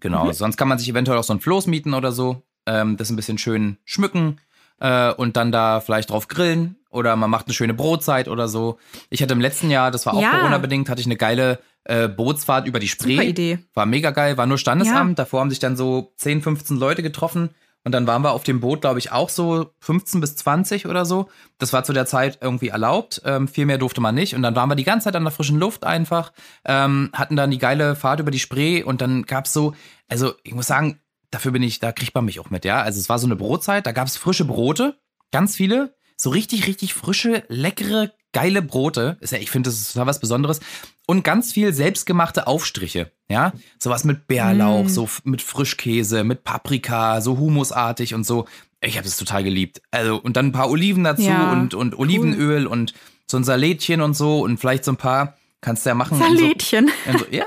Genau, 0.00 0.26
Mhm. 0.26 0.32
sonst 0.32 0.56
kann 0.56 0.68
man 0.68 0.78
sich 0.78 0.88
eventuell 0.88 1.16
auch 1.18 1.24
so 1.24 1.32
ein 1.32 1.40
Floß 1.40 1.68
mieten 1.68 1.94
oder 1.94 2.12
so, 2.12 2.42
ähm, 2.66 2.96
das 2.96 3.10
ein 3.10 3.16
bisschen 3.16 3.38
schön 3.38 3.78
schmücken 3.84 4.40
äh, 4.80 5.12
und 5.12 5.36
dann 5.36 5.52
da 5.52 5.80
vielleicht 5.80 6.10
drauf 6.10 6.28
grillen 6.28 6.76
oder 6.90 7.14
man 7.16 7.30
macht 7.30 7.46
eine 7.46 7.54
schöne 7.54 7.74
Brotzeit 7.74 8.28
oder 8.28 8.48
so. 8.48 8.78
Ich 9.10 9.22
hatte 9.22 9.34
im 9.34 9.40
letzten 9.40 9.70
Jahr, 9.70 9.90
das 9.90 10.06
war 10.06 10.14
auch 10.14 10.22
Ja. 10.22 10.30
Corona-bedingt, 10.38 10.88
hatte 10.88 11.00
ich 11.00 11.06
eine 11.06 11.16
geile 11.16 11.58
äh, 11.84 12.08
Bootsfahrt 12.08 12.66
über 12.66 12.78
die 12.80 12.88
Spree. 12.88 13.16
Super 13.16 13.28
Idee. 13.28 13.58
War 13.74 13.86
mega 13.86 14.10
geil, 14.10 14.36
war 14.36 14.46
nur 14.46 14.58
Standesamt. 14.58 15.18
Davor 15.18 15.40
haben 15.40 15.50
sich 15.50 15.58
dann 15.58 15.76
so 15.76 16.12
10, 16.16 16.42
15 16.42 16.76
Leute 16.78 17.02
getroffen. 17.02 17.50
Und 17.84 17.92
dann 17.92 18.08
waren 18.08 18.22
wir 18.22 18.32
auf 18.32 18.42
dem 18.42 18.58
Boot, 18.58 18.80
glaube 18.80 18.98
ich, 18.98 19.12
auch 19.12 19.28
so 19.28 19.70
15 19.78 20.20
bis 20.20 20.34
20 20.34 20.86
oder 20.86 21.04
so. 21.04 21.28
Das 21.58 21.72
war 21.72 21.84
zu 21.84 21.92
der 21.92 22.04
Zeit 22.06 22.38
irgendwie 22.40 22.68
erlaubt. 22.68 23.22
Ähm, 23.24 23.46
viel 23.46 23.64
mehr 23.64 23.78
durfte 23.78 24.00
man 24.00 24.12
nicht. 24.16 24.34
Und 24.34 24.42
dann 24.42 24.56
waren 24.56 24.68
wir 24.68 24.74
die 24.74 24.82
ganze 24.82 25.04
Zeit 25.04 25.14
an 25.14 25.22
der 25.22 25.30
frischen 25.30 25.60
Luft 25.60 25.84
einfach, 25.84 26.32
ähm, 26.64 27.10
hatten 27.12 27.36
dann 27.36 27.52
die 27.52 27.58
geile 27.58 27.94
Fahrt 27.94 28.18
über 28.18 28.32
die 28.32 28.40
Spree. 28.40 28.82
Und 28.82 29.00
dann 29.02 29.22
gab's 29.22 29.52
so, 29.52 29.72
also 30.08 30.32
ich 30.42 30.52
muss 30.54 30.66
sagen, 30.66 30.98
dafür 31.30 31.52
bin 31.52 31.62
ich, 31.62 31.78
da 31.80 31.92
kriegt 31.92 32.14
man 32.14 32.24
mich 32.24 32.40
auch 32.40 32.50
mit, 32.50 32.64
ja. 32.64 32.80
Also 32.82 32.98
es 33.00 33.08
war 33.08 33.18
so 33.18 33.26
eine 33.26 33.36
Brotzeit, 33.36 33.86
da 33.86 33.92
gab's 33.92 34.16
frische 34.16 34.44
Brote, 34.44 34.96
ganz 35.32 35.56
viele. 35.56 35.94
So 36.16 36.30
richtig, 36.30 36.66
richtig 36.66 36.94
frische, 36.94 37.44
leckere, 37.48 38.10
geile 38.32 38.62
Brote. 38.62 39.18
Ist 39.20 39.32
ja, 39.32 39.38
ich 39.38 39.50
finde, 39.50 39.68
das 39.68 39.78
ist 39.80 39.92
total 39.92 40.06
was 40.06 40.20
Besonderes. 40.20 40.60
Und 41.06 41.24
ganz 41.24 41.52
viel 41.52 41.72
selbstgemachte 41.74 42.46
Aufstriche. 42.46 43.12
Ja, 43.28 43.52
sowas 43.78 44.04
mit 44.04 44.26
Bärlauch, 44.26 44.84
Mm. 44.84 44.88
so 44.88 45.08
mit 45.24 45.42
Frischkäse, 45.42 46.24
mit 46.24 46.42
Paprika, 46.44 47.20
so 47.20 47.38
humusartig 47.38 48.14
und 48.14 48.24
so. 48.24 48.46
Ich 48.80 48.96
habe 48.96 49.04
das 49.04 49.16
total 49.18 49.44
geliebt. 49.44 49.82
Also, 49.90 50.16
und 50.20 50.36
dann 50.36 50.46
ein 50.46 50.52
paar 50.52 50.70
Oliven 50.70 51.04
dazu 51.04 51.22
Ja, 51.22 51.52
und, 51.52 51.74
und 51.74 51.98
Olivenöl 51.98 52.66
und 52.66 52.94
so 53.30 53.36
ein 53.36 53.44
Salätchen 53.44 54.00
und 54.00 54.14
so 54.16 54.40
und 54.40 54.58
vielleicht 54.58 54.84
so 54.84 54.92
ein 54.92 54.96
paar, 54.96 55.36
kannst 55.60 55.84
du 55.84 55.90
ja 55.90 55.94
machen. 55.94 56.16
so- 56.18 56.24
Salätchen. 56.24 56.90
in 57.06 57.18
so, 57.18 57.24
ja, 57.30 57.44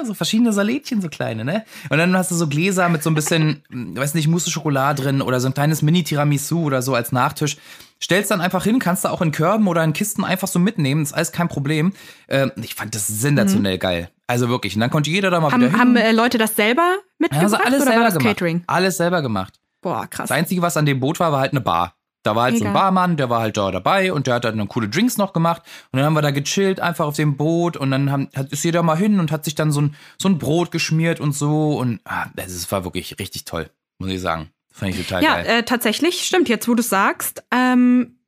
ja, 0.00 0.06
so 0.06 0.14
verschiedene 0.14 0.52
Salätchen, 0.52 1.00
so 1.00 1.08
kleine, 1.08 1.44
ne? 1.44 1.64
Und 1.88 1.98
dann 1.98 2.16
hast 2.16 2.30
du 2.30 2.34
so 2.34 2.48
Gläser 2.48 2.88
mit 2.88 3.02
so 3.02 3.10
ein 3.10 3.14
bisschen, 3.14 3.62
hm, 3.70 3.96
weiß 3.96 4.14
nicht, 4.14 4.28
Mousse 4.28 4.50
Schokolade 4.50 5.02
drin 5.02 5.22
oder 5.22 5.40
so 5.40 5.48
ein 5.48 5.54
kleines 5.54 5.82
Mini-Tiramisu 5.82 6.62
oder 6.62 6.82
so 6.82 6.94
als 6.94 7.12
Nachtisch. 7.12 7.56
Stellst 8.02 8.30
dann 8.30 8.40
einfach 8.40 8.64
hin, 8.64 8.78
kannst 8.78 9.04
du 9.04 9.08
auch 9.08 9.20
in 9.20 9.30
Körben 9.30 9.68
oder 9.68 9.84
in 9.84 9.92
Kisten 9.92 10.24
einfach 10.24 10.48
so 10.48 10.58
mitnehmen, 10.58 11.02
ist 11.02 11.12
alles 11.12 11.32
kein 11.32 11.48
Problem. 11.48 11.92
Ähm, 12.28 12.50
ich 12.56 12.74
fand 12.74 12.94
das 12.94 13.06
sensationell 13.06 13.76
geil. 13.76 14.10
Also 14.26 14.48
wirklich. 14.48 14.74
Und 14.74 14.80
dann 14.80 14.90
konnte 14.90 15.10
jeder 15.10 15.30
da 15.30 15.40
mal 15.40 15.48
wieder 15.48 15.66
Haben, 15.66 15.70
hin. 15.70 15.78
haben 15.78 15.96
äh, 15.96 16.12
Leute 16.12 16.38
das 16.38 16.56
selber 16.56 16.96
mitgebracht 17.18 17.44
also 17.44 17.56
alles 17.56 17.82
oder 17.82 17.84
selber 17.84 17.96
war 17.96 18.04
das 18.04 18.14
gemacht. 18.14 18.36
Catering? 18.36 18.64
Alles 18.66 18.96
selber 18.96 19.20
gemacht. 19.20 19.60
Boah, 19.82 20.06
krass. 20.06 20.28
Das 20.28 20.36
Einzige, 20.36 20.62
was 20.62 20.76
an 20.76 20.86
dem 20.86 21.00
Boot 21.00 21.20
war, 21.20 21.32
war 21.32 21.40
halt 21.40 21.52
eine 21.52 21.60
Bar. 21.60 21.94
Da 22.22 22.36
war 22.36 22.44
halt 22.44 22.58
so 22.58 22.64
ein 22.64 22.72
Mega. 22.72 22.80
Barmann, 22.80 23.16
der 23.16 23.30
war 23.30 23.40
halt 23.40 23.56
da 23.56 23.70
dabei 23.70 24.12
und 24.12 24.26
der 24.26 24.34
hat 24.34 24.44
dann 24.44 24.68
coole 24.68 24.88
Drinks 24.88 25.16
noch 25.16 25.32
gemacht. 25.32 25.62
Und 25.90 25.96
dann 25.98 26.04
haben 26.06 26.12
wir 26.12 26.22
da 26.22 26.30
gechillt, 26.30 26.78
einfach 26.78 27.06
auf 27.06 27.16
dem 27.16 27.36
Boot. 27.36 27.76
Und 27.76 27.90
dann 27.90 28.12
haben, 28.12 28.28
hat, 28.36 28.52
ist 28.52 28.62
jeder 28.64 28.82
mal 28.82 28.96
hin 28.96 29.20
und 29.20 29.32
hat 29.32 29.44
sich 29.44 29.54
dann 29.54 29.72
so 29.72 29.80
ein, 29.80 29.94
so 30.18 30.28
ein 30.28 30.38
Brot 30.38 30.70
geschmiert 30.70 31.18
und 31.20 31.32
so. 31.32 31.78
Und 31.78 32.00
ah, 32.04 32.26
das 32.36 32.70
war 32.70 32.84
wirklich 32.84 33.18
richtig 33.18 33.46
toll, 33.46 33.70
muss 33.98 34.10
ich 34.10 34.20
sagen. 34.20 34.50
Fand 34.72 34.94
ich 34.94 35.06
total 35.06 35.22
Ja, 35.22 35.34
geil. 35.36 35.46
äh, 35.46 35.62
tatsächlich, 35.62 36.26
stimmt, 36.26 36.48
jetzt 36.48 36.68
wo 36.68 36.74
du 36.74 36.80
es 36.80 36.90
sagst. 36.90 37.42
Ähm, 37.50 38.18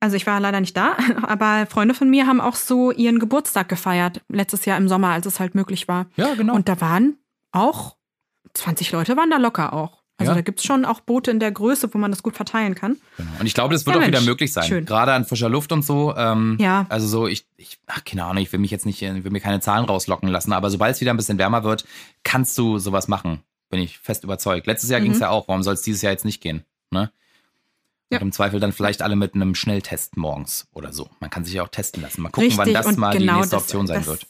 also 0.00 0.14
ich 0.16 0.26
war 0.26 0.38
leider 0.40 0.60
nicht 0.60 0.76
da, 0.76 0.96
aber 1.22 1.66
Freunde 1.66 1.94
von 1.94 2.08
mir 2.10 2.26
haben 2.26 2.40
auch 2.40 2.54
so 2.54 2.92
ihren 2.92 3.18
Geburtstag 3.18 3.68
gefeiert, 3.68 4.20
letztes 4.28 4.64
Jahr 4.64 4.76
im 4.76 4.88
Sommer, 4.88 5.08
als 5.08 5.26
es 5.26 5.40
halt 5.40 5.54
möglich 5.54 5.88
war. 5.88 6.06
ja, 6.16 6.34
genau. 6.34 6.54
Und 6.54 6.68
da 6.68 6.80
waren 6.80 7.16
auch 7.50 7.96
20 8.54 8.92
Leute 8.92 9.16
waren 9.16 9.30
da 9.30 9.38
locker 9.38 9.72
auch. 9.72 9.97
Also 10.20 10.32
Ja. 10.32 10.34
da 10.34 10.40
gibt's 10.42 10.64
schon 10.64 10.84
auch 10.84 10.98
Boote 11.00 11.30
in 11.30 11.38
der 11.40 11.52
Größe, 11.52 11.94
wo 11.94 11.98
man 11.98 12.10
das 12.10 12.22
gut 12.24 12.34
verteilen 12.36 12.74
kann. 12.74 12.96
Genau. 13.16 13.30
Und 13.40 13.46
ich 13.46 13.54
glaube, 13.54 13.72
das 13.72 13.86
wird 13.86 13.94
Ja, 13.96 14.02
auch 14.02 14.06
wieder 14.06 14.18
Mensch, 14.18 14.28
möglich 14.28 14.52
sein. 14.52 14.64
schön. 14.68 14.84
Gerade 14.84 15.12
an 15.12 15.24
frischer 15.24 15.48
Luft 15.48 15.70
und 15.72 15.84
so. 15.84 16.14
Ähm, 16.16 16.56
Ja. 16.60 16.86
Also 16.88 17.06
so, 17.06 17.26
ich, 17.28 17.46
ich, 17.56 17.78
ach, 17.86 18.04
keine 18.04 18.24
Ahnung, 18.24 18.42
ich 18.42 18.52
will 18.52 18.58
mich 18.60 18.70
jetzt 18.72 18.84
nicht, 18.84 19.00
ich 19.00 19.24
will 19.24 19.30
mir 19.30 19.40
keine 19.40 19.60
Zahlen 19.60 19.84
rauslocken 19.84 20.28
lassen, 20.28 20.52
aber 20.52 20.70
sobald 20.70 20.94
es 20.96 21.00
wieder 21.00 21.12
ein 21.12 21.16
bisschen 21.16 21.38
wärmer 21.38 21.62
wird, 21.64 21.84
kannst 22.24 22.58
du 22.58 22.78
sowas 22.78 23.06
machen. 23.08 23.40
Bin 23.70 23.80
ich 23.80 23.98
fest 23.98 24.24
überzeugt. 24.24 24.66
Letztes 24.66 24.90
Jahr 24.90 24.98
Mhm. 25.00 25.04
ging's 25.04 25.20
ja 25.20 25.30
auch. 25.30 25.46
Warum 25.46 25.62
soll 25.62 25.74
es 25.74 25.82
dieses 25.82 26.02
Jahr 26.02 26.12
jetzt 26.12 26.24
nicht 26.24 26.40
gehen? 26.40 26.64
Ne? 26.90 27.12
Ja. 28.10 28.18
Und 28.18 28.28
im 28.28 28.32
Zweifel 28.32 28.58
dann 28.58 28.72
vielleicht 28.72 29.02
alle 29.02 29.14
mit 29.14 29.34
einem 29.34 29.54
Schnelltest 29.54 30.16
morgens 30.16 30.66
oder 30.72 30.92
so. 30.92 31.10
Man 31.20 31.28
kann 31.30 31.44
sich 31.44 31.54
ja 31.54 31.62
auch 31.62 31.68
testen 31.68 32.02
lassen. 32.02 32.22
Mal 32.22 32.30
gucken, 32.30 32.50
wann 32.56 32.64
Richtig, 32.64 32.74
das 32.74 32.86
und 32.86 32.98
mal 32.98 33.12
genau 33.12 33.34
die 33.34 33.38
nächste 33.40 33.56
das- 33.56 33.62
Option 33.64 33.86
sein 33.86 33.98
das, 33.98 34.06
wird. 34.06 34.26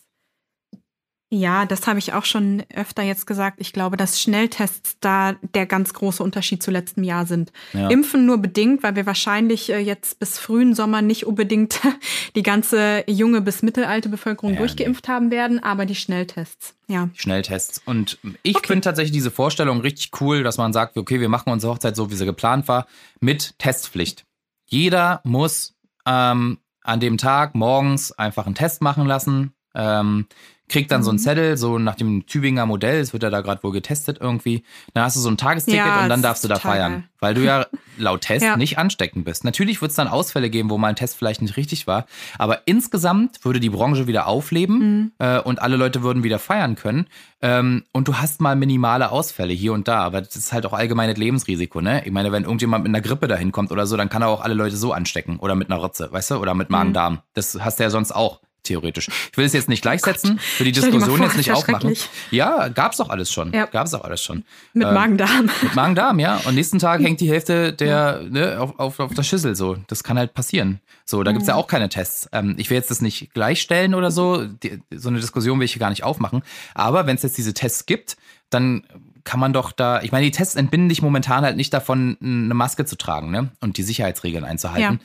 Ja, 1.31 1.67
das 1.67 1.87
habe 1.87 1.99
ich 1.99 2.15
auch 2.15 2.25
schon 2.25 2.65
öfter 2.75 3.03
jetzt 3.03 3.27
gesagt. 3.27 3.57
Ich 3.61 3.75
glaube, 3.75 3.99
dass 3.99 4.19
Schnelltests 4.19 4.97
da 5.01 5.35
der 5.55 5.67
ganz 5.67 5.93
große 5.93 6.23
Unterschied 6.23 6.63
zu 6.63 6.71
letztem 6.71 7.05
Jahr 7.05 7.27
sind. 7.27 7.53
Ja. 7.75 7.91
Impfen 7.91 8.25
nur 8.25 8.39
bedingt, 8.39 8.83
weil 8.83 8.97
wir 8.97 9.05
wahrscheinlich 9.05 9.71
äh, 9.71 9.79
jetzt 9.79 10.19
bis 10.21 10.39
frühen 10.39 10.75
Sommer 10.75 11.03
nicht 11.03 11.27
unbedingt 11.27 11.81
die 12.35 12.43
ganze 12.43 13.05
junge 13.07 13.43
bis 13.43 13.61
mittelalte 13.63 14.09
Bevölkerung 14.09 14.53
Ja, 14.55 14.59
durchgeimpft 14.61 15.07
haben 15.09 15.31
werden, 15.31 15.63
aber 15.63 15.85
die 15.85 15.95
Schnelltests. 15.97 16.75
Ja. 16.87 17.11
Schnelltests. 17.15 17.83
Und 17.85 18.19
ich 18.43 18.57
Okay. 18.57 18.69
finde 18.69 18.85
tatsächlich 18.85 19.13
diese 19.13 19.31
Vorstellung 19.31 19.81
richtig 19.83 20.11
cool, 20.23 20.43
dass 20.43 20.57
man 20.57 20.73
sagt, 20.73 20.97
okay, 20.97 21.21
wir 21.21 21.29
machen 21.29 21.51
unsere 21.53 21.75
Hochzeit 21.75 21.95
so, 21.95 22.11
wie 22.11 22.15
sie 22.17 22.25
geplant 22.25 22.69
war, 22.69 22.87
mit 23.21 23.59
Testpflicht. 23.59 24.25
Jeder 24.65 25.21
muss 25.25 25.75
ähm, 26.07 26.59
an 26.83 27.01
dem 27.01 27.19
Tag 27.19 27.55
morgens 27.55 28.13
einfach 28.13 28.47
einen 28.47 28.55
Test 28.55 28.81
machen 28.81 29.05
lassen, 29.05 29.53
ähm, 29.75 30.27
kriegt 30.69 30.91
dann 30.91 31.03
so 31.03 31.11
einen 31.11 31.19
Mhm. 31.19 31.23
Zettel, 31.23 31.57
so 31.57 31.79
nach 31.79 31.95
dem 31.95 32.27
Tübinger 32.27 32.67
Modell, 32.67 33.01
es 33.01 33.13
wird 33.13 33.23
ja 33.23 33.31
da 33.31 33.41
gerade 33.41 33.63
wohl 33.63 33.73
getestet 33.73 34.19
irgendwie. 34.21 34.63
Dann 34.95 35.05
hast 35.05 35.17
du 35.17 35.21
so 35.21 35.31
ein 35.31 35.37
Tagesticket 35.37 35.79
Ja, 35.85 36.03
und 36.03 36.09
dann 36.09 36.21
das 36.21 36.29
darfst 36.31 36.45
du 36.45 36.49
da 36.49 36.57
feiern, 36.59 36.93
geil. 36.93 37.03
weil 37.21 37.35
du 37.35 37.41
ja 37.45 37.67
laut 37.97 38.21
Test 38.23 38.45
Ja. 38.45 38.57
nicht 38.57 38.79
ansteckend 38.79 39.25
bist. 39.25 39.45
Natürlich 39.45 39.81
wird 39.81 39.91
es 39.91 39.97
dann 39.97 40.09
Ausfälle 40.09 40.51
geben, 40.51 40.71
wo 40.71 40.79
mal 40.79 40.89
ein 40.89 40.97
Test 40.97 41.17
vielleicht 41.17 41.43
nicht 41.43 41.57
richtig 41.57 41.87
war, 41.87 42.07
aber 42.39 42.61
insgesamt 42.67 43.45
würde 43.45 43.61
die 43.61 43.71
Branche 43.71 44.07
wieder 44.07 44.27
aufleben 44.27 44.79
Mhm. 44.79 45.13
äh, 45.19 45.39
und 45.41 45.61
alle 45.63 45.77
Leute 45.77 46.03
würden 46.03 46.23
wieder 46.23 46.39
feiern 46.39 46.77
können. 46.77 47.07
Ähm, 47.41 47.85
und 47.93 48.09
du 48.09 48.17
hast 48.17 48.41
mal 48.41 48.57
minimale 48.57 49.11
Ausfälle 49.11 49.53
hier 49.53 49.73
und 49.73 49.87
da, 49.89 50.01
aber 50.01 50.21
das 50.21 50.35
ist 50.37 50.53
halt 50.53 50.67
auch 50.67 50.73
allgemeines 50.73 51.17
Lebensrisiko, 51.17 51.81
ne? 51.81 52.03
Ich 52.05 52.13
meine, 52.13 52.33
wenn 52.33 52.43
irgendjemand 52.45 52.85
mit 52.85 52.91
einer 52.91 53.01
Grippe 53.01 53.29
dahin 53.29 53.53
kommt 53.53 53.71
oder 53.71 53.87
so, 53.87 53.97
dann 53.97 54.09
kann 54.09 54.23
er 54.23 54.29
auch 54.29 54.41
alle 54.41 54.55
Leute 54.55 54.77
so 54.77 54.93
anstecken 54.93 55.39
oder 55.39 55.55
mit 55.55 55.71
einer 55.71 55.81
Rotze, 55.81 56.11
weißt 56.13 56.33
du, 56.33 56.37
oder 56.37 56.55
mit 56.55 56.71
Magen-Darm. 56.71 57.21
Das 57.35 57.57
hast 57.61 57.79
du 57.79 57.85
ja 57.85 57.91
sonst 57.91 58.13
auch. 58.13 58.41
Theoretisch. 58.65 59.09
Ich 59.31 59.39
will 59.39 59.47
es 59.47 59.53
jetzt 59.53 59.69
nicht 59.69 59.83
gleichsetzen, 59.83 60.39
für 60.39 60.65
die 60.65 60.71
Oh 60.71 60.75
Stell 60.75 60.91
dir 60.91 60.99
mal 60.99 61.07
Diskussion 61.07 61.19
vor, 61.19 61.27
jetzt 61.27 61.37
nicht 61.37 61.53
aufmachen. 61.53 61.97
Ja, 62.31 62.69
gab's 62.69 62.99
doch 62.99 63.09
alles 63.09 63.33
schon. 63.33 63.53
Ja. 63.53 63.67
Gab's 63.67 63.95
auch 63.95 64.05
alles 64.05 64.23
schon. 64.23 64.45
Mit 64.75 64.87
Ähm, 64.87 64.95
Magen-Darm. 64.95 65.51
Mit 65.63 65.75
Magen-Darm, 65.75 66.19
ja. 66.19 66.37
Und 66.45 66.55
nächsten 66.55 66.79
Tag 66.79 67.01
hängt 67.01 67.21
die 67.21 67.31
Hälfte 67.31 67.73
der 67.73 68.23
ne, 68.29 68.61
auf, 68.61 68.79
auf, 68.79 69.01
auf 69.01 69.15
der 69.15 69.23
Schüssel 69.23 69.55
so. 69.55 69.77
Das 69.87 70.05
kann 70.05 70.19
halt 70.19 70.35
passieren. 70.35 70.81
So, 71.07 71.23
da 71.23 71.33
gibt's 71.33 71.49
ja 71.49 71.55
auch 71.55 71.67
keine 71.67 71.89
Tests. 71.89 72.29
Ähm, 72.33 72.57
ich 72.59 72.69
will 72.69 72.77
jetzt 72.77 72.91
das 72.91 73.01
nicht 73.01 73.33
gleichstellen 73.33 73.95
oder 73.95 74.11
so. 74.11 74.45
Die, 74.45 74.83
so 74.91 75.09
eine 75.09 75.21
Diskussion 75.21 75.59
will 75.59 75.65
ich 75.65 75.73
hier 75.73 75.81
gar 75.81 75.91
nicht 75.91 76.05
aufmachen. 76.05 76.43
Aber 76.75 77.07
wenn 77.07 77.17
es 77.17 77.23
jetzt 77.23 77.39
diese 77.39 77.55
Tests 77.55 77.87
gibt, 77.87 78.19
dann 78.51 78.85
kann 79.25 79.41
man 79.41 79.53
doch 79.53 79.73
da, 79.73 80.03
ich 80.03 80.13
meine, 80.13 80.25
die 80.25 80.31
Tests 80.31 80.57
entbinden 80.57 80.89
dich 80.89 81.03
momentan 81.03 81.45
halt 81.45 81.57
nicht 81.57 81.73
davon, 81.73 82.17
eine 82.23 82.55
Maske 82.55 82.85
zu 82.85 82.97
tragen, 82.97 83.31
ne? 83.31 83.51
Und 83.61 83.77
die 83.77 83.83
Sicherheitsregeln 83.83 84.45
einzuhalten. 84.45 85.01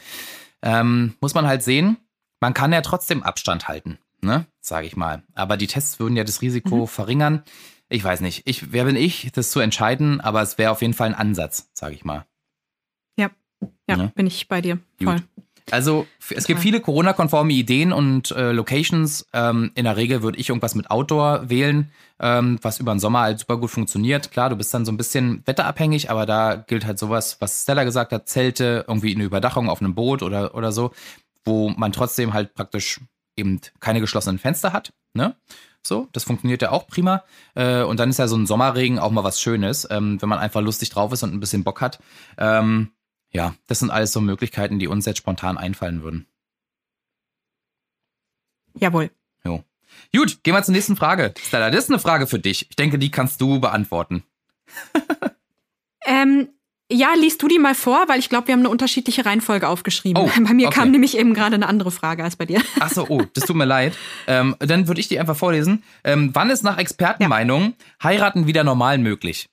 Ähm, 0.61 1.15
muss 1.19 1.33
man 1.33 1.45
halt 1.45 1.61
sehen, 1.61 1.97
man 2.43 2.53
kann 2.53 2.73
ja 2.73 2.81
trotzdem 2.81 3.23
Abstand 3.23 3.69
halten, 3.69 3.99
ne? 4.19 4.45
Sage 4.59 4.85
ich 4.85 4.97
mal. 4.97 5.23
Aber 5.33 5.55
die 5.55 5.67
Tests 5.67 5.97
würden 6.01 6.17
ja 6.17 6.25
das 6.25 6.41
Risiko 6.41 6.87
verringern. 6.87 7.41
Ich 7.87 8.03
weiß 8.03 8.19
nicht. 8.19 8.41
Ich, 8.43 8.73
wer 8.73 8.83
bin 8.83 8.97
ich, 8.97 9.31
das 9.31 9.49
zu 9.49 9.61
entscheiden, 9.61 10.19
aber 10.19 10.41
es 10.41 10.57
wäre 10.57 10.71
auf 10.71 10.81
jeden 10.81 10.93
Fall 10.93 11.07
ein 11.07 11.15
Ansatz, 11.15 11.69
sage 11.71 11.95
ich 11.95 12.03
mal. 12.03 12.25
Ja, 13.17 13.29
ja, 13.87 13.95
Ne? 13.95 14.11
bin 14.13 14.27
ich 14.27 14.49
bei 14.49 14.59
dir. 14.59 14.79
Voll. 15.01 15.15
Gut. 15.15 15.23
Also 15.71 16.05
es 16.29 16.45
gibt 16.45 16.59
viele 16.59 16.81
Corona-konforme 16.81 17.53
Ideen 17.53 17.93
und 17.93 18.31
äh, 18.31 18.51
Locations. 18.51 19.25
Ähm, 19.31 19.71
in 19.75 19.85
der 19.85 19.95
Regel 19.95 20.21
würde 20.21 20.37
ich 20.37 20.49
irgendwas 20.49 20.75
mit 20.75 20.91
Outdoor 20.91 21.49
wählen, 21.49 21.91
ähm, 22.19 22.59
was 22.61 22.79
über 22.81 22.93
den 22.93 22.99
Sommer 22.99 23.21
halt 23.21 23.39
super 23.39 23.57
gut 23.57 23.71
funktioniert. 23.71 24.31
Klar, 24.31 24.49
du 24.49 24.57
bist 24.57 24.73
dann 24.73 24.83
so 24.83 24.91
ein 24.91 24.97
bisschen 24.97 25.41
wetterabhängig, 25.45 26.09
aber 26.09 26.25
da 26.25 26.55
gilt 26.55 26.85
halt 26.85 26.99
sowas, 26.99 27.37
was 27.39 27.63
Stella 27.63 27.85
gesagt 27.85 28.11
hat, 28.11 28.27
Zelte, 28.27 28.83
irgendwie 28.87 29.15
eine 29.15 29.23
Überdachung 29.23 29.69
auf 29.69 29.79
einem 29.79 29.95
Boot 29.95 30.21
oder, 30.21 30.53
oder 30.53 30.73
so, 30.73 30.91
wo 31.45 31.69
man 31.69 31.91
trotzdem 31.91 32.33
halt 32.33 32.53
praktisch 32.53 32.99
eben 33.35 33.59
keine 33.79 33.99
geschlossenen 33.99 34.39
Fenster 34.39 34.73
hat. 34.73 34.93
Ne? 35.13 35.35
So, 35.85 36.07
das 36.13 36.23
funktioniert 36.23 36.61
ja 36.61 36.71
auch 36.71 36.87
prima. 36.87 37.23
Äh, 37.55 37.83
und 37.83 37.99
dann 37.99 38.09
ist 38.09 38.19
ja 38.19 38.27
so 38.27 38.37
ein 38.37 38.45
Sommerregen 38.45 38.99
auch 38.99 39.11
mal 39.11 39.23
was 39.23 39.41
Schönes, 39.41 39.87
ähm, 39.89 40.21
wenn 40.21 40.29
man 40.29 40.39
einfach 40.39 40.61
lustig 40.61 40.89
drauf 40.89 41.11
ist 41.11 41.23
und 41.23 41.33
ein 41.33 41.39
bisschen 41.39 41.63
Bock 41.63 41.81
hat. 41.81 41.99
Ähm, 42.37 42.91
ja, 43.31 43.55
das 43.67 43.79
sind 43.79 43.89
alles 43.89 44.11
so 44.13 44.21
Möglichkeiten, 44.21 44.79
die 44.79 44.87
uns 44.87 45.05
jetzt 45.05 45.17
spontan 45.17 45.57
einfallen 45.57 46.03
würden. 46.03 46.27
Jawohl. 48.75 49.11
Jo. 49.43 49.63
Gut, 50.15 50.43
gehen 50.43 50.53
wir 50.55 50.63
zur 50.63 50.73
nächsten 50.73 50.95
Frage. 50.95 51.33
Stella, 51.39 51.69
das 51.69 51.85
ist 51.85 51.89
eine 51.89 51.99
Frage 51.99 52.27
für 52.27 52.39
dich. 52.39 52.67
Ich 52.69 52.75
denke, 52.75 52.97
die 52.97 53.11
kannst 53.11 53.41
du 53.41 53.59
beantworten. 53.59 54.23
Ähm, 56.05 56.49
ja, 56.93 57.13
liest 57.15 57.41
du 57.41 57.47
die 57.47 57.59
mal 57.59 57.75
vor, 57.75 58.05
weil 58.07 58.19
ich 58.19 58.29
glaube, 58.29 58.47
wir 58.47 58.53
haben 58.53 58.61
eine 58.61 58.69
unterschiedliche 58.69 59.25
Reihenfolge 59.25 59.67
aufgeschrieben. 59.67 60.21
Oh, 60.21 60.29
bei 60.41 60.53
mir 60.53 60.67
okay. 60.67 60.79
kam 60.79 60.91
nämlich 60.91 61.17
eben 61.17 61.33
gerade 61.33 61.55
eine 61.55 61.67
andere 61.67 61.91
Frage 61.91 62.23
als 62.23 62.35
bei 62.35 62.45
dir. 62.45 62.61
Ach 62.79 62.89
so, 62.89 63.07
oh, 63.09 63.23
das 63.33 63.45
tut 63.45 63.55
mir 63.55 63.65
leid. 63.65 63.97
Ähm, 64.27 64.55
dann 64.59 64.87
würde 64.87 65.01
ich 65.01 65.07
die 65.07 65.19
einfach 65.19 65.35
vorlesen. 65.35 65.83
Ähm, 66.03 66.29
wann 66.33 66.49
ist 66.49 66.63
nach 66.63 66.77
Expertenmeinung 66.77 67.73
Heiraten 68.01 68.47
wieder 68.47 68.63
normal 68.63 68.97
möglich? 68.97 69.49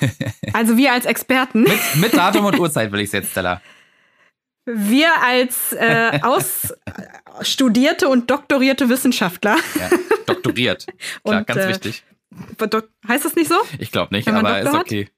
Also 0.52 0.76
wir 0.76 0.92
als 0.92 1.04
Experten, 1.04 1.62
Mit, 1.62 1.78
mit 1.96 2.14
Datum 2.14 2.44
und 2.44 2.58
Uhrzeit 2.58 2.92
will 2.92 3.00
ich 3.00 3.10
jetzt, 3.10 3.32
Stella. 3.32 3.60
wir 4.64 5.10
als 5.22 5.72
äh, 5.72 6.20
ausstudierte 6.22 8.08
und 8.08 8.30
doktorierte 8.30 8.88
Wissenschaftler, 8.88 9.56
Ja, 9.78 9.90
doktoriert. 10.26 10.86
Klar, 11.24 11.40
Und, 11.40 11.46
ganz 11.46 11.60
äh, 11.60 11.68
wichtig. 11.68 12.04
Heißt 13.08 13.24
das 13.24 13.34
nicht 13.34 13.48
so? 13.48 13.56
Ich 13.78 13.90
glaube 13.90 14.14
nicht, 14.14 14.28
aber 14.28 14.60
ist 14.60 14.72
Doktor 14.72 14.80
hat? 14.80 15.08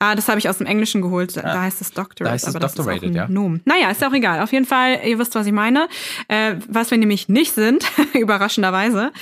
Ah, 0.00 0.14
das 0.14 0.28
habe 0.28 0.38
ich 0.38 0.48
aus 0.48 0.58
dem 0.58 0.66
Englischen 0.66 1.02
geholt. 1.02 1.36
Da, 1.36 1.40
Ah. 1.40 1.54
da 1.54 1.62
heißt 1.62 1.80
es 1.80 1.90
Doctorate. 1.90 2.24
Da 2.24 2.30
heißt 2.30 2.46
es 2.46 2.54
aber 2.54 2.60
das 2.60 2.74
ist 2.74 2.80
auch 2.80 2.84
Doctorated, 2.84 3.14
ja. 3.16 3.28
Nomen. 3.28 3.62
Naja, 3.64 3.90
ist 3.90 4.00
ja 4.00 4.08
auch 4.08 4.12
egal. 4.14 4.40
Auf 4.42 4.52
jeden 4.52 4.64
Fall, 4.66 5.00
ihr 5.04 5.18
wisst, 5.18 5.34
was 5.34 5.46
ich 5.46 5.52
meine. 5.52 5.88
Äh, 6.28 6.54
was 6.68 6.90
wir 6.92 6.98
nämlich 6.98 7.28
nicht 7.28 7.52
sind, 7.54 7.84
überraschenderweise, 8.14 9.12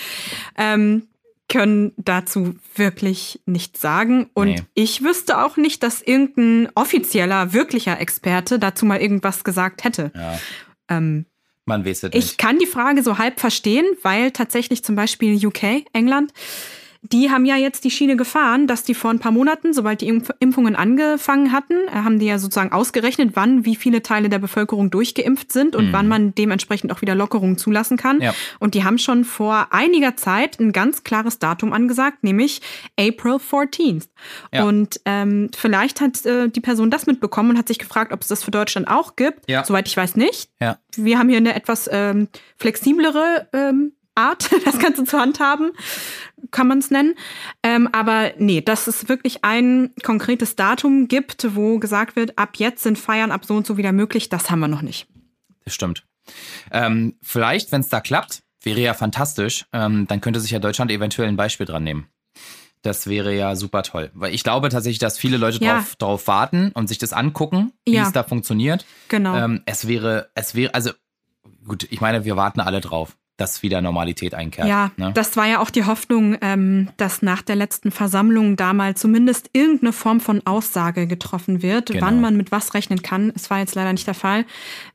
ähm, 0.56 1.06
können 1.48 1.92
dazu 1.96 2.56
wirklich 2.74 3.40
nichts 3.46 3.80
sagen. 3.80 4.28
Und 4.34 4.48
Nee. 4.48 4.62
ich 4.74 5.02
wüsste 5.04 5.42
auch 5.44 5.56
nicht, 5.56 5.82
dass 5.82 6.02
irgendein 6.02 6.68
offizieller, 6.74 7.52
wirklicher 7.52 8.00
Experte 8.00 8.58
dazu 8.58 8.84
mal 8.84 9.00
irgendwas 9.00 9.44
gesagt 9.44 9.84
hätte. 9.84 10.10
Ja, 10.14 10.38
Ähm, 10.88 11.24
man 11.64 11.84
weiß 11.84 12.02
es 12.04 12.10
ich 12.10 12.14
nicht. 12.14 12.38
kann 12.38 12.58
die 12.58 12.66
Frage 12.66 13.02
so 13.02 13.18
halb 13.18 13.40
verstehen, 13.40 13.84
weil 14.02 14.30
tatsächlich 14.32 14.84
zum 14.84 14.94
Beispiel 14.96 15.34
UK, 15.46 15.84
England, 15.92 16.32
die 17.12 17.30
haben 17.30 17.44
ja 17.44 17.56
jetzt 17.56 17.84
die 17.84 17.90
Schiene 17.90 18.16
gefahren, 18.16 18.66
dass 18.66 18.82
die 18.82 18.94
vor 18.94 19.10
ein 19.10 19.18
paar 19.18 19.32
Monaten, 19.32 19.72
sobald 19.72 20.00
die 20.00 20.08
Impfungen 20.08 20.76
angefangen 20.76 21.52
hatten, 21.52 21.74
äh, 21.88 21.90
haben 21.90 22.18
die 22.18 22.26
ja 22.26 22.38
sozusagen 22.38 22.72
ausgerechnet, 22.72 23.30
wann 23.34 23.64
wie 23.64 23.76
viele 23.76 24.02
Teile 24.02 24.28
der 24.28 24.38
Bevölkerung 24.38 24.90
durchgeimpft 24.90 25.52
sind 25.52 25.76
und 25.76 25.88
mhm. 25.88 25.92
wann 25.92 26.08
man 26.08 26.34
dementsprechend 26.34 26.92
auch 26.92 27.00
wieder 27.02 27.14
Lockerungen 27.14 27.58
zulassen 27.58 27.96
kann. 27.96 28.20
Ja. 28.20 28.34
Und 28.58 28.74
die 28.74 28.84
haben 28.84 28.98
schon 28.98 29.24
vor 29.24 29.68
einiger 29.70 30.16
Zeit 30.16 30.58
ein 30.60 30.72
ganz 30.72 31.04
klares 31.04 31.38
Datum 31.38 31.72
angesagt, 31.72 32.22
nämlich 32.22 32.60
April 32.98 33.36
14th. 33.36 34.08
Ja. 34.52 34.64
Und 34.64 35.00
ähm, 35.04 35.50
vielleicht 35.56 36.00
hat 36.00 36.24
äh, 36.26 36.48
die 36.48 36.60
Person 36.60 36.90
das 36.90 37.06
mitbekommen 37.06 37.50
und 37.50 37.58
hat 37.58 37.68
sich 37.68 37.78
gefragt, 37.78 38.12
ob 38.12 38.22
es 38.22 38.28
das 38.28 38.44
für 38.44 38.50
Deutschland 38.50 38.88
auch 38.88 39.16
gibt. 39.16 39.48
Ja. 39.48 39.64
Soweit 39.64 39.88
ich 39.88 39.96
weiß 39.96 40.16
nicht. 40.16 40.50
Ja. 40.60 40.78
Wir 40.96 41.18
haben 41.18 41.28
hier 41.28 41.38
eine 41.38 41.54
etwas 41.54 41.88
ähm, 41.92 42.28
flexiblere 42.56 43.48
ähm, 43.52 43.92
Art, 44.16 44.50
das 44.64 44.78
Ganze 44.78 45.04
zu 45.04 45.18
handhaben, 45.18 45.72
kann 46.50 46.66
man 46.66 46.78
es 46.78 46.90
nennen. 46.90 47.14
Ähm, 47.62 47.88
aber 47.92 48.32
nee, 48.38 48.60
dass 48.60 48.86
es 48.86 49.08
wirklich 49.08 49.44
ein 49.44 49.92
konkretes 50.02 50.56
Datum 50.56 51.08
gibt, 51.08 51.54
wo 51.54 51.78
gesagt 51.78 52.16
wird, 52.16 52.38
ab 52.38 52.56
jetzt 52.56 52.82
sind 52.82 52.98
Feiern 52.98 53.30
ab 53.30 53.44
so 53.44 53.54
und 53.54 53.66
so 53.66 53.76
wieder 53.76 53.92
möglich, 53.92 54.28
das 54.28 54.50
haben 54.50 54.60
wir 54.60 54.68
noch 54.68 54.82
nicht. 54.82 55.06
Das 55.64 55.74
stimmt. 55.74 56.04
Ähm, 56.70 57.16
vielleicht, 57.22 57.72
wenn 57.72 57.80
es 57.80 57.88
da 57.88 58.00
klappt, 58.00 58.42
wäre 58.62 58.80
ja 58.80 58.94
fantastisch, 58.94 59.66
ähm, 59.72 60.06
dann 60.08 60.20
könnte 60.20 60.40
sich 60.40 60.50
ja 60.50 60.58
Deutschland 60.58 60.90
eventuell 60.90 61.28
ein 61.28 61.36
Beispiel 61.36 61.66
dran 61.66 61.84
nehmen. 61.84 62.08
Das 62.82 63.08
wäre 63.08 63.34
ja 63.34 63.56
super 63.56 63.82
toll. 63.82 64.10
Weil 64.14 64.34
ich 64.34 64.44
glaube 64.44 64.68
tatsächlich, 64.68 64.98
dass 64.98 65.18
viele 65.18 65.38
Leute 65.38 65.62
ja. 65.62 65.74
drauf, 65.74 65.96
drauf 65.96 66.26
warten 66.28 66.70
und 66.72 66.88
sich 66.88 66.98
das 66.98 67.12
angucken, 67.12 67.72
wie 67.84 67.94
ja. 67.94 68.04
es 68.04 68.12
da 68.12 68.22
funktioniert. 68.22 68.84
Genau. 69.08 69.36
Ähm, 69.36 69.62
es 69.66 69.88
wäre, 69.88 70.30
es 70.34 70.54
wäre, 70.54 70.74
also 70.74 70.90
gut, 71.66 71.86
ich 71.90 72.00
meine, 72.00 72.24
wir 72.24 72.36
warten 72.36 72.60
alle 72.60 72.80
drauf 72.80 73.16
dass 73.36 73.62
wieder 73.62 73.82
Normalität 73.82 74.34
einkehrt. 74.34 74.66
Ja, 74.66 74.92
ne? 74.96 75.12
das 75.12 75.36
war 75.36 75.46
ja 75.46 75.60
auch 75.60 75.68
die 75.68 75.84
Hoffnung, 75.84 76.38
ähm, 76.40 76.88
dass 76.96 77.20
nach 77.20 77.42
der 77.42 77.56
letzten 77.56 77.90
Versammlung 77.90 78.56
da 78.56 78.72
mal 78.72 78.94
zumindest 78.94 79.50
irgendeine 79.52 79.92
Form 79.92 80.20
von 80.20 80.46
Aussage 80.46 81.06
getroffen 81.06 81.62
wird, 81.62 81.90
genau. 81.90 82.06
wann 82.06 82.20
man 82.20 82.36
mit 82.36 82.50
was 82.50 82.72
rechnen 82.72 83.02
kann. 83.02 83.32
Es 83.34 83.50
war 83.50 83.58
jetzt 83.58 83.74
leider 83.74 83.92
nicht 83.92 84.06
der 84.06 84.14
Fall. 84.14 84.46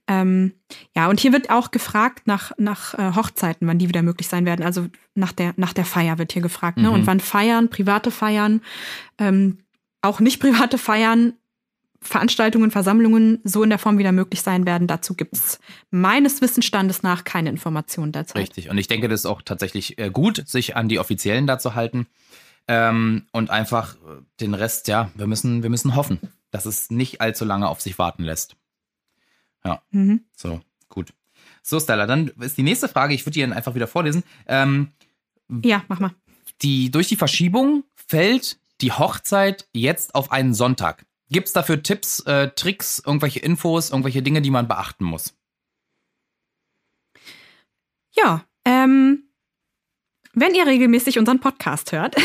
Ähm, 0.08 0.54
ja, 0.96 1.08
und 1.08 1.20
hier 1.20 1.34
wird 1.34 1.52
auch 1.52 1.70
gefragt 1.70 2.26
nach, 2.26 2.52
nach 2.58 2.98
äh, 2.98 3.16
Hochzeiten, 3.16 3.68
wann 3.68 3.78
die 3.78 3.90
wieder 3.90 4.02
möglich 4.02 4.28
sein 4.28 4.46
werden. 4.46 4.66
Also 4.66 4.88
nach 5.14 5.34
der, 5.34 5.54
nach 5.58 5.74
der 5.74 5.86
Feier 5.86 6.18
wird 6.18 6.32
hier 6.32 6.42
gefragt. 6.42 6.78
Ne? 6.78 6.88
Mhm. 6.88 6.94
Und 6.94 7.08
wann 7.08 7.20
Feiern, 7.20 7.70
private 7.70 8.10
Feiern, 8.10 8.62
ähm, 9.20 9.60
auch 10.02 10.20
nicht 10.20 10.40
private 10.40 10.80
Feiern 10.80 11.34
Veranstaltungen, 12.02 12.72
Versammlungen 12.72 13.40
so 13.44 13.62
in 13.64 13.70
der 13.70 13.78
Form 13.78 14.00
wieder 14.00 14.12
möglich 14.12 14.42
sein 14.42 14.66
werden. 14.66 14.88
Dazu 14.88 15.14
gibt 15.14 15.36
es 15.36 15.60
meines 15.92 16.42
Wissensstandes 16.42 17.04
nach 17.04 17.24
keine 17.24 17.50
Informationen 17.50 18.12
derzeit. 18.12 18.42
Richtig. 18.42 18.70
Und 18.70 18.78
ich 18.80 18.88
denke, 18.88 19.08
das 19.08 19.22
ist 19.22 19.26
auch 19.28 19.44
tatsächlich 19.44 20.00
äh, 20.00 20.10
gut, 20.10 20.44
sich 20.48 20.76
an 20.76 20.90
die 20.90 20.98
Offiziellen 20.98 21.46
dazu 21.46 21.76
halten. 21.76 22.08
Ähm, 22.68 23.28
und 23.32 23.50
einfach 23.50 23.96
äh, 23.96 24.22
den 24.40 24.56
Rest, 24.56 24.88
ja, 24.88 25.12
wir 25.16 25.28
müssen, 25.28 25.62
wir 25.62 25.70
müssen 25.70 25.96
hoffen, 25.96 26.20
dass 26.50 26.66
es 26.66 26.90
nicht 26.90 27.22
allzu 27.22 27.46
lange 27.46 27.68
auf 27.68 27.82
sich 27.82 28.00
warten 28.00 28.24
lässt. 28.24 28.56
Ja. 29.64 29.82
Mhm. 29.92 30.22
So, 30.36 30.60
gut. 30.90 31.14
So, 31.62 31.80
Stella, 31.80 32.08
dann 32.08 32.30
ist 32.40 32.58
die 32.58 32.64
nächste 32.64 32.88
Frage, 32.88 33.14
ich 33.14 33.26
würde 33.26 33.34
die 33.34 33.42
dann 33.42 33.54
einfach 33.54 33.76
wieder 33.76 33.88
vorlesen. 33.88 34.24
Ähm, 34.48 34.92
ja, 35.64 35.84
mach 35.88 36.00
mal. 36.00 36.12
Die, 36.64 36.90
durch 36.90 37.08
die 37.08 37.16
Verschiebung 37.16 37.84
fällt 37.94 38.58
die 38.82 38.92
Hochzeit 38.92 39.68
jetzt 39.74 40.16
auf 40.16 40.32
einen 40.32 40.54
Sonntag. 40.54 41.06
Gibt 41.32 41.48
es 41.48 41.54
dafür 41.54 41.82
Tipps, 41.82 42.20
äh, 42.22 42.50
Tricks, 42.50 43.02
irgendwelche 43.06 43.40
Infos, 43.40 43.90
irgendwelche 43.90 44.22
Dinge, 44.22 44.42
die 44.42 44.52
man 44.52 44.68
beachten 44.68 45.06
muss? 45.06 45.34
Ja, 48.14 48.44
ähm, 48.66 49.30
wenn 50.34 50.54
ihr 50.54 50.68
regelmäßig 50.68 51.18
unseren 51.18 51.40
Podcast 51.40 51.94
hört, 51.94 52.16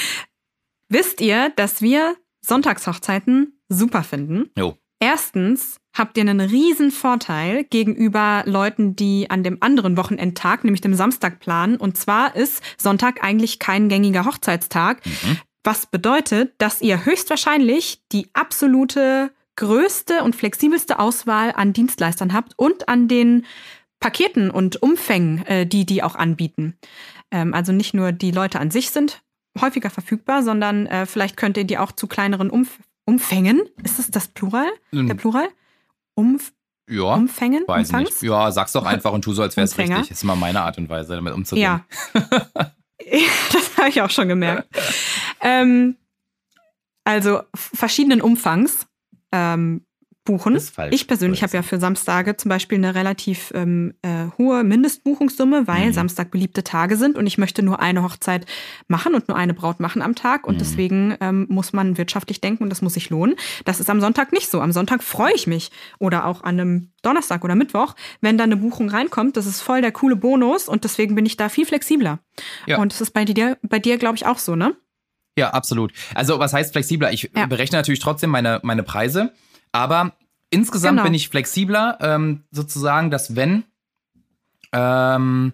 wisst 0.88 1.20
ihr, 1.20 1.50
dass 1.50 1.80
wir 1.80 2.16
Sonntagshochzeiten 2.44 3.60
super 3.68 4.02
finden. 4.02 4.50
Jo. 4.58 4.76
Erstens 4.98 5.76
habt 5.96 6.16
ihr 6.16 6.22
einen 6.22 6.40
riesen 6.40 6.90
Vorteil 6.90 7.62
gegenüber 7.64 8.42
Leuten, 8.46 8.96
die 8.96 9.30
an 9.30 9.44
dem 9.44 9.58
anderen 9.60 9.96
Wochenendtag, 9.96 10.64
nämlich 10.64 10.80
dem 10.80 10.94
Samstag 10.94 11.38
planen. 11.38 11.76
Und 11.76 11.96
zwar 11.98 12.34
ist 12.34 12.62
Sonntag 12.78 13.22
eigentlich 13.22 13.60
kein 13.60 13.88
gängiger 13.88 14.24
Hochzeitstag. 14.24 15.04
Mhm. 15.06 15.38
Was 15.64 15.86
bedeutet, 15.86 16.54
dass 16.58 16.80
ihr 16.82 17.04
höchstwahrscheinlich 17.04 18.02
die 18.12 18.28
absolute 18.34 19.32
größte 19.56 20.22
und 20.22 20.36
flexibelste 20.36 20.98
Auswahl 20.98 21.52
an 21.56 21.72
Dienstleistern 21.72 22.32
habt 22.32 22.52
und 22.56 22.88
an 22.88 23.08
den 23.08 23.46
Paketen 24.00 24.50
und 24.50 24.82
Umfängen, 24.82 25.46
äh, 25.46 25.66
die 25.66 25.86
die 25.86 26.02
auch 26.02 26.14
anbieten. 26.14 26.76
Ähm, 27.30 27.54
also 27.54 27.72
nicht 27.72 27.94
nur 27.94 28.12
die 28.12 28.30
Leute 28.30 28.60
an 28.60 28.70
sich 28.70 28.90
sind 28.90 29.22
häufiger 29.60 29.90
verfügbar, 29.90 30.42
sondern 30.42 30.86
äh, 30.86 31.06
vielleicht 31.06 31.36
könnt 31.36 31.56
ihr 31.56 31.64
die 31.64 31.78
auch 31.78 31.92
zu 31.92 32.06
kleineren 32.06 32.50
Umf 32.50 32.78
Umfängen, 33.06 33.60
ist 33.82 33.98
das 33.98 34.10
das 34.10 34.28
Plural? 34.28 34.66
Mhm. 34.90 35.08
Der 35.08 35.14
Plural? 35.14 35.46
Umf 36.14 36.52
ja, 36.88 37.14
Umfängen? 37.14 37.64
Weiß 37.66 37.88
Umfangs? 37.88 38.22
nicht. 38.22 38.22
Ja, 38.22 38.50
sag's 38.50 38.72
doch 38.72 38.84
einfach 38.84 39.12
und 39.12 39.22
tu 39.22 39.32
so, 39.34 39.42
als 39.42 39.56
wäre 39.56 39.66
es 39.66 39.76
richtig. 39.76 39.96
Das 39.96 40.10
ist 40.10 40.22
immer 40.22 40.36
meine 40.36 40.62
Art 40.62 40.78
und 40.78 40.88
Weise, 40.88 41.14
damit 41.14 41.34
umzugehen. 41.34 41.62
Ja. 41.62 41.84
das 43.52 43.76
habe 43.76 43.88
ich 43.88 44.00
auch 44.02 44.10
schon 44.10 44.28
gemerkt. 44.28 44.68
ähm, 45.40 45.96
also 47.04 47.42
verschiedenen 47.54 48.22
Umfangs 48.22 48.86
ähm, 49.32 49.84
buchen. 50.24 50.58
Ich 50.90 51.06
persönlich 51.06 51.42
habe 51.42 51.52
ja 51.54 51.62
für 51.62 51.78
Samstage 51.78 52.36
zum 52.36 52.48
Beispiel 52.48 52.78
eine 52.78 52.94
relativ 52.94 53.52
ähm, 53.54 53.94
äh, 54.02 54.26
hohe 54.38 54.64
Mindestbuchungssumme, 54.64 55.66
weil 55.66 55.88
mhm. 55.88 55.92
Samstag 55.92 56.30
beliebte 56.30 56.64
Tage 56.64 56.96
sind 56.96 57.18
und 57.18 57.26
ich 57.26 57.36
möchte 57.36 57.62
nur 57.62 57.80
eine 57.80 58.02
Hochzeit 58.02 58.46
machen 58.88 59.14
und 59.14 59.28
nur 59.28 59.36
eine 59.36 59.52
Braut 59.52 59.80
machen 59.80 60.00
am 60.00 60.14
Tag 60.14 60.46
und 60.46 60.54
mhm. 60.54 60.58
deswegen 60.58 61.16
ähm, 61.20 61.46
muss 61.50 61.72
man 61.72 61.98
wirtschaftlich 61.98 62.40
denken 62.40 62.64
und 62.64 62.70
das 62.70 62.80
muss 62.80 62.94
sich 62.94 63.10
lohnen. 63.10 63.36
Das 63.66 63.80
ist 63.80 63.90
am 63.90 64.00
Sonntag 64.00 64.32
nicht 64.32 64.50
so. 64.50 64.60
Am 64.60 64.72
Sonntag 64.72 65.02
freue 65.02 65.34
ich 65.34 65.46
mich 65.46 65.70
oder 65.98 66.24
auch 66.24 66.42
an 66.42 66.58
einem 66.58 66.90
Donnerstag 67.02 67.44
oder 67.44 67.54
Mittwoch, 67.54 67.94
wenn 68.22 68.38
da 68.38 68.44
eine 68.44 68.56
Buchung 68.56 68.88
reinkommt. 68.88 69.36
Das 69.36 69.44
ist 69.44 69.60
voll 69.60 69.82
der 69.82 69.92
coole 69.92 70.16
Bonus 70.16 70.68
und 70.68 70.84
deswegen 70.84 71.14
bin 71.14 71.26
ich 71.26 71.36
da 71.36 71.50
viel 71.50 71.66
flexibler. 71.66 72.20
Ja. 72.66 72.78
Und 72.78 72.92
das 72.92 73.02
ist 73.02 73.10
bei 73.10 73.26
dir, 73.26 73.58
bei 73.62 73.78
dir 73.78 73.98
glaube 73.98 74.16
ich 74.16 74.24
auch 74.24 74.38
so, 74.38 74.56
ne? 74.56 74.74
Ja, 75.36 75.50
absolut. 75.50 75.92
Also 76.14 76.38
was 76.38 76.52
heißt 76.52 76.72
flexibler? 76.72 77.12
Ich 77.12 77.30
ja. 77.34 77.46
berechne 77.46 77.76
natürlich 77.76 78.00
trotzdem 78.00 78.30
meine, 78.30 78.60
meine 78.62 78.84
Preise, 78.84 79.32
aber 79.74 80.12
insgesamt 80.50 80.98
genau. 80.98 81.02
bin 81.02 81.14
ich 81.14 81.28
flexibler, 81.28 81.98
ähm, 82.00 82.44
sozusagen, 82.52 83.10
dass 83.10 83.34
wenn 83.34 83.64
ähm, 84.72 85.52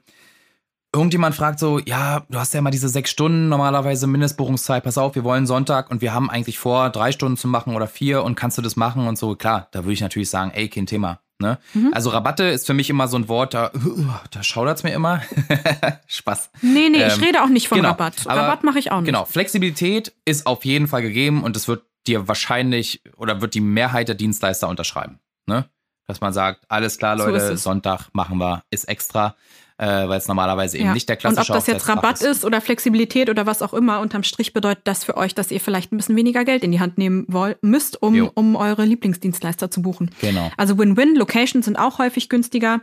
irgendjemand 0.94 1.34
fragt 1.34 1.58
so, 1.58 1.78
ja, 1.78 2.26
du 2.28 2.38
hast 2.38 2.52
ja 2.52 2.60
mal 2.60 2.70
diese 2.70 2.90
sechs 2.90 3.10
Stunden 3.10 3.48
normalerweise 3.48 4.06
Mindestbuchungszeit, 4.06 4.84
pass 4.84 4.98
auf, 4.98 5.14
wir 5.14 5.24
wollen 5.24 5.46
Sonntag 5.46 5.90
und 5.90 6.02
wir 6.02 6.12
haben 6.12 6.28
eigentlich 6.28 6.58
vor, 6.58 6.90
drei 6.90 7.12
Stunden 7.12 7.38
zu 7.38 7.48
machen 7.48 7.74
oder 7.74 7.86
vier 7.86 8.22
und 8.22 8.34
kannst 8.34 8.58
du 8.58 8.62
das 8.62 8.76
machen 8.76 9.08
und 9.08 9.16
so, 9.16 9.36
klar, 9.36 9.68
da 9.72 9.84
würde 9.84 9.94
ich 9.94 10.02
natürlich 10.02 10.28
sagen, 10.28 10.50
ey, 10.54 10.68
kein 10.68 10.86
Thema. 10.86 11.20
Ne? 11.38 11.58
Mhm. 11.72 11.94
Also 11.94 12.10
Rabatte 12.10 12.44
ist 12.44 12.66
für 12.66 12.74
mich 12.74 12.90
immer 12.90 13.08
so 13.08 13.16
ein 13.16 13.26
Wort, 13.28 13.54
da, 13.54 13.70
da 14.30 14.42
schaudert's 14.42 14.82
mir 14.82 14.92
immer. 14.92 15.22
Spaß. 16.06 16.50
Nee, 16.60 16.90
nee, 16.90 16.98
ähm, 16.98 17.08
ich 17.08 17.22
rede 17.22 17.42
auch 17.42 17.48
nicht 17.48 17.68
von 17.68 17.76
genau, 17.76 17.90
Rabatt. 17.90 18.26
Rabatt 18.26 18.64
mache 18.64 18.78
ich 18.78 18.92
auch 18.92 19.00
nicht. 19.00 19.06
Genau, 19.06 19.24
Flexibilität 19.24 20.12
ist 20.26 20.46
auf 20.46 20.66
jeden 20.66 20.88
Fall 20.88 21.00
gegeben 21.00 21.42
und 21.42 21.56
es 21.56 21.66
wird 21.66 21.84
dir 22.06 22.28
wahrscheinlich 22.28 23.02
oder 23.16 23.40
wird 23.40 23.54
die 23.54 23.60
Mehrheit 23.60 24.08
der 24.08 24.14
Dienstleister 24.14 24.68
unterschreiben. 24.68 25.20
Ne? 25.46 25.68
Dass 26.06 26.20
man 26.20 26.32
sagt, 26.32 26.64
alles 26.68 26.98
klar, 26.98 27.16
Leute, 27.16 27.40
so 27.40 27.56
Sonntag 27.56 28.08
machen 28.12 28.38
wir, 28.38 28.64
ist 28.70 28.88
extra, 28.88 29.36
äh, 29.78 30.08
weil 30.08 30.18
es 30.18 30.26
normalerweise 30.26 30.76
eben 30.76 30.88
ja. 30.88 30.92
nicht 30.94 31.08
der 31.08 31.16
klassische 31.16 31.52
Und 31.52 31.58
ob 31.58 31.64
das 31.64 31.66
jetzt 31.72 31.88
Rabatt 31.88 32.20
ist. 32.20 32.38
ist 32.38 32.44
oder 32.44 32.60
Flexibilität 32.60 33.30
oder 33.30 33.46
was 33.46 33.62
auch 33.62 33.72
immer, 33.72 34.00
unterm 34.00 34.24
Strich 34.24 34.52
bedeutet 34.52 34.88
das 34.88 35.04
für 35.04 35.16
euch, 35.16 35.34
dass 35.34 35.50
ihr 35.50 35.60
vielleicht 35.60 35.92
ein 35.92 35.96
bisschen 35.98 36.16
weniger 36.16 36.44
Geld 36.44 36.64
in 36.64 36.72
die 36.72 36.80
Hand 36.80 36.98
nehmen 36.98 37.26
wollt, 37.28 37.62
müsst, 37.62 38.02
um, 38.02 38.28
um 38.34 38.56
eure 38.56 38.84
Lieblingsdienstleister 38.84 39.70
zu 39.70 39.82
buchen. 39.82 40.10
Genau. 40.20 40.50
Also 40.56 40.76
Win-Win, 40.78 41.14
Locations 41.14 41.64
sind 41.64 41.78
auch 41.78 41.98
häufig 41.98 42.28
günstiger. 42.28 42.80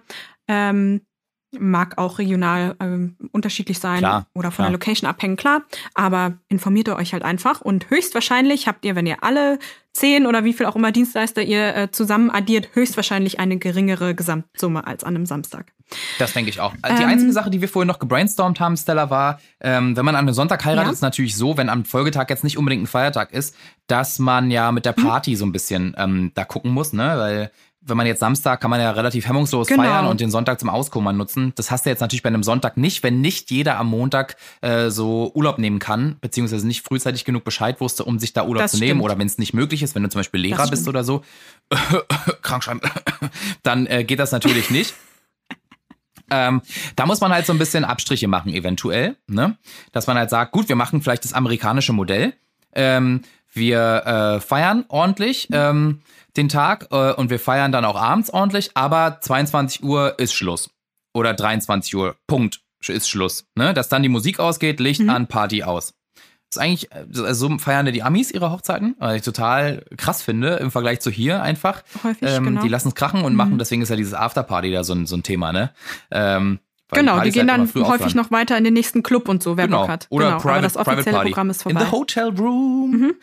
Ähm, 0.47 1.01
mag 1.51 1.97
auch 1.97 2.19
regional 2.19 2.75
ähm, 2.79 3.15
unterschiedlich 3.31 3.79
sein 3.79 3.99
klar, 3.99 4.27
oder 4.33 4.51
von 4.51 4.63
klar. 4.63 4.67
der 4.67 4.73
Location 4.73 5.09
abhängen, 5.09 5.37
klar. 5.37 5.63
Aber 5.93 6.33
informiert 6.49 6.87
ihr 6.87 6.95
euch 6.95 7.13
halt 7.13 7.23
einfach 7.23 7.61
und 7.61 7.89
höchstwahrscheinlich 7.89 8.67
habt 8.67 8.85
ihr, 8.85 8.95
wenn 8.95 9.05
ihr 9.05 9.23
alle 9.23 9.59
zehn 9.93 10.27
oder 10.27 10.43
wie 10.43 10.53
viel 10.53 10.65
auch 10.65 10.75
immer 10.75 10.91
Dienstleister 10.91 11.41
ihr 11.41 11.75
äh, 11.75 11.91
zusammen 11.91 12.29
addiert, 12.29 12.69
höchstwahrscheinlich 12.73 13.39
eine 13.39 13.57
geringere 13.57 14.13
Gesamtsumme 14.13 14.85
als 14.85 15.03
an 15.03 15.15
einem 15.15 15.25
Samstag. 15.25 15.73
Das 16.19 16.33
denke 16.33 16.49
ich 16.49 16.59
auch. 16.59 16.73
Die 16.73 17.03
ähm, 17.03 17.09
einzige 17.09 17.31
Sache, 17.31 17.49
die 17.49 17.61
wir 17.61 17.69
vorhin 17.69 17.87
noch 17.87 17.99
gebrainstormt 17.99 18.59
haben, 18.59 18.75
Stella, 18.75 19.09
war, 19.09 19.39
ähm, 19.61 19.95
wenn 19.95 20.05
man 20.05 20.15
an 20.15 20.25
einem 20.27 20.33
Sonntag 20.33 20.65
heiratet, 20.65 20.87
ja. 20.87 20.93
ist 20.93 21.01
natürlich 21.01 21.35
so, 21.35 21.57
wenn 21.57 21.69
am 21.69 21.85
Folgetag 21.85 22.29
jetzt 22.29 22.43
nicht 22.43 22.57
unbedingt 22.57 22.83
ein 22.83 22.87
Feiertag 22.87 23.31
ist, 23.31 23.55
dass 23.87 24.19
man 24.19 24.51
ja 24.51 24.71
mit 24.71 24.85
der 24.85 24.93
mhm. 24.97 25.03
Party 25.03 25.31
hm. 25.31 25.37
so 25.37 25.45
ein 25.45 25.51
bisschen 25.51 25.95
ähm, 25.97 26.31
da 26.35 26.43
gucken 26.43 26.71
muss, 26.71 26.91
ne? 26.93 27.13
Weil 27.17 27.51
wenn 27.88 27.97
man 27.97 28.07
jetzt 28.07 28.19
Samstag 28.19 28.61
kann 28.61 28.69
man 28.69 28.79
ja 28.79 28.91
relativ 28.91 29.27
hemmungslos 29.27 29.67
genau. 29.67 29.83
feiern 29.83 30.05
und 30.05 30.19
den 30.19 30.31
Sonntag 30.31 30.59
zum 30.59 30.69
Auskummern 30.69 31.17
nutzen. 31.17 31.53
Das 31.55 31.71
hast 31.71 31.85
du 31.85 31.89
jetzt 31.89 31.99
natürlich 31.99 32.23
bei 32.23 32.27
einem 32.27 32.43
Sonntag 32.43 32.77
nicht, 32.77 33.03
wenn 33.03 33.21
nicht 33.21 33.51
jeder 33.51 33.77
am 33.77 33.88
Montag 33.88 34.35
äh, 34.61 34.89
so 34.89 35.31
Urlaub 35.33 35.57
nehmen 35.57 35.79
kann, 35.79 36.17
beziehungsweise 36.21 36.67
nicht 36.67 36.85
frühzeitig 36.85 37.25
genug 37.25 37.43
Bescheid 37.43 37.79
wusste, 37.81 38.03
um 38.03 38.19
sich 38.19 38.33
da 38.33 38.45
Urlaub 38.45 38.63
das 38.63 38.71
zu 38.71 38.79
nehmen. 38.79 39.01
Oder 39.01 39.17
wenn 39.17 39.27
es 39.27 39.38
nicht 39.38 39.53
möglich 39.53 39.83
ist, 39.83 39.95
wenn 39.95 40.03
du 40.03 40.09
zum 40.09 40.19
Beispiel 40.19 40.41
Lehrer 40.41 40.67
bist 40.67 40.88
oder 40.88 41.03
so, 41.03 41.23
Krankschreiben, 42.41 42.81
dann 43.63 43.88
äh, 43.88 44.03
geht 44.03 44.19
das 44.19 44.31
natürlich 44.31 44.69
nicht. 44.69 44.93
Ähm, 46.29 46.61
da 46.95 47.05
muss 47.05 47.21
man 47.21 47.31
halt 47.31 47.45
so 47.45 47.53
ein 47.53 47.59
bisschen 47.59 47.85
Abstriche 47.85 48.27
machen, 48.27 48.53
eventuell. 48.53 49.15
Ne? 49.27 49.57
Dass 49.91 50.07
man 50.07 50.17
halt 50.17 50.29
sagt, 50.29 50.51
gut, 50.51 50.67
wir 50.67 50.75
machen 50.75 51.01
vielleicht 51.01 51.23
das 51.23 51.33
amerikanische 51.33 51.93
Modell. 51.93 52.33
Ähm, 52.73 53.21
wir 53.53 54.05
äh, 54.05 54.39
feiern 54.39 54.85
ordentlich 54.89 55.47
ähm, 55.51 56.01
den 56.38 56.49
Tag 56.49 56.88
äh, 56.91 57.13
und 57.13 57.29
wir 57.29 57.39
feiern 57.39 57.71
dann 57.71 57.85
auch 57.85 57.99
abends 57.99 58.29
ordentlich, 58.29 58.71
aber 58.75 59.19
22 59.21 59.83
Uhr 59.83 60.17
ist 60.19 60.33
Schluss. 60.33 60.69
Oder 61.13 61.33
23 61.33 61.95
Uhr, 61.95 62.15
Punkt, 62.27 62.61
ist 62.88 63.09
Schluss. 63.09 63.45
Ne? 63.55 63.73
Dass 63.73 63.89
dann 63.89 64.03
die 64.03 64.09
Musik 64.09 64.39
ausgeht, 64.39 64.79
Licht 64.79 65.01
mhm. 65.01 65.09
an, 65.09 65.27
Party 65.27 65.63
aus. 65.63 65.93
Das 66.49 66.55
ist 66.55 66.61
eigentlich, 66.61 66.93
also 66.93 67.49
so 67.49 67.57
feiern 67.57 67.85
ja 67.85 67.91
die 67.91 68.03
Amis 68.03 68.31
ihre 68.31 68.51
Hochzeiten, 68.51 68.95
was 68.99 69.15
ich 69.15 69.21
total 69.21 69.83
krass 69.97 70.21
finde 70.21 70.55
im 70.55 70.71
Vergleich 70.71 71.01
zu 71.01 71.11
hier 71.11 71.43
einfach. 71.43 71.83
Häufig, 72.03 72.29
ähm, 72.29 72.45
genau. 72.45 72.61
Die 72.61 72.69
lassen 72.69 72.89
es 72.89 72.95
krachen 72.95 73.23
und 73.25 73.33
mhm. 73.33 73.38
machen, 73.38 73.57
deswegen 73.57 73.81
ist 73.81 73.89
ja 73.89 73.97
dieses 73.97 74.13
Afterparty 74.13 74.71
da 74.71 74.85
so 74.85 74.93
ein, 74.93 75.05
so 75.05 75.17
ein 75.17 75.23
Thema, 75.23 75.51
ne? 75.51 75.71
Ähm, 76.09 76.59
genau, 76.89 77.19
die, 77.19 77.25
die 77.25 77.39
gehen 77.39 77.51
halt 77.51 77.75
dann 77.75 77.83
häufig 77.83 78.05
aufhören. 78.05 78.15
noch 78.15 78.31
weiter 78.31 78.57
in 78.57 78.63
den 78.63 78.75
nächsten 78.75 79.03
Club 79.03 79.27
und 79.27 79.43
so, 79.43 79.57
wer 79.57 79.65
genau. 79.65 79.81
Bock 79.81 79.89
hat. 79.89 80.07
Oder 80.09 80.27
genau. 80.27 80.38
Private, 80.38 80.53
Aber 80.53 80.61
das 80.61 80.77
offizielle 80.77 81.21
Programm 81.23 81.49
ist 81.49 81.63
vorbei. 81.63 81.81
In 81.81 81.85
the 81.85 81.91
hotel 81.91 82.29
room. 82.29 82.91
Mhm. 82.91 83.15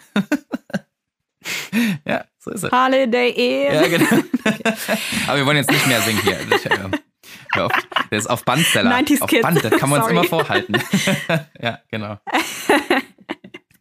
ja, 2.06 2.24
so 2.44 2.50
ist 2.50 2.64
es. 2.64 2.70
Holiday 2.70 3.30
Inn. 3.30 3.74
Ja, 3.74 3.88
genau. 3.88 4.06
Aber 5.26 5.38
wir 5.38 5.46
wollen 5.46 5.56
jetzt 5.56 5.70
nicht 5.70 5.86
mehr 5.86 6.00
singen 6.02 6.20
hier. 6.22 6.38
Hör 7.54 7.66
auf. 7.66 7.72
Der 8.10 8.18
ist 8.18 8.28
auf 8.28 8.44
Bandseller. 8.44 8.90
90s 8.90 9.22
auf 9.22 9.30
Kids. 9.30 9.42
Band, 9.42 9.64
das 9.64 9.72
kann 9.78 9.88
man 9.88 10.02
uns 10.02 10.10
immer 10.10 10.24
vorhalten. 10.24 10.76
ja, 11.60 11.78
genau. 11.90 12.18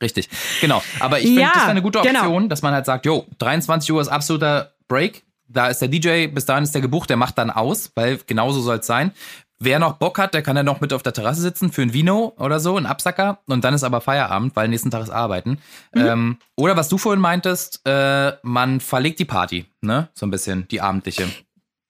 Richtig, 0.02 0.30
genau. 0.62 0.82
Aber 1.00 1.20
ich 1.20 1.26
finde, 1.26 1.42
Ja, 1.42 1.52
das 1.54 1.64
ist 1.64 1.70
eine 1.70 1.82
gute 1.82 2.02
genau. 2.02 2.20
Option, 2.22 2.50
dass 2.50 2.62
man 2.62 2.74
halt 2.74 2.86
sagt, 2.86 3.06
jo, 3.06 3.26
23 3.40 3.92
Uhr 3.92 4.02
ist 4.02 4.08
absoluter 4.08 4.74
Break. 4.88 5.24
Da 5.48 5.68
ist 5.68 5.80
der 5.80 5.88
DJ, 5.88 6.28
bis 6.28 6.46
dahin 6.46 6.64
ist 6.64 6.74
der 6.74 6.82
gebucht, 6.82 7.10
der 7.10 7.18
macht 7.18 7.38
dann 7.38 7.50
aus, 7.52 7.92
weil 7.96 8.20
genauso 8.26 8.62
soll 8.62 8.78
es 8.78 8.88
sein. 8.88 9.12
Wer 9.64 9.80
noch 9.80 9.94
Bock 9.94 10.20
hat, 10.20 10.34
der 10.34 10.42
kann 10.42 10.58
ja 10.58 10.64
noch 10.64 10.82
mit 10.82 10.92
auf 10.92 11.04
der 11.04 11.14
Terrasse 11.14 11.40
sitzen 11.42 11.72
für 11.72 11.82
ein 11.84 11.94
Vino 11.94 12.34
oder 12.38 12.60
so, 12.60 12.78
ein 12.78 12.86
Absacker. 12.86 13.40
Und 13.48 13.64
dann 13.64 13.74
ist 13.74 13.84
aber 13.84 14.02
Feierabend, 14.02 14.56
weil 14.56 14.68
nächsten 14.68 14.92
Tag 14.92 15.04
ist 15.04 15.10
Arbeiten. 15.10 15.60
Mhm. 15.94 16.06
Ähm, 16.06 16.38
oder 16.58 16.76
was 16.76 16.90
du 16.90 16.98
vorhin 16.98 17.22
meintest, 17.22 17.82
äh, 17.86 18.34
man 18.44 18.82
verlegt 18.82 19.20
die 19.20 19.26
Party, 19.26 19.66
ne? 19.82 20.10
So 20.14 20.26
ein 20.26 20.32
bisschen, 20.32 20.68
die 20.70 20.82
abendliche. 20.82 21.28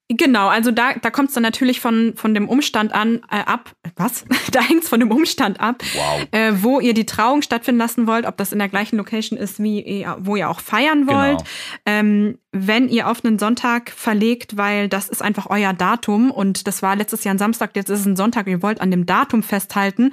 Genau, 0.10 0.50
also 0.50 0.70
da, 0.72 0.94
da 1.02 1.10
kommt 1.10 1.30
es 1.30 1.34
dann 1.34 1.44
natürlich 1.44 1.80
von, 1.80 2.14
von 2.16 2.34
dem 2.34 2.48
Umstand 2.48 2.94
an 2.94 3.22
äh, 3.32 3.38
ab. 3.46 3.72
Was? 3.96 4.26
Da 4.52 4.62
hängt 4.62 4.84
es 4.84 4.90
von 4.90 5.00
dem 5.00 5.10
Umstand 5.10 5.60
ab, 5.60 5.82
Wow. 5.96 6.28
äh, 6.32 6.62
wo 6.62 6.80
ihr 6.80 6.94
die 6.94 7.08
Trauung 7.08 7.42
stattfinden 7.42 7.80
lassen 7.80 8.06
wollt, 8.06 8.28
ob 8.28 8.38
das 8.38 8.52
in 8.52 8.60
der 8.60 8.70
gleichen 8.70 8.98
Location 8.98 9.40
ist, 9.40 9.64
wie 9.64 9.82
ihr, 9.82 10.16
wo 10.20 10.36
ihr 10.36 10.50
auch 10.50 10.60
feiern 10.60 11.08
wollt. 11.08 11.40
Genau. 11.40 11.50
Ähm, 11.88 12.38
wenn 12.54 12.88
ihr 12.88 13.10
auf 13.10 13.26
einen 13.26 13.40
Sonntag 13.40 13.90
verlegt, 13.90 14.58
weil 14.58 14.88
das 14.88 15.10
ist 15.10 15.24
einfach 15.24 15.48
euer 15.50 15.74
Datum 15.74 16.30
und 16.30 16.68
das 16.68 16.84
war 16.84 16.96
letztes 16.96 17.24
Jahr 17.24 17.34
ein 17.34 17.40
Samstag, 17.40 17.72
jetzt 17.76 17.90
ist 17.90 18.02
es 18.02 18.06
ein 18.06 18.16
Sonntag, 18.16 18.46
ihr 18.48 18.62
wollt 18.62 18.80
an 18.80 18.92
dem 18.92 19.08
Datum 19.08 19.42
festhalten. 19.42 20.12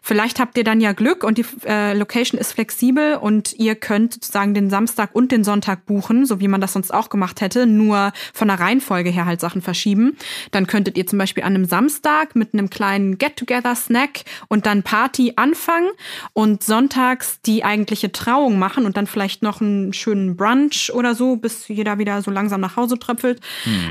Vielleicht 0.00 0.38
habt 0.38 0.56
ihr 0.56 0.62
dann 0.62 0.80
ja 0.80 0.92
Glück 0.92 1.24
und 1.24 1.36
die 1.36 1.44
äh, 1.66 1.92
Location 1.94 2.40
ist 2.40 2.52
flexibel 2.52 3.16
und 3.16 3.54
ihr 3.58 3.74
könnt 3.74 4.14
sozusagen 4.14 4.54
den 4.54 4.70
Samstag 4.70 5.10
und 5.14 5.32
den 5.32 5.42
Sonntag 5.42 5.84
buchen, 5.84 6.26
so 6.26 6.38
wie 6.38 6.46
man 6.46 6.60
das 6.60 6.74
sonst 6.74 6.94
auch 6.94 7.10
gemacht 7.10 7.40
hätte, 7.40 7.66
nur 7.66 8.12
von 8.32 8.46
der 8.46 8.60
Reihenfolge 8.60 9.10
her 9.10 9.26
halt 9.26 9.40
Sachen 9.40 9.60
verschieben. 9.60 10.16
Dann 10.52 10.68
könntet 10.68 10.96
ihr 10.96 11.08
zum 11.08 11.18
Beispiel 11.18 11.42
an 11.42 11.56
einem 11.56 11.64
Samstag 11.64 12.36
mit 12.36 12.54
einem 12.54 12.70
kleinen 12.70 13.18
Get-Together-Snack 13.18 14.20
und 14.46 14.64
dann 14.64 14.84
Party 14.84 15.32
anfangen 15.34 15.90
und 16.34 16.62
sonntags 16.62 17.40
die 17.40 17.64
eigentliche 17.64 18.12
Trauung 18.12 18.60
machen 18.60 18.86
und 18.86 18.96
dann 18.96 19.08
vielleicht 19.08 19.42
noch 19.42 19.60
einen 19.60 19.92
schönen 19.92 20.36
Brunch 20.36 20.92
oder 20.94 21.16
so, 21.16 21.34
bis 21.34 21.68
jeder 21.80 21.98
wieder 21.98 22.22
so 22.22 22.30
langsam 22.30 22.60
nach 22.60 22.76
Hause 22.76 22.98
tröpfelt. 22.98 23.40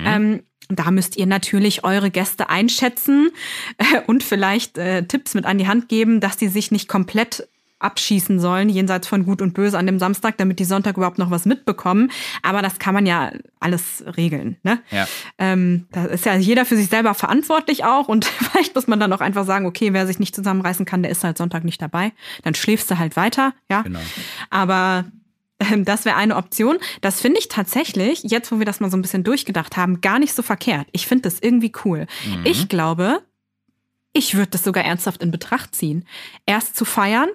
Ähm, 0.05 0.43
da 0.69 0.91
müsst 0.91 1.17
ihr 1.17 1.25
natürlich 1.25 1.83
eure 1.83 2.11
Gäste 2.11 2.49
einschätzen 2.49 3.31
äh, 3.77 4.01
und 4.05 4.23
vielleicht 4.23 4.77
äh, 4.77 5.03
Tipps 5.03 5.33
mit 5.33 5.45
an 5.45 5.57
die 5.57 5.67
Hand 5.67 5.89
geben, 5.89 6.19
dass 6.19 6.37
die 6.37 6.47
sich 6.47 6.71
nicht 6.71 6.87
komplett 6.87 7.47
abschießen 7.79 8.39
sollen, 8.39 8.69
jenseits 8.69 9.07
von 9.07 9.25
Gut 9.25 9.41
und 9.41 9.53
Böse 9.53 9.77
an 9.77 9.85
dem 9.85 9.99
Samstag, 9.99 10.37
damit 10.37 10.59
die 10.59 10.65
Sonntag 10.65 10.97
überhaupt 10.97 11.17
noch 11.17 11.31
was 11.31 11.45
mitbekommen. 11.45 12.11
Aber 12.43 12.61
das 12.61 12.77
kann 12.77 12.93
man 12.93 13.05
ja 13.05 13.31
alles 13.59 14.03
regeln. 14.17 14.57
Ne? 14.63 14.79
Ja. 14.91 15.07
Ähm, 15.37 15.87
da 15.91 16.05
ist 16.05 16.25
ja 16.25 16.35
jeder 16.35 16.65
für 16.65 16.75
sich 16.75 16.87
selber 16.87 17.13
verantwortlich 17.13 17.85
auch 17.85 18.07
und 18.07 18.25
vielleicht 18.51 18.75
muss 18.75 18.87
man 18.87 18.99
dann 18.99 19.13
auch 19.13 19.21
einfach 19.21 19.45
sagen, 19.45 19.65
okay, 19.65 19.93
wer 19.93 20.05
sich 20.05 20.19
nicht 20.19 20.35
zusammenreißen 20.35 20.85
kann, 20.85 21.03
der 21.03 21.11
ist 21.11 21.23
halt 21.23 21.37
Sonntag 21.37 21.63
nicht 21.63 21.81
dabei. 21.81 22.11
Dann 22.43 22.53
schläfst 22.53 22.91
du 22.91 22.97
halt 22.97 23.15
weiter, 23.15 23.53
ja. 23.71 23.81
Genau. 23.81 24.01
Aber 24.49 25.05
das 25.83 26.05
wäre 26.05 26.15
eine 26.15 26.35
Option. 26.35 26.77
Das 27.01 27.21
finde 27.21 27.39
ich 27.39 27.47
tatsächlich, 27.47 28.23
jetzt 28.23 28.51
wo 28.51 28.59
wir 28.59 28.65
das 28.65 28.79
mal 28.79 28.89
so 28.89 28.97
ein 28.97 29.01
bisschen 29.01 29.23
durchgedacht 29.23 29.77
haben, 29.77 30.01
gar 30.01 30.19
nicht 30.19 30.33
so 30.33 30.41
verkehrt. 30.41 30.87
Ich 30.91 31.07
finde 31.07 31.23
das 31.23 31.39
irgendwie 31.39 31.71
cool. 31.85 32.07
Mhm. 32.25 32.45
Ich 32.45 32.69
glaube, 32.69 33.21
ich 34.13 34.35
würde 34.35 34.51
das 34.51 34.63
sogar 34.63 34.83
ernsthaft 34.83 35.21
in 35.21 35.31
Betracht 35.31 35.75
ziehen. 35.75 36.05
Erst 36.45 36.75
zu 36.75 36.85
feiern, 36.85 37.29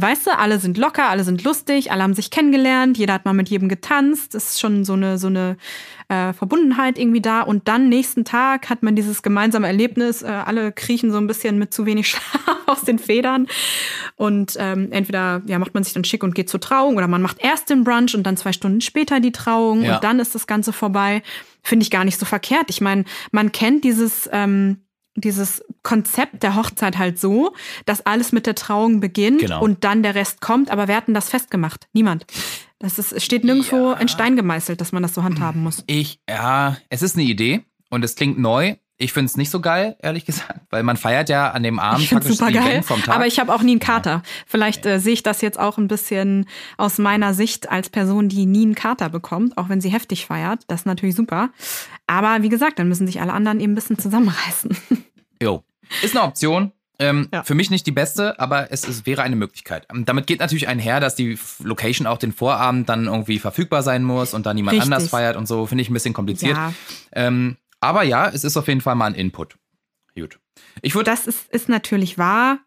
weißt 0.00 0.26
du, 0.26 0.38
alle 0.38 0.58
sind 0.58 0.78
locker, 0.78 1.08
alle 1.08 1.24
sind 1.24 1.42
lustig, 1.44 1.90
alle 1.90 2.02
haben 2.02 2.14
sich 2.14 2.30
kennengelernt, 2.30 2.98
jeder 2.98 3.14
hat 3.14 3.24
mal 3.24 3.32
mit 3.34 3.48
jedem 3.48 3.68
getanzt, 3.68 4.34
es 4.34 4.50
ist 4.50 4.60
schon 4.60 4.84
so 4.84 4.92
eine, 4.92 5.18
so 5.18 5.26
eine 5.28 5.56
äh, 6.08 6.32
Verbundenheit 6.32 6.98
irgendwie 6.98 7.20
da. 7.20 7.42
Und 7.42 7.68
dann 7.68 7.88
nächsten 7.88 8.24
Tag 8.24 8.68
hat 8.70 8.82
man 8.82 8.94
dieses 8.96 9.22
gemeinsame 9.22 9.66
Erlebnis, 9.66 10.22
äh, 10.22 10.26
alle 10.26 10.72
kriechen 10.72 11.10
so 11.10 11.18
ein 11.18 11.26
bisschen 11.26 11.58
mit 11.58 11.72
zu 11.72 11.86
wenig 11.86 12.08
Schlaf 12.10 12.58
aus 12.66 12.82
den 12.82 12.98
Federn. 12.98 13.46
Und 14.16 14.56
ähm, 14.58 14.88
entweder 14.92 15.42
ja, 15.46 15.58
macht 15.58 15.74
man 15.74 15.84
sich 15.84 15.92
dann 15.92 16.04
schick 16.04 16.22
und 16.24 16.34
geht 16.34 16.48
zur 16.50 16.60
Trauung 16.60 16.96
oder 16.96 17.08
man 17.08 17.22
macht 17.22 17.38
erst 17.42 17.70
den 17.70 17.84
Brunch 17.84 18.14
und 18.14 18.22
dann 18.24 18.36
zwei 18.36 18.52
Stunden 18.52 18.80
später 18.80 19.20
die 19.20 19.32
Trauung 19.32 19.82
Ja. 19.82 19.96
und 19.96 20.04
dann 20.04 20.20
ist 20.20 20.34
das 20.34 20.46
Ganze 20.46 20.72
vorbei. 20.72 21.22
Finde 21.62 21.82
ich 21.82 21.90
gar 21.90 22.04
nicht 22.04 22.18
so 22.18 22.26
verkehrt. 22.26 22.66
Ich 22.68 22.80
meine, 22.80 23.04
man 23.32 23.50
kennt 23.52 23.82
dieses, 23.84 24.28
ähm, 24.32 24.78
dieses 25.16 25.64
Konzept 25.82 26.42
der 26.42 26.54
Hochzeit 26.54 26.98
halt 26.98 27.18
so, 27.18 27.54
dass 27.84 28.04
alles 28.06 28.32
mit 28.32 28.46
der 28.46 28.54
Trauung 28.54 29.00
beginnt 29.00 29.40
Genau. 29.40 29.62
und 29.62 29.82
dann 29.84 30.02
der 30.02 30.14
Rest 30.14 30.40
kommt. 30.40 30.70
Aber 30.70 30.88
wer 30.88 30.96
hat 30.96 31.08
denn 31.08 31.14
das 31.14 31.28
festgemacht? 31.30 31.88
Niemand. 31.92 32.26
Das 32.78 32.98
ist, 32.98 33.12
es 33.12 33.24
steht 33.24 33.42
nirgendwo 33.44 33.92
Ja. 33.92 33.94
in 33.94 34.08
Stein 34.08 34.36
gemeißelt, 34.36 34.80
dass 34.80 34.92
man 34.92 35.02
das 35.02 35.14
so 35.14 35.22
handhaben 35.24 35.62
muss. 35.62 35.82
Ich, 35.86 36.20
ja, 36.28 36.76
es 36.90 37.02
ist 37.02 37.16
eine 37.16 37.24
Idee 37.24 37.64
und 37.90 38.04
es 38.04 38.14
klingt 38.14 38.38
neu. 38.38 38.76
Ich 38.98 39.12
finde 39.12 39.26
es 39.26 39.36
nicht 39.36 39.50
so 39.50 39.60
geil, 39.60 39.94
ehrlich 40.00 40.24
gesagt, 40.24 40.58
weil 40.70 40.82
man 40.82 40.96
feiert 40.96 41.28
ja 41.28 41.50
an 41.50 41.62
dem 41.62 41.78
Abend 41.78 42.08
praktisch 42.08 42.36
super 42.38 42.50
geil, 42.50 42.82
vom 42.82 43.02
Tag. 43.02 43.14
aber 43.14 43.26
ich 43.26 43.38
habe 43.38 43.54
auch 43.54 43.60
nie 43.60 43.72
einen 43.72 43.80
Kater. 43.80 44.22
Vielleicht 44.46 44.86
äh, 44.86 44.98
sehe 45.00 45.12
ich 45.12 45.22
das 45.22 45.42
jetzt 45.42 45.58
auch 45.58 45.76
ein 45.76 45.86
bisschen 45.86 46.46
aus 46.78 46.96
meiner 46.96 47.34
Sicht 47.34 47.70
als 47.70 47.90
Person, 47.90 48.30
die 48.30 48.46
nie 48.46 48.62
einen 48.62 48.74
Kater 48.74 49.10
bekommt, 49.10 49.58
auch 49.58 49.68
wenn 49.68 49.82
sie 49.82 49.90
heftig 49.90 50.24
feiert. 50.24 50.60
Das 50.68 50.80
ist 50.80 50.86
natürlich 50.86 51.14
super. 51.14 51.50
Aber 52.06 52.42
wie 52.42 52.48
gesagt, 52.48 52.78
dann 52.78 52.88
müssen 52.88 53.06
sich 53.06 53.20
alle 53.20 53.34
anderen 53.34 53.60
eben 53.60 53.72
ein 53.72 53.74
bisschen 53.74 53.98
zusammenreißen. 53.98 54.74
Jo. 55.42 55.64
Ist 56.02 56.16
eine 56.16 56.24
Option. 56.26 56.72
Ähm, 56.98 57.28
Ja. 57.30 57.42
Für 57.42 57.54
mich 57.54 57.70
nicht 57.70 57.86
die 57.86 57.92
beste, 57.92 58.40
aber 58.40 58.72
es 58.72 58.84
ist, 58.86 59.04
wäre 59.04 59.22
eine 59.22 59.36
Möglichkeit. 59.36 59.86
Ähm, 59.92 60.04
Damit 60.06 60.26
geht 60.26 60.40
natürlich 60.40 60.66
einher, 60.66 60.98
dass 60.98 61.14
die 61.14 61.38
Location 61.62 62.06
auch 62.06 62.16
den 62.18 62.32
Vorabend 62.32 62.88
dann 62.88 63.04
irgendwie 63.06 63.38
verfügbar 63.38 63.82
sein 63.82 64.02
muss 64.02 64.32
und 64.32 64.46
dann 64.46 64.56
jemand 64.56 64.76
Richtig. 64.76 64.92
anders 64.92 65.10
feiert 65.10 65.36
und 65.36 65.46
so. 65.46 65.66
Finde 65.66 65.82
ich 65.82 65.90
ein 65.90 65.94
bisschen 65.94 66.14
kompliziert. 66.14 66.56
Ja, 66.56 66.72
Ähm, 67.12 67.56
aber 67.80 68.02
ja, 68.02 68.28
es 68.30 68.44
ist 68.44 68.56
auf 68.56 68.66
jeden 68.68 68.80
Fall 68.80 68.94
mal 68.94 69.06
ein 69.06 69.14
Input. 69.14 69.56
Gut. 70.18 70.38
Ich 70.80 70.94
würde. 70.94 71.10
das 71.10 71.26
ist, 71.26 71.50
ist 71.52 71.68
natürlich 71.68 72.16
wahr. 72.16 72.60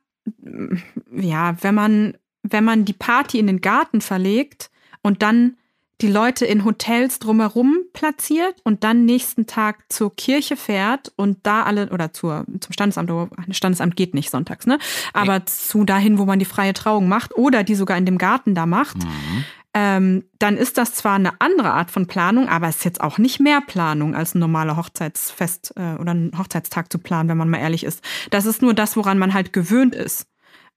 Ja, 1.12 1.58
wenn 1.62 1.74
man, 1.76 2.18
wenn 2.44 2.64
man 2.64 2.86
die 2.86 2.94
Party 2.94 3.40
in 3.40 3.48
den 3.48 3.62
Garten 3.62 4.02
verlegt 4.02 4.70
und 5.02 5.24
dann 5.24 5.58
die 6.02 6.08
Leute 6.08 6.46
in 6.46 6.64
Hotels 6.66 7.20
drumherum 7.20 7.78
platziert 7.94 8.56
und 8.64 8.84
dann 8.84 9.06
nächsten 9.06 9.48
Tag 9.48 9.84
zur 9.90 10.16
Kirche 10.16 10.56
fährt 10.56 11.12
und 11.18 11.40
da 11.44 11.64
alle, 11.64 11.90
oder 11.90 12.14
zur, 12.14 12.46
zum 12.62 12.72
Standesamt, 12.72 13.12
Standesamt 13.52 13.96
geht 13.96 14.14
nicht 14.14 14.30
sonntags, 14.30 14.66
ne? 14.66 14.80
Aber 15.14 15.46
zu 15.46 15.84
dahin, 15.84 16.18
wo 16.18 16.26
man 16.26 16.40
die 16.40 16.46
freie 16.46 16.74
Trauung 16.74 17.08
macht 17.10 17.36
oder 17.36 17.64
die 17.64 17.76
sogar 17.76 17.98
in 17.98 18.06
dem 18.06 18.18
Garten 18.18 18.56
da 18.56 18.66
macht, 18.66 18.98
Mhm. 18.98 19.44
ähm, 19.74 20.24
dann 20.40 20.56
ist 20.58 20.78
das 20.78 20.94
zwar 20.94 21.16
eine 21.16 21.40
andere 21.42 21.72
Art 21.74 21.92
von 21.92 22.08
Planung, 22.08 22.48
aber 22.48 22.70
es 22.70 22.78
ist 22.78 22.86
jetzt 22.86 23.02
auch 23.02 23.18
nicht 23.18 23.40
mehr 23.40 23.62
Planung 23.62 24.16
als 24.16 24.34
ein 24.36 24.40
normaler 24.40 24.78
Hochzeitsfest 24.78 25.74
äh, 25.76 25.96
oder 26.00 26.14
ein 26.14 26.32
Hochzeitstag 26.38 26.92
zu 26.92 27.00
planen, 27.00 27.30
wenn 27.30 27.38
man 27.38 27.50
mal 27.50 27.60
ehrlich 27.60 27.84
ist. 27.84 28.04
Das 28.32 28.46
ist 28.46 28.62
nur 28.62 28.74
das, 28.74 28.96
woran 28.96 29.20
man 29.20 29.34
halt 29.34 29.54
gewöhnt 29.54 29.96
ist. 29.96 30.28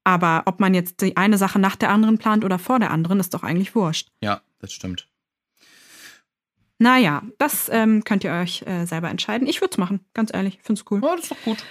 Aber 0.03 0.43
ob 0.47 0.59
man 0.59 0.73
jetzt 0.73 1.01
die 1.01 1.15
eine 1.15 1.37
Sache 1.37 1.59
nach 1.59 1.77
der 1.77 1.89
anderen 1.89 2.17
plant 2.17 2.43
oder 2.43 2.59
vor 2.59 2.77
der 2.77 2.91
anderen, 2.91 3.21
ist 3.21 3.33
doch 3.33 3.43
eigentlich 3.43 3.73
wurscht. 3.73 4.09
Ja, 4.21 4.41
das 4.59 4.73
stimmt. 4.73 5.07
Naja, 6.83 7.23
das 7.37 7.69
ähm, 7.71 8.03
könnt 8.03 8.25
ihr 8.25 8.33
euch 8.33 8.61
äh, 8.63 8.83
selber 8.83 9.09
entscheiden. 9.09 9.47
Ich 9.47 9.61
würde 9.61 9.71
es 9.71 9.77
machen, 9.77 10.01
ganz 10.13 10.33
ehrlich. 10.33 10.57
Ich 10.57 10.63
finde 10.63 10.81
es 10.81 10.91
cool. 10.91 10.99
Ja, 11.01 11.15
das 11.15 11.23
ist 11.23 11.31
doch 11.31 11.43
gut. 11.45 11.63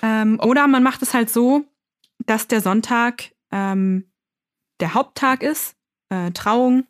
Ähm, 0.00 0.38
oder 0.40 0.68
man 0.68 0.84
macht 0.84 1.02
es 1.02 1.12
halt 1.12 1.28
so, 1.28 1.64
dass 2.24 2.46
der 2.46 2.60
Sonntag 2.60 3.32
ähm, 3.50 4.12
der 4.78 4.94
Haupttag 4.94 5.42
ist, 5.42 5.74
äh, 6.10 6.30
Trauung, 6.30 6.84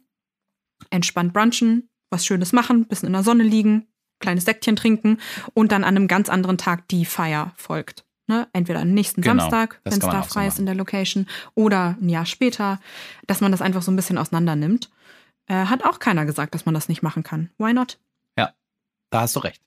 entspannt 0.90 1.32
brunchen, 1.32 1.88
was 2.10 2.26
Schönes 2.26 2.52
machen, 2.52 2.84
bisschen 2.86 3.06
in 3.06 3.14
der 3.14 3.22
Sonne 3.22 3.44
liegen, 3.44 3.86
kleines 4.18 4.44
Säckchen 4.44 4.76
trinken 4.76 5.16
und 5.54 5.72
dann 5.72 5.82
an 5.82 5.96
einem 5.96 6.06
ganz 6.06 6.28
anderen 6.28 6.58
Tag 6.58 6.86
die 6.88 7.06
Feier 7.06 7.54
folgt. 7.56 8.04
Ne? 8.26 8.46
Entweder 8.52 8.80
am 8.80 8.92
nächsten 8.92 9.22
Genau, 9.22 9.40
Samstag, 9.40 9.80
wenn 9.84 9.94
es 9.94 9.98
da 10.00 10.20
auch 10.20 10.24
so 10.24 10.34
frei 10.34 10.46
ist 10.46 10.58
in 10.58 10.66
der 10.66 10.74
Location, 10.74 11.26
oder 11.54 11.96
ein 11.98 12.10
Jahr 12.10 12.26
später, 12.26 12.78
dass 13.26 13.40
man 13.40 13.50
das 13.50 13.62
einfach 13.62 13.80
so 13.80 13.90
ein 13.90 13.96
bisschen 13.96 14.18
auseinander 14.18 14.54
nimmt. 14.54 14.90
Äh, 15.50 15.66
hat 15.66 15.84
auch 15.84 15.98
keiner 15.98 16.24
gesagt, 16.26 16.54
dass 16.54 16.64
man 16.64 16.74
das 16.74 16.88
nicht 16.88 17.02
machen 17.02 17.24
kann. 17.24 17.50
Why 17.58 17.72
not? 17.72 17.98
Da 19.12 19.22
hast 19.22 19.34
du 19.34 19.40
recht. 19.40 19.60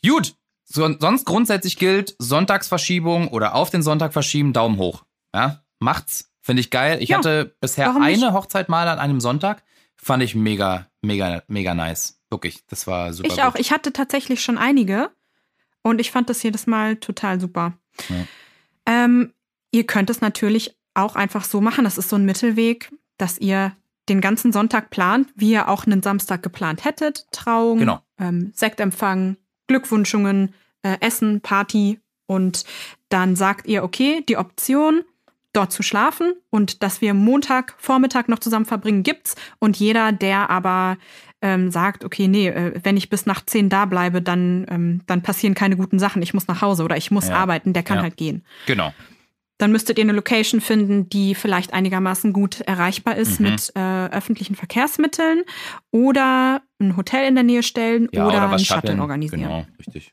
Gut. 0.00 0.36
So, 0.64 0.88
sonst 1.00 1.24
grundsätzlich 1.26 1.76
gilt, 1.76 2.14
Sonntagsverschiebung 2.20 3.26
oder 3.28 3.56
auf 3.56 3.70
den 3.70 3.82
Sonntag 3.82 4.12
verschieben, 4.12 4.52
Daumen 4.52 4.78
hoch. 4.78 5.04
Ja, 5.34 5.64
macht's. 5.80 6.30
Finde 6.40 6.60
ich 6.60 6.70
geil. 6.70 7.02
Ich 7.02 7.08
Ja, 7.08 7.18
hatte 7.18 7.56
bisher 7.60 7.92
nicht? 7.94 8.22
eine 8.22 8.32
Hochzeit 8.32 8.68
mal 8.68 8.86
an 8.86 9.00
einem 9.00 9.20
Sonntag. 9.20 9.64
Fand 9.96 10.22
ich 10.22 10.36
mega, 10.36 10.86
mega, 11.02 11.42
mega 11.48 11.74
nice. 11.74 12.20
Wirklich, 12.30 12.64
das 12.68 12.86
war 12.86 13.12
super. 13.12 13.28
Ich 13.28 13.42
auch. 13.42 13.52
Gut. 13.54 13.60
Ich 13.60 13.72
hatte 13.72 13.92
tatsächlich 13.92 14.40
schon 14.40 14.56
einige 14.56 15.10
und 15.82 16.00
ich 16.00 16.12
fand 16.12 16.30
das 16.30 16.40
jedes 16.44 16.68
Mal 16.68 16.94
total 16.96 17.40
super. 17.40 17.72
Ja. 18.08 18.26
Ähm, 18.86 19.32
ihr 19.72 19.84
könnt 19.84 20.10
es 20.10 20.20
natürlich 20.20 20.76
auch 20.94 21.16
einfach 21.16 21.44
so 21.44 21.60
machen. 21.60 21.82
Das 21.82 21.98
ist 21.98 22.08
so 22.08 22.14
ein 22.14 22.24
Mittelweg, 22.24 22.92
dass 23.18 23.38
ihr 23.38 23.76
den 24.08 24.20
ganzen 24.20 24.52
Sonntag 24.52 24.90
plant, 24.90 25.28
wie 25.34 25.50
ihr 25.52 25.68
auch 25.68 25.86
einen 25.86 26.02
Samstag 26.02 26.42
geplant 26.42 26.84
hättet. 26.84 27.26
Trauung, 27.32 27.78
Genau. 27.78 28.00
ähm, 28.18 28.52
Sektempfang, 28.54 29.36
Glückwünschungen, 29.66 30.54
äh, 30.82 30.96
Essen, 31.00 31.40
Party. 31.40 32.00
Und 32.26 32.64
dann 33.08 33.36
sagt 33.36 33.66
ihr, 33.66 33.84
okay, 33.84 34.24
die 34.28 34.36
Option, 34.36 35.02
dort 35.52 35.72
zu 35.72 35.82
schlafen 35.82 36.34
und 36.50 36.82
dass 36.82 37.00
wir 37.00 37.14
Montag, 37.14 37.74
Vormittag 37.78 38.28
noch 38.28 38.40
zusammen 38.40 38.66
verbringen, 38.66 39.02
gibt's. 39.02 39.36
Und 39.58 39.78
jeder, 39.78 40.12
der 40.12 40.50
aber 40.50 40.98
ähm, 41.40 41.70
sagt, 41.70 42.04
okay, 42.04 42.28
nee, 42.28 42.48
äh, 42.48 42.78
wenn 42.82 42.98
ich 42.98 43.08
bis 43.08 43.24
nach 43.24 43.42
10 43.44 43.70
da 43.70 43.86
bleibe, 43.86 44.20
dann, 44.20 44.66
ähm, 44.68 45.00
dann 45.06 45.22
passieren 45.22 45.54
keine 45.54 45.76
guten 45.78 45.98
Sachen. 45.98 46.20
Ich 46.20 46.34
muss 46.34 46.46
nach 46.46 46.60
Hause 46.60 46.82
oder 46.84 46.98
ich 46.98 47.10
muss 47.10 47.28
Ja. 47.28 47.36
arbeiten, 47.36 47.72
der 47.72 47.82
kann 47.84 47.98
Ja. 47.98 48.02
halt 48.02 48.18
gehen. 48.18 48.44
Genau. 48.66 48.92
Dann 49.58 49.72
müsstet 49.72 49.96
ihr 49.98 50.04
eine 50.04 50.12
Location 50.12 50.60
finden, 50.60 51.08
die 51.08 51.34
vielleicht 51.34 51.72
einigermaßen 51.72 52.32
gut 52.32 52.60
erreichbar 52.60 53.16
ist 53.16 53.40
Mhm. 53.40 53.46
mit 53.46 53.72
äh, 53.74 54.06
öffentlichen 54.08 54.54
Verkehrsmitteln 54.54 55.44
oder 55.90 56.62
ein 56.78 56.96
Hotel 56.96 57.26
in 57.26 57.34
der 57.34 57.44
Nähe 57.44 57.62
stellen 57.62 58.08
Ja, 58.12 58.26
oder, 58.26 58.36
oder, 58.38 58.50
was 58.50 58.52
einen 58.60 58.64
Shuttle 58.66 58.80
shutteln. 58.80 59.00
organisieren. 59.00 59.40
Genau, 59.42 59.66
richtig. 59.78 60.12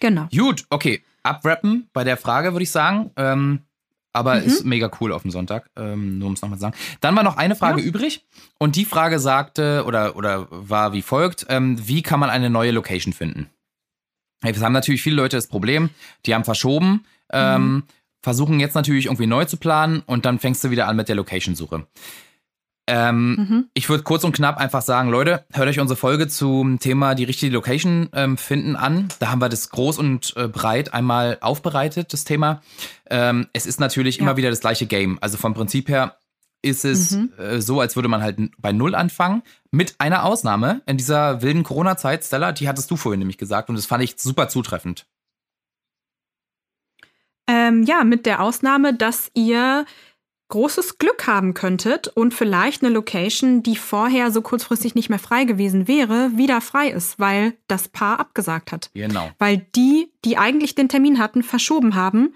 Genau. 0.00 0.28
Gut, 0.34 0.64
okay. 0.70 1.02
Abrappen 1.22 1.88
bei 1.92 2.04
der 2.04 2.16
Frage, 2.16 2.52
würde 2.52 2.62
ich 2.62 2.70
sagen. 2.70 3.10
Ähm, 3.16 3.62
aber 4.12 4.36
Mhm. 4.36 4.46
ist 4.46 4.64
mega 4.64 4.90
cool 5.00 5.12
auf 5.12 5.22
dem 5.22 5.30
Sonntag, 5.32 5.68
ähm, 5.76 6.18
nur 6.18 6.28
um 6.28 6.34
es 6.34 6.40
nochmal 6.40 6.56
zu 6.58 6.62
sagen. 6.62 6.76
Dann 7.00 7.16
war 7.16 7.22
noch 7.24 7.36
eine 7.36 7.56
Frage 7.56 7.80
Ja. 7.82 7.86
übrig 7.86 8.24
und 8.58 8.76
die 8.76 8.84
Frage 8.86 9.18
sagte 9.18 9.82
oder, 9.86 10.16
oder 10.16 10.46
war 10.50 10.92
wie 10.92 11.02
folgt: 11.02 11.46
ähm, 11.50 11.76
Wie 11.86 12.00
kann 12.02 12.20
man 12.20 12.30
eine 12.30 12.48
neue 12.48 12.70
Location 12.70 13.12
finden? 13.12 13.50
Jetzt 14.44 14.62
haben 14.62 14.72
natürlich 14.72 15.02
viele 15.02 15.16
Leute 15.16 15.36
das 15.36 15.48
Problem, 15.48 15.90
die 16.24 16.34
haben 16.34 16.44
verschoben, 16.44 17.04
ähm, 17.32 17.64
Mhm. 17.74 17.82
Versuchen 18.26 18.58
jetzt 18.58 18.74
natürlich 18.74 19.06
irgendwie 19.06 19.28
neu 19.28 19.44
zu 19.44 19.56
planen 19.56 20.02
und 20.04 20.24
dann 20.26 20.40
fängst 20.40 20.64
du 20.64 20.70
wieder 20.72 20.88
an 20.88 20.96
mit 20.96 21.08
der 21.08 21.14
Location-Suche. 21.14 21.86
Ähm, 22.88 23.34
Mhm. 23.36 23.64
ich 23.72 23.88
würde 23.88 24.02
kurz 24.02 24.24
und 24.24 24.34
knapp 24.34 24.58
einfach 24.58 24.82
sagen, 24.82 25.10
Leute, 25.10 25.44
hört 25.52 25.68
euch 25.68 25.78
unsere 25.78 25.96
Folge 25.96 26.26
zum 26.26 26.80
Thema 26.80 27.14
die 27.14 27.22
richtige 27.22 27.52
Location 27.52 28.08
ähm, 28.14 28.36
finden 28.36 28.74
an. 28.74 29.06
Da 29.20 29.30
haben 29.30 29.40
wir 29.40 29.48
das 29.48 29.70
groß 29.70 29.98
und 29.98 30.34
äh, 30.36 30.48
breit 30.48 30.92
einmal 30.92 31.38
aufbereitet, 31.40 32.12
das 32.12 32.24
Thema. 32.24 32.62
Ähm, 33.08 33.46
es 33.52 33.64
ist 33.64 33.78
natürlich 33.78 34.16
Ja. 34.16 34.22
immer 34.22 34.36
wieder 34.36 34.50
das 34.50 34.58
gleiche 34.60 34.86
Game. 34.86 35.18
Also 35.20 35.36
vom 35.36 35.54
Prinzip 35.54 35.88
her 35.88 36.16
ist 36.62 36.84
es 36.84 37.12
Mhm. 37.12 37.30
äh, 37.38 37.60
so, 37.60 37.80
als 37.80 37.94
würde 37.94 38.08
man 38.08 38.22
halt 38.22 38.38
bei 38.58 38.72
Null 38.72 38.96
anfangen. 38.96 39.42
Mit 39.70 39.94
einer 39.98 40.24
Ausnahme 40.24 40.80
in 40.86 40.96
dieser 40.96 41.42
wilden 41.42 41.62
Corona-Zeit, 41.62 42.24
Stella, 42.24 42.50
die 42.50 42.68
hattest 42.68 42.90
du 42.90 42.96
vorhin 42.96 43.20
nämlich 43.20 43.38
gesagt 43.38 43.68
und 43.68 43.76
das 43.76 43.86
fand 43.86 44.02
ich 44.02 44.14
super 44.18 44.48
zutreffend. 44.48 45.06
Ähm, 47.48 47.82
ja, 47.84 48.04
mit 48.04 48.26
der 48.26 48.40
Ausnahme, 48.40 48.94
dass 48.94 49.30
ihr 49.34 49.86
großes 50.48 50.98
Glück 50.98 51.26
haben 51.26 51.54
könntet 51.54 52.08
und 52.08 52.32
vielleicht 52.32 52.82
eine 52.82 52.92
Location, 52.92 53.62
die 53.62 53.76
vorher 53.76 54.30
so 54.30 54.42
kurzfristig 54.42 54.94
nicht 54.94 55.08
mehr 55.08 55.18
frei 55.18 55.44
gewesen 55.44 55.88
wäre, 55.88 56.30
wieder 56.36 56.60
frei 56.60 56.88
ist, 56.88 57.18
weil 57.18 57.54
das 57.66 57.88
Paar 57.88 58.20
abgesagt 58.20 58.70
hat. 58.70 58.90
Genau. 58.94 59.30
Weil 59.38 59.66
die, 59.74 60.12
die 60.24 60.38
eigentlich 60.38 60.76
den 60.76 60.88
Termin 60.88 61.18
hatten, 61.18 61.42
verschoben 61.42 61.96
haben. 61.96 62.34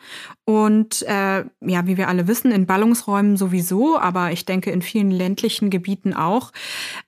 Und 0.51 1.03
äh, 1.03 1.45
ja, 1.61 1.87
wie 1.87 1.97
wir 1.97 2.09
alle 2.09 2.27
wissen, 2.27 2.51
in 2.51 2.67
Ballungsräumen 2.67 3.37
sowieso, 3.37 3.97
aber 3.97 4.33
ich 4.33 4.47
denke 4.47 4.73
in 4.73 4.83
vielen 4.83 5.13
ländlichen 5.13 5.71
Gebieten 5.71 6.13
auch, 6.13 6.51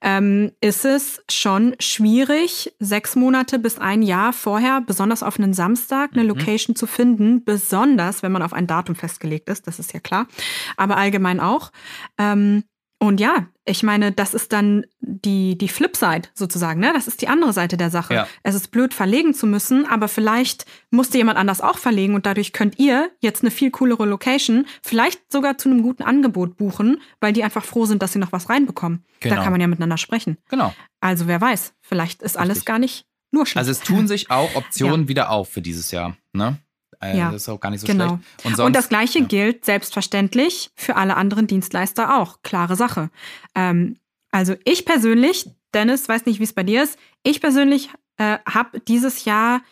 ähm, 0.00 0.52
ist 0.60 0.84
es 0.84 1.24
schon 1.28 1.74
schwierig, 1.80 2.72
sechs 2.78 3.16
Monate 3.16 3.58
bis 3.58 3.78
ein 3.78 4.02
Jahr 4.02 4.32
vorher, 4.32 4.80
besonders 4.80 5.24
auf 5.24 5.40
einen 5.40 5.54
Samstag, 5.54 6.10
eine 6.12 6.22
Mhm. 6.22 6.28
Location 6.28 6.76
zu 6.76 6.86
finden, 6.86 7.44
besonders 7.44 8.22
wenn 8.22 8.30
man 8.30 8.42
auf 8.42 8.52
ein 8.52 8.68
Datum 8.68 8.94
festgelegt 8.94 9.48
ist, 9.48 9.66
das 9.66 9.80
ist 9.80 9.92
ja 9.92 9.98
klar, 9.98 10.28
aber 10.76 10.96
allgemein 10.96 11.40
auch. 11.40 11.72
Ähm, 12.18 12.62
und 13.02 13.18
ja, 13.18 13.48
ich 13.64 13.82
meine, 13.82 14.12
das 14.12 14.32
ist 14.32 14.52
dann 14.52 14.86
die, 15.00 15.58
die 15.58 15.66
Flipside 15.66 16.28
sozusagen, 16.34 16.78
ne? 16.78 16.92
Das 16.94 17.08
ist 17.08 17.20
die 17.20 17.26
andere 17.26 17.52
Seite 17.52 17.76
der 17.76 17.90
Sache. 17.90 18.14
Ja. 18.14 18.28
Es 18.44 18.54
ist 18.54 18.68
blöd, 18.70 18.94
verlegen 18.94 19.34
zu 19.34 19.48
müssen, 19.48 19.86
aber 19.86 20.06
vielleicht 20.06 20.66
musste 20.92 21.18
jemand 21.18 21.36
anders 21.36 21.60
auch 21.60 21.78
verlegen 21.78 22.14
und 22.14 22.26
dadurch 22.26 22.52
könnt 22.52 22.78
ihr 22.78 23.10
jetzt 23.18 23.42
eine 23.42 23.50
viel 23.50 23.72
coolere 23.72 24.04
Location, 24.06 24.66
vielleicht 24.82 25.32
sogar 25.32 25.58
zu 25.58 25.68
einem 25.68 25.82
guten 25.82 26.04
Angebot 26.04 26.56
buchen, 26.56 27.00
weil 27.18 27.32
die 27.32 27.42
einfach 27.42 27.64
froh 27.64 27.86
sind, 27.86 28.02
dass 28.02 28.12
sie 28.12 28.20
noch 28.20 28.30
was 28.30 28.48
reinbekommen. 28.48 29.04
Genau. 29.18 29.34
Da 29.34 29.42
kann 29.42 29.50
man 29.50 29.60
ja 29.60 29.66
miteinander 29.66 29.98
sprechen. 29.98 30.38
Genau. 30.48 30.72
Also 31.00 31.26
wer 31.26 31.40
weiß, 31.40 31.74
vielleicht 31.80 32.22
ist 32.22 32.38
alles 32.38 32.58
Richtig. 32.58 32.66
gar 32.66 32.78
nicht 32.78 33.06
nur 33.32 33.46
schlecht. 33.46 33.66
Also 33.66 33.72
es 33.72 33.80
tun 33.80 34.06
sich 34.06 34.30
auch 34.30 34.54
Optionen 34.54 35.08
wieder 35.08 35.30
auf 35.30 35.48
für 35.48 35.60
dieses 35.60 35.90
Jahr. 35.90 36.16
Ne? 36.32 36.56
Äh, 37.02 37.16
Ja. 37.18 37.30
Das 37.30 37.42
ist 37.42 37.48
auch 37.48 37.60
gar 37.60 37.70
nicht 37.70 37.80
so 37.80 37.86
Genau. 37.86 38.06
schlecht. 38.18 38.44
Und, 38.44 38.56
sonst, 38.56 38.66
Und 38.66 38.76
das 38.76 38.88
Gleiche 38.88 39.20
ja. 39.20 39.24
gilt 39.26 39.64
selbstverständlich 39.64 40.70
für 40.76 40.96
alle 40.96 41.16
anderen 41.16 41.46
Dienstleister 41.46 42.18
auch. 42.20 42.42
Klare 42.42 42.76
Sache. 42.76 43.10
Ähm, 43.54 43.96
also 44.30 44.54
ich 44.64 44.84
persönlich, 44.84 45.50
Dennis, 45.74 46.08
weiß 46.08 46.26
nicht, 46.26 46.38
wie 46.40 46.44
es 46.44 46.52
bei 46.52 46.62
dir 46.62 46.82
ist, 46.82 46.98
ich 47.22 47.40
persönlich 47.40 47.90
äh, 48.18 48.38
habe 48.48 48.80
dieses 48.80 49.24
Jahr, 49.24 49.62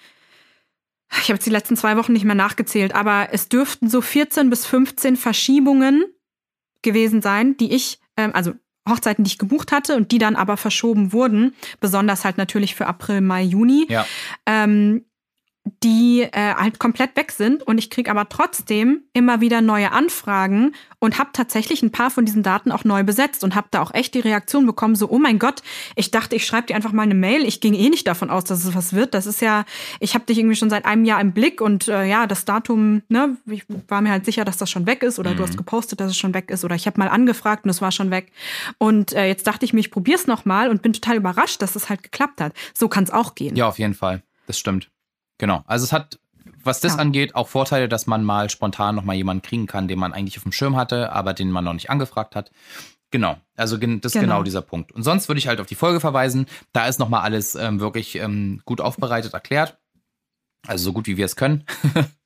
ich 1.12 1.24
habe 1.24 1.35
jetzt 1.35 1.47
die 1.47 1.51
letzten 1.51 1.76
zwei 1.76 1.97
Wochen 1.97 2.12
nicht 2.12 2.24
mehr 2.24 2.35
nachgezählt, 2.35 2.95
aber 2.95 3.28
es 3.33 3.49
dürften 3.49 3.89
so 3.89 4.01
14 4.01 4.49
bis 4.51 4.66
15 4.66 5.16
Verschiebungen 5.16 6.05
gewesen 6.83 7.20
sein, 7.22 7.57
die 7.57 7.72
ich, 7.72 7.99
ähm, 8.16 8.31
also 8.35 8.53
Hochzeiten, 8.89 9.24
die 9.24 9.28
ich 9.28 9.39
gebucht 9.39 9.72
hatte 9.72 9.95
und 9.97 10.11
die 10.12 10.18
dann 10.18 10.37
aber 10.37 10.57
verschoben 10.57 11.12
wurden, 11.12 11.55
besonders 11.81 12.24
halt 12.24 12.39
natürlich 12.39 12.74
für 12.74 12.87
April, 12.87 13.20
Mai, 13.20 13.43
Juni 13.43 13.87
Ja. 13.89 14.07
ähm, 14.47 15.05
die 15.85 16.23
äh, 16.23 16.55
halt 16.55 16.79
komplett 16.79 17.17
weg 17.17 17.33
sind 17.33 17.63
und 17.63 17.77
ich 17.79 17.91
kriege 17.91 18.11
aber 18.11 18.29
trotzdem 18.31 19.03
immer 19.13 19.41
wieder 19.43 19.61
neue 19.61 19.93
Anfragen 19.93 20.73
und 21.01 21.19
habe 21.19 21.31
tatsächlich 21.35 21.83
ein 21.83 21.93
paar 21.93 22.11
von 22.11 22.25
diesen 22.25 22.43
Daten 22.43 22.73
auch 22.73 22.85
neu 22.85 23.03
besetzt 23.05 23.45
und 23.45 23.55
habe 23.55 23.69
da 23.71 23.83
auch 23.83 23.93
echt 23.95 24.15
die 24.15 24.21
Reaktion 24.21 24.65
bekommen, 24.67 24.95
so, 24.97 25.11
oh 25.11 25.19
mein 25.19 25.39
Gott, 25.39 25.63
ich 25.97 26.11
dachte, 26.11 26.35
ich 26.35 26.47
schreibe 26.47 26.69
dir 26.69 26.77
einfach 26.77 26.93
mal 26.93 27.03
eine 27.03 27.15
Mail, 27.15 27.45
ich 27.47 27.61
ging 27.61 27.75
eh 27.75 27.91
nicht 27.91 28.07
davon 28.07 28.31
aus, 28.31 28.45
dass 28.45 28.65
es 28.65 28.75
was 28.75 28.95
wird. 28.95 29.13
Das 29.13 29.27
ist 29.27 29.43
ja, 29.43 29.65
ich 30.01 30.15
habe 30.15 30.25
dich 30.25 30.39
irgendwie 30.39 30.57
schon 30.57 30.71
seit 30.71 30.87
einem 30.87 31.05
Jahr 31.05 31.21
im 31.21 31.33
Blick 31.33 31.61
und 31.61 31.89
äh, 31.89 32.05
ja, 32.07 32.27
das 32.27 32.47
Datum, 32.47 33.03
ne, 33.09 33.37
ich 33.47 33.65
war 33.89 34.01
mir 34.01 34.11
halt 34.11 34.25
sicher, 34.25 34.47
dass 34.47 34.57
das 34.57 34.71
schon 34.71 34.87
weg 34.87 35.03
ist 35.03 35.19
oder 35.19 35.35
du 35.35 35.43
Mhm. 35.43 35.47
hast 35.47 35.57
gepostet, 35.59 36.01
dass 36.01 36.11
es 36.11 36.17
schon 36.17 36.33
weg 36.35 36.51
ist 36.51 36.65
oder 36.65 36.75
ich 36.75 36.87
habe 36.87 36.99
mal 36.99 37.09
angefragt 37.09 37.65
und 37.65 37.71
es 37.71 37.83
war 37.83 37.93
schon 37.93 38.11
weg. 38.11 38.33
Und 38.79 39.13
äh, 39.13 39.27
jetzt 39.27 39.47
dachte 39.47 39.65
ich 39.67 39.73
mir, 39.75 39.81
ich 39.81 39.91
probier's 39.91 40.27
noch 40.27 40.45
mal 40.47 40.71
und 40.71 40.81
bin 40.83 40.95
total 40.95 41.17
überrascht, 41.17 41.61
dass 41.61 41.77
es 41.77 41.89
halt 41.91 42.03
geklappt 42.03 42.41
hat. 42.41 42.55
So 42.75 42.89
kann 42.89 43.05
es 43.05 43.11
auch 43.11 43.35
gehen. 43.35 43.57
Ja, 43.57 43.69
auf 43.69 43.79
jeden 43.79 43.95
Fall. 43.95 44.23
Das 44.47 44.59
stimmt. 44.59 44.91
Genau. 45.41 45.64
Also 45.66 45.84
es 45.84 45.93
hat, 45.93 46.20
was 46.62 46.80
das 46.80 46.95
Ja. 46.97 46.99
angeht, 47.01 47.34
auch 47.34 47.49
Vorteile, 47.49 47.88
dass 47.88 48.07
man 48.07 48.22
mal 48.22 48.51
spontan 48.51 48.95
nochmal 48.95 49.16
jemanden 49.16 49.41
kriegen 49.43 49.66
kann, 49.66 49.88
den 49.88 49.99
man 49.99 50.12
eigentlich 50.12 50.36
auf 50.36 50.43
dem 50.43 50.53
Schirm 50.53 50.76
hatte, 50.76 51.12
aber 51.12 51.32
den 51.32 51.51
man 51.51 51.64
noch 51.64 51.72
nicht 51.72 51.88
angefragt 51.88 52.36
hat. 52.36 52.51
Genau. 53.11 53.38
Also 53.57 53.78
das 53.78 53.88
ist 54.05 54.12
Genau. 54.12 54.24
genau 54.24 54.43
dieser 54.43 54.61
Punkt. 54.61 54.93
Und 54.93 55.03
sonst 55.03 55.28
würde 55.28 55.38
ich 55.38 55.49
halt 55.49 55.61
auf 55.62 55.66
die 55.66 55.74
Folge 55.74 55.99
verweisen. 55.99 56.45
Da 56.74 56.86
ist 56.86 56.99
nochmal 57.01 57.22
alles 57.22 57.55
ähm, 57.55 57.80
wirklich 57.80 58.16
ähm, 58.16 58.61
gut 58.66 58.82
aufbereitet 58.82 59.32
erklärt. 59.32 59.78
Also 60.66 60.84
so 60.84 60.93
gut 60.93 61.07
wie 61.07 61.16
wir 61.16 61.24
es 61.24 61.36
können. 61.36 61.64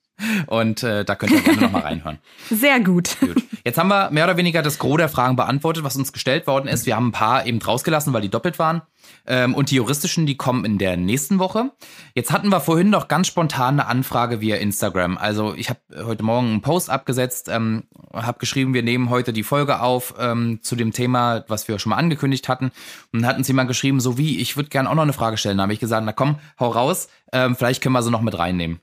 Und 0.46 0.82
äh, 0.82 1.04
da 1.04 1.14
könnt 1.14 1.32
ihr 1.32 1.40
gerne 1.40 1.62
nochmal 1.62 1.82
reinhören. 1.82 2.18
Sehr 2.50 2.80
gut. 2.80 3.16
Gut. 3.20 3.42
Jetzt 3.64 3.78
haben 3.78 3.88
wir 3.88 4.10
mehr 4.10 4.24
oder 4.24 4.36
weniger 4.36 4.62
das 4.62 4.78
Gros 4.78 4.98
der 4.98 5.08
Fragen 5.08 5.36
beantwortet, 5.36 5.84
was 5.84 5.96
uns 5.96 6.12
gestellt 6.12 6.46
worden 6.46 6.68
ist. 6.68 6.86
Wir 6.86 6.96
haben 6.96 7.08
ein 7.08 7.12
paar 7.12 7.46
eben 7.46 7.60
rausgelassen, 7.60 8.12
weil 8.12 8.22
die 8.22 8.28
doppelt 8.28 8.58
waren. 8.58 8.82
Ähm, 9.26 9.54
und 9.54 9.70
die 9.70 9.76
juristischen, 9.76 10.26
die 10.26 10.36
kommen 10.36 10.64
in 10.64 10.78
der 10.78 10.96
nächsten 10.96 11.38
Woche. 11.38 11.72
Jetzt 12.14 12.30
hatten 12.30 12.48
wir 12.48 12.60
vorhin 12.60 12.90
noch 12.90 13.08
ganz 13.08 13.26
spontan 13.26 13.80
eine 13.80 13.88
Anfrage 13.88 14.40
via 14.40 14.56
Instagram. 14.56 15.18
Also 15.18 15.54
ich 15.54 15.70
habe 15.70 15.80
heute 16.04 16.22
Morgen 16.22 16.48
einen 16.48 16.62
Post 16.62 16.90
abgesetzt, 16.90 17.48
ähm, 17.50 17.84
habe 18.12 18.38
geschrieben, 18.38 18.74
wir 18.74 18.82
nehmen 18.82 19.10
heute 19.10 19.32
die 19.32 19.42
Folge 19.42 19.80
auf 19.80 20.14
ähm, 20.18 20.60
zu 20.62 20.76
dem 20.76 20.92
Thema, 20.92 21.44
was 21.48 21.68
wir 21.68 21.78
schon 21.78 21.90
mal 21.90 21.96
angekündigt 21.96 22.48
hatten. 22.48 22.66
Und 23.12 23.22
dann 23.22 23.26
hatten 23.26 23.44
sie 23.44 23.52
mal 23.52 23.64
geschrieben, 23.64 24.00
so 24.00 24.18
wie, 24.18 24.40
ich 24.40 24.56
würde 24.56 24.68
gerne 24.68 24.90
auch 24.90 24.94
noch 24.94 25.02
eine 25.02 25.12
Frage 25.12 25.36
stellen. 25.36 25.58
Da 25.58 25.64
habe 25.64 25.72
ich 25.72 25.80
gesagt, 25.80 26.04
na 26.04 26.12
komm, 26.12 26.36
hau 26.60 26.68
raus, 26.68 27.08
ähm, 27.32 27.56
vielleicht 27.56 27.82
können 27.82 27.94
wir 27.94 28.02
sie 28.02 28.10
noch 28.10 28.22
mit 28.22 28.38
reinnehmen. 28.38 28.80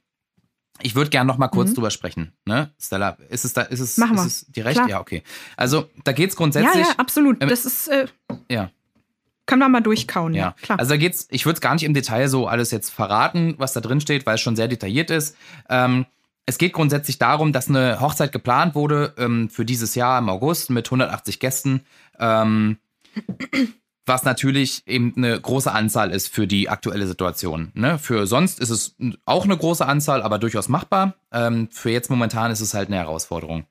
Ich 0.83 0.95
würde 0.95 1.09
gerne 1.09 1.27
noch 1.27 1.37
mal 1.37 1.47
kurz 1.47 1.69
Mhm. 1.71 1.75
drüber 1.75 1.91
sprechen, 1.91 2.33
ne? 2.45 2.71
Stella, 2.79 3.17
ist 3.29 3.45
es 3.45 3.53
da, 3.53 3.61
ist 3.63 3.79
es, 3.79 3.97
Machen 3.97 4.15
ist 4.17 4.21
wir. 4.23 4.27
es 4.27 4.45
die 4.51 4.61
Recht? 4.61 4.75
Klar. 4.77 4.89
Ja, 4.89 4.99
okay. 4.99 5.23
Also 5.57 5.89
da 6.03 6.11
geht's 6.11 6.33
Ja, 6.35 6.37
grundsätzlich. 6.37 6.87
ja, 6.87 6.93
absolut. 6.97 7.41
Ähm, 7.41 7.49
Das 7.49 7.65
ist, 7.65 7.87
äh, 7.87 8.07
ja. 8.49 8.69
können 9.45 9.61
wir 9.61 9.69
mal 9.69 9.81
durchkauen. 9.81 10.33
Ja, 10.33 10.41
Ja, 10.47 10.55
klar. 10.61 10.79
also 10.79 10.89
da 10.91 10.97
geht's, 10.97 11.27
ich 11.31 11.45
würde 11.45 11.55
es 11.57 11.61
gar 11.61 11.73
nicht 11.73 11.83
im 11.83 11.93
Detail 11.93 12.27
so 12.27 12.47
alles 12.47 12.71
jetzt 12.71 12.89
verraten, 12.91 13.55
was 13.57 13.73
da 13.73 13.81
drin 13.81 13.99
steht, 14.01 14.25
weil 14.25 14.35
es 14.35 14.41
schon 14.41 14.55
sehr 14.55 14.67
detailliert 14.67 15.09
ist. 15.11 15.35
Ähm, 15.69 16.05
es 16.45 16.57
geht 16.57 16.73
grundsätzlich 16.73 17.17
darum, 17.19 17.53
dass 17.53 17.67
eine 17.69 17.99
Hochzeit 18.01 18.31
geplant 18.31 18.75
wurde 18.75 19.13
ähm, 19.17 19.49
für 19.49 19.63
dieses 19.65 19.95
Jahr 19.95 20.17
im 20.19 20.29
August 20.29 20.69
mit 20.69 20.87
180 20.87 21.39
Gästen. 21.39 21.85
Ähm, 22.19 22.77
was 24.05 24.23
natürlich 24.23 24.83
eben 24.87 25.13
eine 25.15 25.39
große 25.39 25.71
Anzahl 25.71 26.11
ist 26.11 26.27
für 26.33 26.47
die 26.47 26.69
aktuelle 26.69 27.07
Situation. 27.07 27.71
Ne? 27.75 27.99
Für 27.99 28.25
sonst 28.25 28.59
ist 28.59 28.69
es 28.69 28.95
auch 29.25 29.45
eine 29.45 29.57
große 29.57 29.85
Anzahl, 29.85 30.23
aber 30.23 30.39
durchaus 30.39 30.69
machbar. 30.69 31.15
Ähm, 31.31 31.69
für 31.71 31.91
jetzt 31.91 32.09
momentan 32.09 32.51
ist 32.51 32.61
es 32.61 32.73
halt 32.73 32.89
eine 32.89 32.97
Herausforderung. 32.97 33.65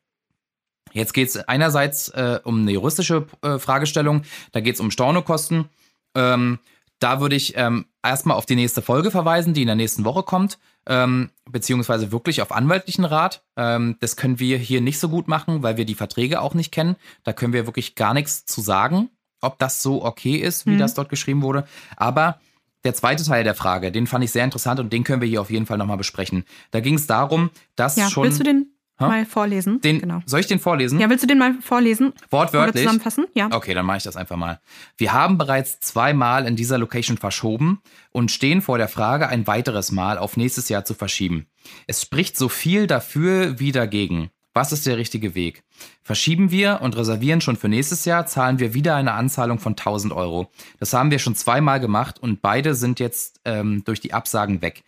Jetzt 0.93 1.15
geht 1.15 1.29
es 1.29 1.37
einerseits 1.37 2.09
äh, 2.11 2.41
um 2.43 2.63
eine 2.63 2.73
juristische 2.73 3.27
äh, 3.43 3.59
Fragestellung, 3.59 4.23
da 4.53 4.61
geht 4.61 4.75
es 4.75 4.81
um 4.81 4.91
Stornokosten. 4.91 5.69
Ähm, 6.17 6.59
da 6.99 7.21
würde 7.21 7.37
ich 7.37 7.57
ähm, 7.57 7.87
erstmal 8.03 8.37
auf 8.37 8.45
die 8.45 8.57
nächste 8.57 8.83
Folge 8.83 9.11
verweisen, 9.11 9.55
die 9.55 9.63
in 9.63 9.69
der 9.69 9.77
nächsten 9.77 10.05
Woche 10.05 10.23
kommt, 10.23 10.59
ähm, 10.87 11.31
beziehungsweise 11.49 12.13
wirklich 12.13 12.43
auf 12.43 12.53
anwaltlichen 12.53 13.05
Rat. 13.05 13.43
Ähm, 13.57 13.97
das 14.01 14.17
können 14.17 14.39
wir 14.39 14.59
hier 14.59 14.81
nicht 14.81 14.99
so 14.99 15.09
gut 15.09 15.29
machen, 15.29 15.63
weil 15.63 15.77
wir 15.77 15.87
die 15.87 15.95
Verträge 15.95 16.41
auch 16.41 16.55
nicht 16.55 16.73
kennen. 16.73 16.97
Da 17.25 17.33
können 17.33 17.53
wir 17.53 17.67
wirklich 17.67 17.95
gar 17.95 18.13
nichts 18.13 18.45
zu 18.45 18.61
sagen 18.61 19.11
ob 19.41 19.59
das 19.59 19.83
so 19.83 20.05
okay 20.05 20.37
ist, 20.37 20.67
wie 20.67 20.73
mhm. 20.73 20.79
das 20.79 20.95
dort 20.95 21.09
geschrieben 21.09 21.43
wurde. 21.43 21.67
Aber 21.97 22.41
der 22.85 22.95
zweite 22.95 23.25
Teil 23.25 23.45
der 23.45 23.55
Frage, 23.55 23.93
den 23.93 24.07
fand 24.07 24.25
ich 24.25 24.33
sehr 24.33 24.45
interessant 24.45 24.81
und 24.81 24.93
den 24.93 25.05
können 25.05 25.21
wir 25.21 25.29
hier 25.29 25.41
auf 25.41 25.51
jeden 25.51 25.67
Fall 25.67 25.79
nochmal 25.79 25.99
besprechen. 25.99 26.45
Da 26.71 26.81
ging 26.81 26.95
es 26.95 27.07
darum, 27.07 27.51
dass 27.77 27.97
ja, 27.97 28.09
schon. 28.09 28.25
Willst 28.25 28.41
du 28.41 28.45
den 28.45 28.73
ha? 28.99 29.09
mal 29.09 29.27
vorlesen? 29.27 29.81
Den, 29.83 30.01
genau. 30.01 30.23
Soll 30.25 30.41
ich 30.41 30.47
den 30.47 30.59
vorlesen? 30.59 30.99
Ja, 30.99 31.11
willst 31.11 31.23
du 31.23 31.29
den 31.29 31.39
mal 31.39 31.55
vorlesen? 31.61 32.15
Wortwörtlich. 32.31 32.83
Oder 32.83 32.83
zusammenfassen? 32.83 33.27
Ja. 33.35 33.49
Okay, 33.53 33.75
dann 33.75 33.85
mache 33.85 33.99
ich 33.99 34.05
das 34.05 34.17
einfach 34.17 34.37
mal. 34.37 34.61
Wir 34.97 35.13
haben 35.13 35.37
bereits 35.37 35.81
zweimal 35.81 36.47
in 36.47 36.57
dieser 36.57 36.79
Location 36.79 37.19
verschoben 37.19 37.83
und 38.13 38.31
stehen 38.31 38.63
vor 38.63 38.79
der 38.79 38.89
Frage, 38.89 39.29
ein 39.29 39.47
weiteres 39.47 39.93
Mal 39.93 40.17
auf 40.17 40.37
nächstes 40.37 40.69
Jahr 40.71 40.85
zu 40.85 40.95
verschieben. 40.95 41.47
Es 41.87 42.01
spricht 42.01 42.37
so 42.37 42.49
viel 42.49 42.87
dafür 42.87 43.59
wie 43.59 43.73
dagegen. 43.73 44.31
Was 44.53 44.73
ist 44.73 44.85
der 44.87 44.97
richtige 44.97 45.37
Weg? 45.37 45.63
Verschieben 46.03 46.51
wir 46.51 46.81
und 46.83 46.97
reservieren 46.97 47.41
schon 47.41 47.57
für 47.57 47.69
nächstes 47.69 48.05
Jahr, 48.05 48.27
zahlen 48.27 48.59
wir 48.59 48.75
wieder 48.75 48.97
eine 48.97 49.13
Anzahlung 49.13 49.61
von 49.61 49.73
1000 49.73 50.13
Euro. 50.13 50.51
Das 50.81 50.93
haben 50.93 51.13
wir 51.13 51.21
schon 51.21 51.37
zweimal 51.37 51.79
gemacht 51.79 52.19
und 52.19 52.43
beide 52.43 52.75
sind 52.75 52.99
jetzt 52.99 53.41
ähm, 53.45 53.85
durch 53.85 54.01
die 54.01 54.13
Absagen 54.13 54.61
weg. 54.61 54.83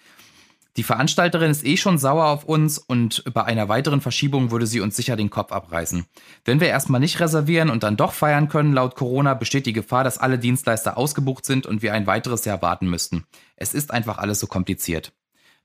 Die 0.79 0.83
Veranstalterin 0.83 1.51
ist 1.51 1.67
eh 1.67 1.77
schon 1.77 1.99
sauer 1.99 2.27
auf 2.27 2.45
uns 2.45 2.79
und 2.79 3.23
bei 3.35 3.45
einer 3.45 3.69
weiteren 3.69 4.01
Verschiebung 4.01 4.51
würde 4.51 4.67
sie 4.67 4.81
uns 4.81 4.97
sicher 4.97 5.17
den 5.17 5.29
Kopf 5.29 5.53
abreißen. 5.53 6.07
Wenn 6.47 6.61
wir 6.61 6.69
erstmal 6.69 7.01
nicht 7.01 7.21
reservieren 7.21 7.69
und 7.69 7.83
dann 7.83 7.99
doch 7.99 8.15
feiern 8.15 8.49
können, 8.49 8.73
laut 8.73 8.97
Corona 8.97 9.35
besteht 9.35 9.67
die 9.67 9.75
Gefahr, 9.75 10.03
dass 10.03 10.17
alle 10.17 10.39
Dienstleister 10.39 10.97
ausgebucht 10.97 11.45
sind 11.45 11.67
und 11.67 11.83
wir 11.83 11.93
ein 11.93 12.07
weiteres 12.07 12.47
Jahr 12.47 12.63
warten 12.63 12.89
müssten. 12.89 13.27
Es 13.57 13.75
ist 13.75 13.91
einfach 13.91 14.17
alles 14.17 14.41
so 14.41 14.47
kompliziert. 14.47 15.13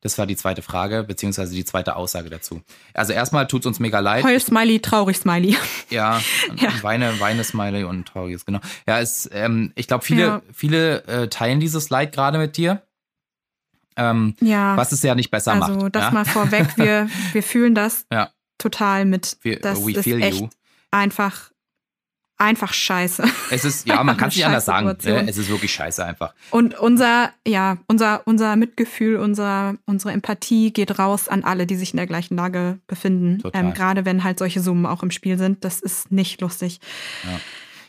Das 0.08 0.18
war 0.18 0.26
die 0.26 0.38
zweite 0.38 0.62
Frage, 0.62 1.03
beziehungsweise 1.03 1.53
die 1.53 1.66
zweite 1.66 1.97
Aussage 1.97 2.30
dazu. 2.30 2.62
Also 2.93 3.12
erstmal 3.12 3.45
tut 3.45 3.64
es 3.64 3.66
uns 3.66 3.80
mega 3.82 3.99
leid. 3.99 4.24
Heul-Smiley, 4.24 4.80
traurig-Smiley. 4.80 5.58
Ja, 5.89 6.22
ja. 6.55 6.72
Weine, 6.82 7.20
Weine-Smiley 7.20 7.84
und 7.84 8.08
trauriges, 8.08 8.45
genau. 8.45 8.60
Ja, 8.88 9.01
es, 9.01 9.30
ähm, 9.34 9.74
ich 9.76 9.88
glaube, 9.88 10.05
viele, 10.05 10.22
ja. 10.22 10.41
viele 10.53 11.03
äh, 11.08 11.28
teilen 11.28 11.60
dieses 11.60 11.89
Leid 11.89 12.14
gerade 12.14 12.38
mit 12.38 12.55
dir. 12.55 12.84
Ähm, 13.97 14.36
ja. 14.39 14.78
Was 14.78 14.93
es 14.93 15.03
ja 15.03 15.14
nicht 15.14 15.30
besser 15.30 15.51
also, 15.51 15.60
macht. 15.60 15.72
Also 15.74 15.89
das 15.89 16.03
ja? 16.03 16.12
mal 16.12 16.24
vorweg, 16.24 16.78
wir, 16.78 17.10
wir 17.34 17.43
fühlen 17.43 17.76
das 17.76 18.05
ja. 18.10 18.30
total 18.58 19.03
mit. 19.03 19.38
Wir, 19.41 19.60
das 19.60 19.86
we 19.86 19.91
ist 19.91 20.03
feel 20.03 20.22
echt 20.22 20.39
you. 20.39 20.49
einfach 20.89 21.51
einfach 22.38 22.74
scheiße. 22.74 23.24
Es 23.52 23.66
ist, 23.66 23.88
ja, 23.88 24.04
man 24.04 24.18
kann 24.18 24.30
es 24.30 24.36
nicht 24.36 24.46
anders 24.46 24.66
sagen. 24.66 24.88
Ne? 24.88 25.26
Es 25.28 25.38
ist 25.38 25.50
wirklich 25.50 25.72
scheiße 25.72 26.04
einfach. 26.06 26.34
Und 26.52 26.78
unser, 26.78 27.32
ja, 27.46 27.78
unser, 27.88 28.22
unser 28.26 28.56
Mitgefühl, 28.56 29.18
unser, 29.18 29.76
unsere 29.86 30.14
Empathie 30.14 30.72
geht 30.72 31.00
raus 31.00 31.28
an 31.28 31.44
alle, 31.44 31.68
die 31.68 31.76
sich 31.76 31.94
in 31.94 31.98
der 31.98 32.08
gleichen 32.08 32.36
Lage 32.36 32.80
befinden. 32.88 33.42
Ähm, 33.54 33.74
Gerade 33.74 34.06
wenn 34.06 34.24
halt 34.24 34.40
solche 34.40 34.62
Summen 34.62 34.86
auch 34.86 35.04
im 35.04 35.12
Spiel 35.12 35.38
sind. 35.38 35.64
Das 35.64 35.80
ist 35.80 36.12
nicht 36.12 36.42
lustig. 36.42 36.80
Ja. 37.24 37.40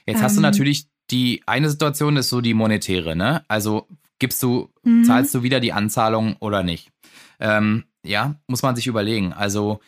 Jetzt 0.07 0.18
ähm, 0.18 0.22
hast 0.22 0.34
du 0.34 0.40
ähm, 0.40 0.42
natürlich 0.42 0.86
die 1.11 1.42
eine 1.46 1.70
Situation 1.70 2.16
ist 2.16 2.28
so 2.28 2.40
die 2.40 2.55
monetäre, 2.55 3.16
ne? 3.16 3.42
Also 3.49 3.86
gibst 4.18 4.42
du, 4.42 4.70
mhm. 4.82 5.05
zahlst 5.05 5.34
du 5.34 5.42
wieder 5.42 5.61
die 5.61 5.72
Anzahlung 5.72 6.36
oder 6.40 6.62
nicht? 6.62 6.90
Ähm, 7.40 7.84
ja, 8.05 8.34
muss 8.46 8.62
man 8.62 8.76
sich 8.76 8.86
überlegen. 8.86 9.32
Also 9.32 9.80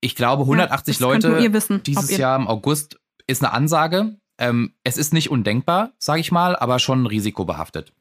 ich 0.00 0.14
glaube, 0.14 0.42
180 0.42 1.00
ja, 1.00 1.06
Leute 1.06 1.52
wissen, 1.52 1.82
dieses 1.82 2.16
Jahr 2.16 2.36
im 2.36 2.46
August 2.46 3.00
ist 3.26 3.42
eine 3.42 3.52
Ansage. 3.52 4.16
Ähm, 4.38 4.74
es 4.82 4.96
ist 4.96 5.12
nicht 5.12 5.30
undenkbar, 5.30 5.92
sage 5.98 6.20
ich 6.20 6.32
mal, 6.32 6.56
aber 6.56 6.78
schon 6.78 7.06
risikobehaftet. 7.06 7.92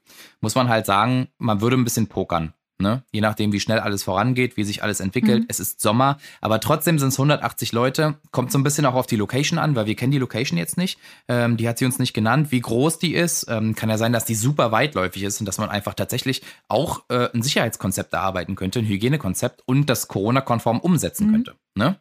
Muss 0.42 0.56
man 0.56 0.70
halt 0.70 0.86
sagen, 0.86 1.28
man 1.38 1.62
würde 1.62 1.78
ein 1.78 1.84
bisschen 1.84 2.08
pokern. 2.08 2.54
Ne? 2.80 3.04
Je 3.12 3.22
nachdem, 3.22 3.54
wie 3.54 3.60
schnell 3.60 3.80
alles 3.80 4.04
vorangeht, 4.04 4.58
wie 4.58 4.64
sich 4.64 4.84
alles 4.84 5.00
entwickelt. 5.00 5.44
Mhm. 5.44 5.46
Es 5.48 5.60
ist 5.60 5.80
Sommer, 5.80 6.18
aber 6.42 6.60
trotzdem 6.60 6.98
sind 7.00 7.10
es 7.10 7.20
180 7.20 7.72
Leute. 7.72 8.16
Kommt 8.32 8.52
so 8.52 8.58
ein 8.58 8.64
bisschen 8.64 8.86
auch 8.86 8.96
auf 8.96 9.08
die 9.08 9.16
Location 9.16 9.60
an, 9.60 9.76
weil 9.76 9.86
wir 9.86 9.96
kennen 9.96 10.12
die 10.12 10.18
Location 10.18 10.58
jetzt 10.58 10.76
nicht. 10.76 11.00
Ähm, 11.28 11.56
die 11.56 11.70
hat 11.70 11.78
sie 11.78 11.86
uns 11.86 12.00
nicht 12.00 12.14
genannt. 12.14 12.52
Wie 12.52 12.60
groß 12.60 13.00
die 13.00 13.14
ist, 13.14 13.46
ähm, 13.48 13.76
kann 13.76 13.90
ja 13.90 13.98
sein, 13.98 14.12
dass 14.12 14.26
die 14.26 14.36
super 14.36 14.72
weitläufig 14.72 15.24
ist 15.24 15.40
und 15.40 15.46
dass 15.46 15.60
man 15.60 15.70
einfach 15.70 15.94
tatsächlich 15.94 16.42
auch 16.68 17.04
äh, 17.10 17.30
ein 17.34 17.44
Sicherheitskonzept 17.44 18.12
erarbeiten 18.14 18.56
könnte, 18.56 18.80
ein 18.80 18.88
Hygienekonzept 18.88 19.62
und 19.66 19.90
das 19.90 20.08
Corona-konform 20.08 20.80
umsetzen 20.80 21.28
mhm. 21.28 21.32
könnte. 21.32 21.56
Ne? 21.76 22.00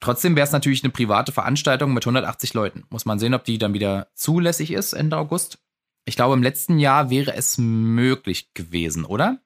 Trotzdem 0.00 0.36
wäre 0.36 0.46
es 0.46 0.52
natürlich 0.52 0.84
eine 0.84 0.92
private 0.92 1.32
Veranstaltung 1.32 1.94
mit 1.94 2.04
180 2.04 2.54
Leuten. 2.54 2.84
Muss 2.90 3.06
man 3.06 3.18
sehen, 3.18 3.34
ob 3.34 3.44
die 3.44 3.58
dann 3.58 3.74
wieder 3.74 4.08
zulässig 4.14 4.72
ist 4.72 4.92
Ende 4.92 5.16
August. 5.16 5.58
Ich 6.04 6.16
glaube, 6.16 6.34
im 6.34 6.42
letzten 6.42 6.78
Jahr 6.78 7.10
wäre 7.10 7.34
es 7.34 7.58
möglich 7.58 8.52
gewesen, 8.54 9.04
oder? 9.04 9.40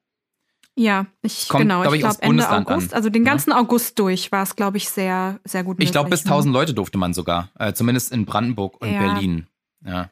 Ja, 0.76 1.07
ich 1.22 1.48
Kommt, 1.48 1.62
genau. 1.62 1.82
Glaub 1.82 1.94
ich, 1.94 2.01
ich 2.01 2.07
glaube 2.07 2.22
Ende 2.22 2.48
August, 2.48 2.92
an. 2.92 2.96
also 2.96 3.11
den 3.11 3.24
ganzen 3.24 3.51
ja. 3.51 3.59
August 3.59 3.98
durch 3.98 4.32
war 4.32 4.42
es, 4.42 4.57
glaube 4.57 4.76
ich, 4.76 4.88
sehr, 4.88 5.40
sehr 5.44 5.62
gut. 5.62 5.74
Möglich, 5.74 5.88
ich 5.88 5.92
glaube, 5.92 6.11
bis 6.11 6.24
1000 6.24 6.53
ne? 6.53 6.59
Leute 6.59 6.74
durfte 6.74 6.98
man 6.98 7.12
sogar, 7.12 7.51
äh, 7.59 7.72
zumindest 7.72 8.12
in 8.12 8.24
Brandenburg 8.24 8.80
und 8.80 8.92
ja. 8.92 9.01
Berlin. 9.01 9.46
Ja. 9.84 10.11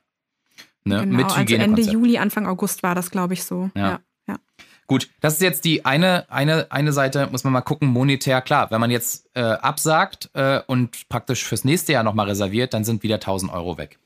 Ne? 0.84 1.00
Genau, 1.00 1.16
Mit 1.16 1.36
also 1.36 1.54
Ende 1.54 1.82
Juli, 1.82 2.18
Anfang 2.18 2.46
August 2.46 2.82
war 2.82 2.94
das, 2.94 3.10
glaube 3.10 3.34
ich, 3.34 3.44
so. 3.44 3.70
Ja. 3.74 4.00
ja. 4.26 4.36
Gut, 4.88 5.10
das 5.20 5.34
ist 5.34 5.42
jetzt 5.42 5.66
die 5.66 5.84
eine, 5.84 6.24
eine, 6.30 6.66
eine 6.70 6.92
Seite, 6.94 7.28
muss 7.30 7.44
man 7.44 7.52
mal 7.52 7.60
gucken, 7.60 7.88
monetär, 7.88 8.40
klar. 8.40 8.70
Wenn 8.70 8.80
man 8.80 8.90
jetzt 8.90 9.28
äh, 9.34 9.42
absagt 9.42 10.30
äh, 10.32 10.62
und 10.66 11.08
praktisch 11.10 11.44
fürs 11.44 11.62
nächste 11.62 11.92
Jahr 11.92 12.02
nochmal 12.02 12.26
reserviert, 12.26 12.72
dann 12.72 12.84
sind 12.84 13.02
wieder 13.02 13.16
1000 13.16 13.52
Euro 13.52 13.76
weg. 13.76 13.98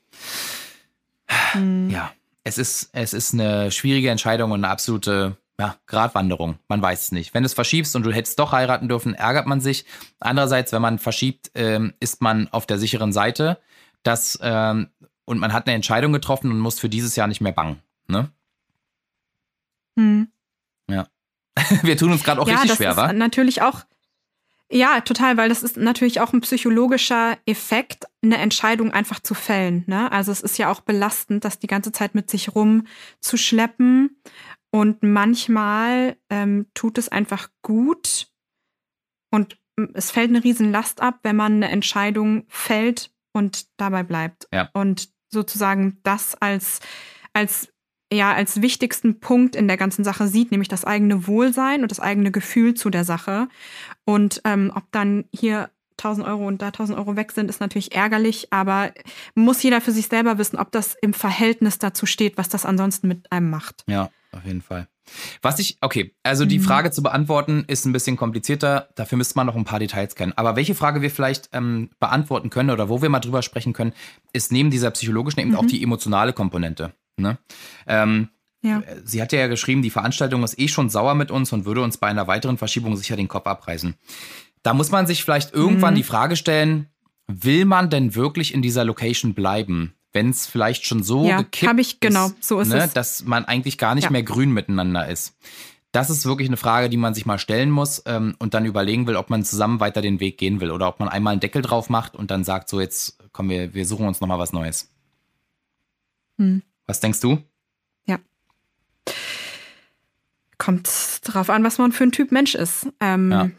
Hm. 1.27 1.89
Ja, 1.89 2.11
es 2.43 2.57
ist, 2.57 2.89
es 2.91 3.13
ist 3.13 3.33
eine 3.33 3.71
schwierige 3.71 4.09
Entscheidung 4.09 4.51
und 4.51 4.59
eine 4.59 4.69
absolute 4.69 5.37
ja, 5.57 5.77
Gratwanderung. 5.85 6.59
Man 6.67 6.81
weiß 6.81 7.05
es 7.05 7.11
nicht. 7.13 7.33
Wenn 7.33 7.43
du 7.43 7.47
es 7.47 7.53
verschiebst 7.53 7.95
und 7.95 8.03
du 8.03 8.11
hättest 8.11 8.37
doch 8.37 8.51
heiraten 8.51 8.89
dürfen, 8.89 9.13
ärgert 9.13 9.47
man 9.47 9.61
sich. 9.61 9.85
Andererseits, 10.19 10.73
wenn 10.73 10.81
man 10.81 10.99
verschiebt, 10.99 11.49
ähm, 11.55 11.93
ist 12.01 12.21
man 12.21 12.49
auf 12.49 12.65
der 12.65 12.77
sicheren 12.77 13.13
Seite. 13.13 13.57
dass, 14.03 14.37
ähm, 14.41 14.89
und 15.23 15.39
man 15.39 15.53
hat 15.53 15.65
eine 15.65 15.75
Entscheidung 15.75 16.11
getroffen 16.11 16.51
und 16.51 16.59
muss 16.59 16.77
für 16.77 16.89
dieses 16.89 17.15
Jahr 17.15 17.27
nicht 17.27 17.39
mehr 17.39 17.53
bangen. 17.53 17.81
Ne? 18.07 18.29
Hm. 19.97 20.27
Wir 21.83 21.97
tun 21.97 22.11
uns 22.11 22.23
gerade 22.23 22.41
auch 22.41 22.47
ja, 22.47 22.55
richtig 22.55 22.75
schwer, 22.75 22.97
wa? 22.97 23.13
Natürlich 23.13 23.61
auch. 23.61 23.83
Ja, 24.71 25.01
total, 25.01 25.37
weil 25.37 25.49
das 25.49 25.61
ist 25.61 25.77
natürlich 25.77 26.19
auch 26.19 26.33
ein 26.33 26.41
psychologischer 26.41 27.37
Effekt, 27.45 28.05
eine 28.23 28.37
Entscheidung 28.37 28.91
einfach 28.91 29.19
zu 29.19 29.35
fällen. 29.35 29.83
Ne? 29.85 30.11
Also 30.11 30.31
es 30.31 30.41
ist 30.41 30.57
ja 30.57 30.71
auch 30.71 30.79
belastend, 30.81 31.45
das 31.45 31.59
die 31.59 31.67
ganze 31.67 31.91
Zeit 31.91 32.15
mit 32.15 32.29
sich 32.31 32.55
rumzuschleppen. 32.55 34.17
Und 34.71 35.03
manchmal 35.03 36.17
ähm, 36.31 36.65
tut 36.73 36.97
es 36.97 37.09
einfach 37.09 37.49
gut 37.61 38.27
und 39.29 39.57
es 39.93 40.11
fällt 40.11 40.29
eine 40.29 40.43
Riesenlast 40.43 41.01
ab, 41.01 41.19
wenn 41.23 41.35
man 41.35 41.53
eine 41.53 41.69
Entscheidung 41.69 42.45
fällt 42.47 43.11
und 43.33 43.67
dabei 43.77 44.03
bleibt. 44.03 44.47
Ja. 44.51 44.69
Und 44.73 45.09
sozusagen 45.29 45.99
das 46.03 46.35
als, 46.35 46.79
als 47.33 47.72
ja 48.13 48.33
als 48.33 48.61
wichtigsten 48.61 49.19
Punkt 49.19 49.55
in 49.55 49.67
der 49.67 49.77
ganzen 49.77 50.03
Sache 50.03 50.27
sieht, 50.27 50.51
nämlich 50.51 50.69
das 50.69 50.85
eigene 50.85 51.27
Wohlsein 51.27 51.81
und 51.81 51.91
das 51.91 51.99
eigene 51.99 52.31
Gefühl 52.31 52.73
zu 52.73 52.89
der 52.89 53.03
Sache. 53.03 53.47
Und 54.05 54.41
ähm, 54.45 54.71
ob 54.75 54.83
dann 54.91 55.25
hier 55.31 55.69
1000 55.97 56.27
Euro 56.27 56.47
und 56.47 56.61
da 56.61 56.67
1000 56.67 56.97
Euro 56.97 57.15
weg 57.15 57.31
sind, 57.31 57.49
ist 57.49 57.59
natürlich 57.59 57.95
ärgerlich, 57.95 58.51
aber 58.51 58.91
muss 59.35 59.63
jeder 59.63 59.81
für 59.81 59.91
sich 59.91 60.07
selber 60.07 60.37
wissen, 60.37 60.57
ob 60.57 60.71
das 60.71 60.95
im 61.01 61.13
Verhältnis 61.13 61.79
dazu 61.79 62.05
steht, 62.05 62.37
was 62.37 62.49
das 62.49 62.65
ansonsten 62.65 63.07
mit 63.07 63.31
einem 63.31 63.49
macht. 63.49 63.83
Ja, 63.87 64.09
auf 64.31 64.45
jeden 64.45 64.61
Fall. 64.61 64.87
Was 65.41 65.59
ich, 65.59 65.77
okay, 65.81 66.15
also 66.23 66.45
die 66.45 66.59
mhm. 66.59 66.63
Frage 66.63 66.91
zu 66.91 67.03
beantworten 67.03 67.65
ist 67.67 67.85
ein 67.85 67.93
bisschen 67.93 68.15
komplizierter. 68.15 68.89
Dafür 68.95 69.17
müsste 69.17 69.37
man 69.37 69.47
noch 69.47 69.55
ein 69.55 69.65
paar 69.65 69.79
Details 69.79 70.15
kennen. 70.15 70.33
Aber 70.35 70.55
welche 70.55 70.75
Frage 70.75 71.01
wir 71.01 71.11
vielleicht 71.11 71.49
ähm, 71.51 71.89
beantworten 71.99 72.49
können 72.49 72.69
oder 72.69 72.89
wo 72.89 73.01
wir 73.01 73.09
mal 73.09 73.19
drüber 73.19 73.41
sprechen 73.41 73.73
können, 73.73 73.93
ist 74.31 74.51
neben 74.51 74.71
dieser 74.71 74.91
psychologischen 74.91 75.41
eben 75.41 75.51
mhm. 75.51 75.57
auch 75.57 75.65
die 75.65 75.83
emotionale 75.83 76.33
Komponente. 76.33 76.93
Ne? 77.17 77.37
Ähm, 77.87 78.29
ja. 78.61 78.81
Sie 79.03 79.21
hat 79.21 79.33
ja 79.33 79.47
geschrieben, 79.47 79.81
die 79.81 79.89
Veranstaltung 79.89 80.43
ist 80.43 80.57
eh 80.57 80.69
schon 80.69 80.89
sauer 80.89 81.15
mit 81.15 81.31
uns 81.31 81.51
und 81.51 81.65
würde 81.65 81.81
uns 81.81 81.97
bei 81.97 82.07
einer 82.07 82.27
weiteren 82.27 82.57
Verschiebung 82.57 82.95
sicher 82.95 83.17
den 83.17 83.27
Kopf 83.27 83.45
abreißen. 83.45 83.95
Da 84.63 84.73
muss 84.73 84.89
man 84.89 85.05
sich 85.05 85.23
vielleicht 85.23 85.53
irgendwann 85.53 85.93
mhm. 85.93 85.97
die 85.97 86.03
Frage 86.03 86.37
stellen, 86.37 86.87
will 87.27 87.65
man 87.65 87.89
denn 87.89 88.15
wirklich 88.15 88.53
in 88.53 88.61
dieser 88.61 88.85
Location 88.85 89.33
bleiben? 89.33 89.93
Wenn 90.13 90.29
es 90.29 90.47
vielleicht 90.47 90.85
schon 90.85 91.03
so 91.03 91.25
ja, 91.25 91.41
gekippt 91.41 91.79
ich, 91.79 91.99
genau, 91.99 92.31
so 92.39 92.59
ist, 92.59 92.69
ne, 92.69 92.89
dass 92.93 93.25
man 93.25 93.45
eigentlich 93.45 93.77
gar 93.77 93.95
nicht 93.95 94.05
ja. 94.05 94.09
mehr 94.11 94.23
grün 94.23 94.51
miteinander 94.51 95.09
ist. 95.09 95.35
Das 95.91 96.09
ist 96.09 96.25
wirklich 96.25 96.47
eine 96.47 96.57
Frage, 96.57 96.89
die 96.89 96.97
man 96.97 97.13
sich 97.13 97.25
mal 97.25 97.39
stellen 97.39 97.69
muss 97.69 98.01
ähm, 98.05 98.35
und 98.39 98.53
dann 98.53 98.65
überlegen 98.65 99.05
will, 99.07 99.15
ob 99.15 99.29
man 99.29 99.43
zusammen 99.43 99.79
weiter 99.79 100.01
den 100.01 100.19
Weg 100.19 100.37
gehen 100.37 100.61
will 100.61 100.71
oder 100.71 100.87
ob 100.87 100.99
man 100.99 101.09
einmal 101.09 101.33
einen 101.33 101.41
Deckel 101.41 101.61
drauf 101.61 101.89
macht 101.89 102.15
und 102.15 102.31
dann 102.31 102.43
sagt, 102.43 102.69
so 102.69 102.79
jetzt 102.79 103.17
kommen 103.31 103.49
wir, 103.49 103.73
wir 103.73 103.85
suchen 103.85 104.07
uns 104.07 104.21
nochmal 104.21 104.39
was 104.39 104.53
Neues. 104.53 104.91
Hm. 106.37 106.63
Was 106.87 106.99
denkst 106.99 107.19
du? 107.21 107.39
Ja. 108.05 108.19
Kommt 110.57 110.89
drauf 111.23 111.49
an, 111.49 111.63
was 111.63 111.77
man 111.77 111.91
für 111.91 112.03
ein 112.03 112.11
Typ 112.11 112.31
Mensch 112.31 112.55
ist. 112.55 112.87
Ähm, 112.99 113.31
ja. 113.31 113.49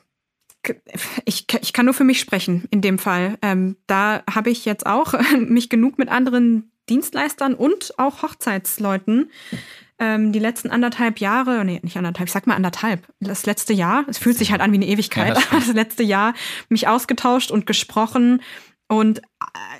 ich, 1.24 1.46
ich 1.60 1.72
kann 1.72 1.86
nur 1.86 1.94
für 1.94 2.04
mich 2.04 2.20
sprechen 2.20 2.64
in 2.70 2.80
dem 2.80 2.98
Fall. 2.98 3.38
Ähm, 3.42 3.76
da 3.86 4.22
habe 4.30 4.50
ich 4.50 4.64
jetzt 4.64 4.86
auch 4.86 5.14
mich 5.38 5.68
genug 5.68 5.98
mit 5.98 6.08
anderen 6.08 6.70
Dienstleistern 6.88 7.54
und 7.54 7.98
auch 7.98 8.22
Hochzeitsleuten 8.22 9.30
ähm, 9.98 10.32
die 10.32 10.38
letzten 10.38 10.70
anderthalb 10.70 11.20
Jahre, 11.20 11.64
nee, 11.64 11.80
nicht 11.82 11.96
anderthalb, 11.96 12.28
ich 12.28 12.32
sag 12.32 12.46
mal 12.46 12.56
anderthalb, 12.56 13.06
das 13.20 13.46
letzte 13.46 13.72
Jahr, 13.72 14.04
es 14.08 14.18
fühlt 14.18 14.36
sich 14.36 14.50
halt 14.50 14.60
an 14.60 14.72
wie 14.72 14.76
eine 14.76 14.86
Ewigkeit, 14.86 15.28
ja, 15.28 15.34
das, 15.34 15.48
das 15.66 15.74
letzte 15.74 16.02
Jahr 16.02 16.34
mich 16.68 16.88
ausgetauscht 16.88 17.50
und 17.50 17.66
gesprochen 17.66 18.42
und 18.88 19.18
äh, 19.18 19.22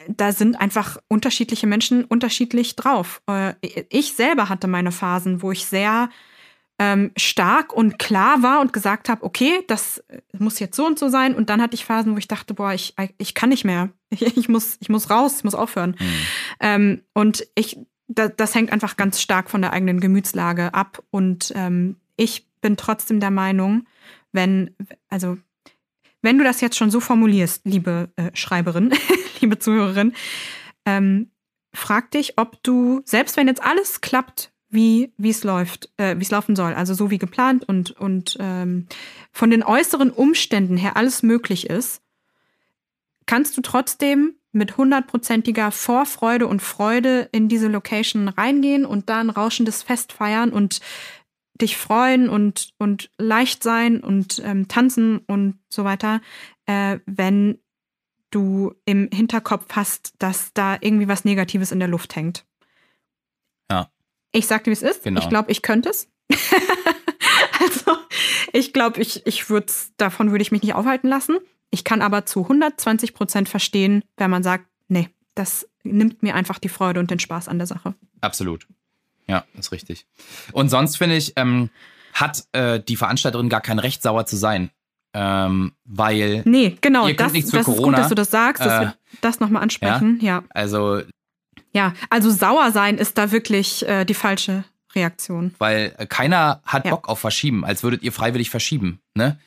da 0.09 0.33
sind 0.33 0.61
einfach 0.61 0.99
unterschiedliche 1.09 1.67
Menschen 1.67 2.05
unterschiedlich 2.05 2.77
drauf. 2.77 3.23
Äh, 3.27 3.55
ich 3.91 4.15
selber 4.15 4.49
hatte 4.49 4.67
meine 4.67 4.93
Phasen, 4.93 5.43
wo 5.43 5.53
ich 5.53 5.67
sehr 5.67 6.09
ähm, 6.79 7.13
stark 7.17 7.73
und 7.73 7.99
klar 7.99 8.43
war 8.43 8.61
und 8.61 8.73
gesagt 8.73 9.09
habe, 9.09 9.23
okay, 9.23 9.61
das 9.69 10.03
muss 10.37 10.59
jetzt 10.59 10.77
so 10.77 10.87
und 10.87 10.99
so 10.99 11.09
sein. 11.09 11.35
Und 11.35 11.51
dann 11.51 11.63
hatte 11.63 11.75
ich 11.75 11.85
Phasen, 11.85 12.15
wo 12.15 12.19
ich 12.19 12.29
dachte, 12.29 12.55
boah, 12.55 12.73
ich, 12.73 12.95
ich 13.19 13.35
kann 13.35 13.51
nicht 13.51 13.65
mehr. 13.65 13.91
Ich, 14.11 14.23
ich 14.37 14.49
muss, 14.49 14.77
ich 14.81 14.89
muss 14.89 15.11
raus, 15.11 15.39
ich 15.39 15.45
muss 15.45 15.55
aufhören. 15.55 15.97
Mhm. 15.99 16.07
Ähm, 16.61 17.03
und 17.13 17.47
ich, 17.55 17.79
da, 18.09 18.29
das 18.29 18.55
hängt 18.55 18.73
einfach 18.73 18.97
ganz 18.97 19.21
stark 19.21 19.51
von 19.51 19.63
der 19.63 19.73
eigenen 19.73 20.01
Gemütslage 20.01 20.75
ab. 20.75 21.03
Und 21.11 21.53
ähm, 21.55 21.97
ich 22.17 22.47
bin 22.61 22.77
trotzdem 22.77 23.21
der 23.21 23.31
Meinung, 23.31 23.87
wenn, 24.33 24.75
also 25.09 25.37
wenn 26.25 26.39
du 26.39 26.45
das 26.45 26.63
jetzt 26.63 26.77
schon 26.77 26.91
so 26.91 27.01
formulierst, 27.01 27.63
liebe 27.65 28.09
äh, 28.17 28.31
Schreiberin, 28.33 28.93
liebe 29.41 29.59
Zuhörerin, 29.59 30.15
ähm, 30.87 31.31
frag 31.75 32.11
dich, 32.13 32.39
ob 32.39 32.63
du, 32.63 33.03
selbst 33.05 33.37
wenn 33.37 33.47
jetzt 33.47 33.63
alles 33.63 34.01
klappt, 34.01 34.51
wie 34.71 35.13
es 35.23 35.45
läuft, 35.45 35.91
äh, 35.99 36.17
wie 36.19 36.23
es 36.23 36.31
laufen 36.31 36.57
soll, 36.57 36.73
also 36.75 36.95
so 36.95 37.11
wie 37.11 37.19
geplant 37.19 37.69
und 37.69 37.93
und 37.93 38.37
ähm, 38.41 38.87
von 39.31 39.51
den 39.51 39.63
äußeren 39.63 40.11
Umständen 40.11 40.77
her 40.77 40.97
alles 40.97 41.23
möglich 41.23 41.69
ist, 41.69 42.03
kannst 43.27 43.57
du 43.57 43.61
trotzdem 43.61 44.35
mit 44.51 44.77
hundertprozentiger 44.77 45.71
Vorfreude 45.71 46.47
und 46.47 46.63
Freude 46.63 47.29
in 47.33 47.49
diese 47.49 47.69
Location 47.69 48.29
reingehen 48.29 48.87
und 48.87 49.11
da 49.11 49.21
ein 49.21 49.31
rauschendes 49.31 49.83
Fest 49.83 50.13
feiern 50.13 50.51
und 50.51 50.81
dich 51.61 51.77
freuen 51.77 52.29
und, 52.29 52.71
und 52.79 53.11
leicht 53.19 53.63
sein 53.63 54.01
und 54.01 54.41
ähm, 54.45 54.69
tanzen 54.69 55.19
und 55.19 55.59
so 55.69 55.85
weiter, 55.85 56.21
äh, 56.67 56.99
wenn 57.07 57.59
du 58.31 58.75
im 58.85 59.09
Hinterkopf 59.13 59.67
hast, 59.73 60.15
dass 60.19 60.53
da 60.53 60.77
irgendwie 60.81 61.09
was 61.09 61.25
Negatives 61.25 61.71
in 61.71 61.79
der 61.79 61.89
Luft 61.89 62.17
hängt. 62.17 62.45
Ja. 63.71 63.91
Ich 64.33 64.47
sagte, 64.47 64.71
wie 64.71 64.75
es 64.75 64.83
ist. 64.83 65.05
Genau. 65.05 65.21
Ich 65.21 65.29
glaube, 65.29 65.53
ich 65.53 65.63
könnte 65.63 65.91
es. 65.91 66.09
also, 67.61 67.97
ich 68.53 68.73
glaube, 68.73 69.01
ich, 69.01 69.25
ich 69.27 69.49
würde 69.49 69.73
davon 69.97 70.33
würde 70.33 70.43
ich 70.43 70.51
mich 70.51 70.63
nicht 70.63 70.75
aufhalten 70.75 71.09
lassen. 71.09 71.39
Ich 71.71 71.85
kann 71.85 72.03
aber 72.03 72.27
zu 72.27 72.43
120 72.43 73.15
Prozent 73.15 73.49
verstehen, 73.49 74.03
wenn 74.17 74.31
man 74.31 74.43
sagt, 74.43 74.67
nee, 74.89 75.11
das 75.35 75.69
nimmt 75.85 76.23
mir 76.23 76.35
einfach 76.35 76.59
die 76.59 76.69
Freude 76.69 77.01
und 77.01 77.11
den 77.11 77.21
Spaß 77.21 77.49
an 77.49 77.59
der 77.59 77.67
Sache. 77.67 77.95
Absolut. 78.21 78.67
Ja, 79.27 79.45
ist 79.59 79.73
richtig. 79.73 80.07
Und 80.53 80.69
sonst 80.69 80.97
finde 80.97 81.17
ich, 81.17 81.33
ähm, 81.37 81.71
hat 82.13 82.45
äh, 82.53 82.81
die 82.81 82.97
Veranstalterin 82.97 83.49
gar 83.49 83.61
kein 83.61 83.79
Recht, 83.79 84.03
sauer 84.03 84.27
zu 84.27 84.37
sein. 84.37 84.71
Ähm, 85.15 85.73
weil. 85.85 86.43
Nee, 86.45 86.77
genau. 86.81 87.07
Ihr 87.07 87.17
das, 87.17 87.33
nichts 87.33 87.51
für 87.51 87.59
das 87.59 87.67
Corona. 87.67 87.83
ist 87.83 87.85
gut, 87.85 87.99
dass 87.99 88.09
du 88.09 88.15
das 88.15 88.31
sagst, 88.31 88.65
dass 88.65 88.73
äh, 88.73 88.81
wir 88.81 88.95
das 89.21 89.41
nochmal 89.41 89.63
ansprechen. 89.63 90.19
Ja, 90.21 90.39
ja. 90.39 90.45
Also. 90.51 91.03
Ja, 91.73 91.93
also 92.09 92.31
sauer 92.31 92.71
sein 92.71 92.99
ist 92.99 93.19
da 93.19 93.33
wirklich 93.33 93.87
äh, 93.89 94.05
die 94.05 94.15
falsche 94.15 94.65
Reaktion. 94.95 95.55
Weil 95.59 95.95
äh, 95.99 96.07
keiner 96.07 96.61
hat 96.65 96.85
ja. 96.85 96.93
Bock 96.93 97.09
auf 97.09 97.19
Verschieben, 97.19 97.65
als 97.65 97.83
würdet 97.83 98.03
ihr 98.03 98.13
freiwillig 98.13 98.51
verschieben. 98.51 99.01
Ne? 99.15 99.39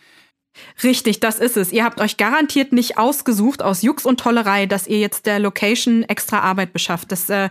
Richtig, 0.83 1.19
das 1.19 1.39
ist 1.39 1.57
es. 1.57 1.71
Ihr 1.71 1.83
habt 1.83 1.99
euch 1.99 2.17
garantiert 2.17 2.71
nicht 2.71 2.97
ausgesucht 2.97 3.61
aus 3.61 3.81
Jux 3.81 4.05
und 4.05 4.19
Tollerei, 4.19 4.65
dass 4.65 4.87
ihr 4.87 4.99
jetzt 4.99 5.25
der 5.25 5.39
Location 5.39 6.03
extra 6.03 6.39
Arbeit 6.39 6.73
beschafft. 6.73 7.11
Das, 7.11 7.29
äh, 7.29 7.43
ja. 7.43 7.49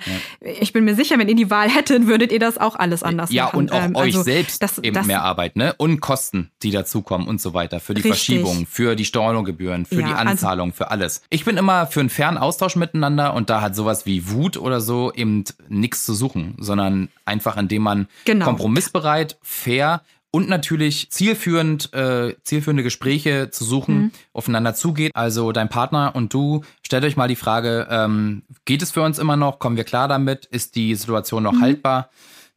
Ich 0.61 0.73
bin 0.73 0.85
mir 0.85 0.95
sicher, 0.95 1.19
wenn 1.19 1.29
ihr 1.29 1.35
die 1.35 1.51
Wahl 1.51 1.69
hättet, 1.69 2.07
würdet 2.07 2.33
ihr 2.33 2.39
das 2.39 2.59
auch 2.59 2.77
alles 2.77 3.03
anders 3.03 3.31
ja, 3.31 3.45
machen. 3.45 3.55
Ja, 3.55 3.59
und 3.59 3.73
auch 3.73 3.85
ähm, 3.85 3.97
euch 3.97 4.15
also, 4.15 4.23
selbst 4.23 4.63
das, 4.63 4.79
eben 4.79 4.95
das, 4.95 5.07
mehr 5.07 5.23
Arbeit, 5.23 5.57
ne? 5.57 5.75
Und 5.79 6.01
Kosten, 6.01 6.51
die 6.63 6.71
dazukommen 6.71 7.27
und 7.29 7.41
so 7.41 7.55
weiter. 7.55 7.81
Für 7.81 7.95
die 7.95 8.03
richtig. 8.03 8.27
Verschiebung, 8.27 8.67
für 8.67 8.97
die 8.97 9.05
Stornogebühren, 9.05 9.87
für 9.87 10.01
ja, 10.01 10.09
die 10.09 10.15
also 10.15 10.31
Anzahlung, 10.31 10.69
also, 10.71 10.77
für 10.77 10.91
alles. 10.91 11.23
Ich 11.31 11.45
bin 11.45 11.57
immer 11.57 11.87
für 11.87 12.01
einen 12.01 12.11
fairen 12.11 12.39
Austausch 12.39 12.77
miteinander 12.77 13.35
und 13.35 13.51
da 13.51 13.61
hat 13.61 13.75
sowas 13.75 14.07
wie 14.07 14.31
Wut 14.31 14.57
oder 14.57 14.81
so 14.81 15.13
eben 15.13 15.45
nichts 15.69 16.05
zu 16.05 16.15
suchen, 16.15 16.55
sondern 16.59 17.09
einfach 17.25 17.57
indem 17.57 17.83
man 17.83 18.09
genau. 18.25 18.47
kompromissbereit, 18.47 19.37
fair 19.43 20.03
und 20.37 20.51
natürlich 20.51 21.11
zielführend, 21.11 21.95
äh, 21.95 22.37
zielführende 22.43 22.82
Gespräche 22.82 23.49
zu 23.51 23.64
suchen, 23.64 23.95
mhm. 23.97 24.11
aufeinander 24.34 24.74
zugeht. 24.74 25.12
Also 25.14 25.51
dein 25.51 25.70
Partner 25.70 26.14
und 26.14 26.34
du, 26.34 26.61
stellt 26.82 27.05
euch 27.05 27.16
mal 27.16 27.26
die 27.26 27.37
Frage, 27.37 27.89
ähm, 27.89 28.43
geht 28.66 28.82
es 28.82 28.91
für 28.91 29.01
uns 29.01 29.18
immer 29.18 29.39
noch? 29.39 29.59
Kommen 29.59 29.78
wir 29.78 29.84
klar 29.84 30.09
damit? 30.09 30.45
Ist 30.45 30.76
die 30.76 30.95
Situation 30.95 31.43
noch 31.43 31.55
mhm. 31.55 31.62
haltbar? 31.62 32.11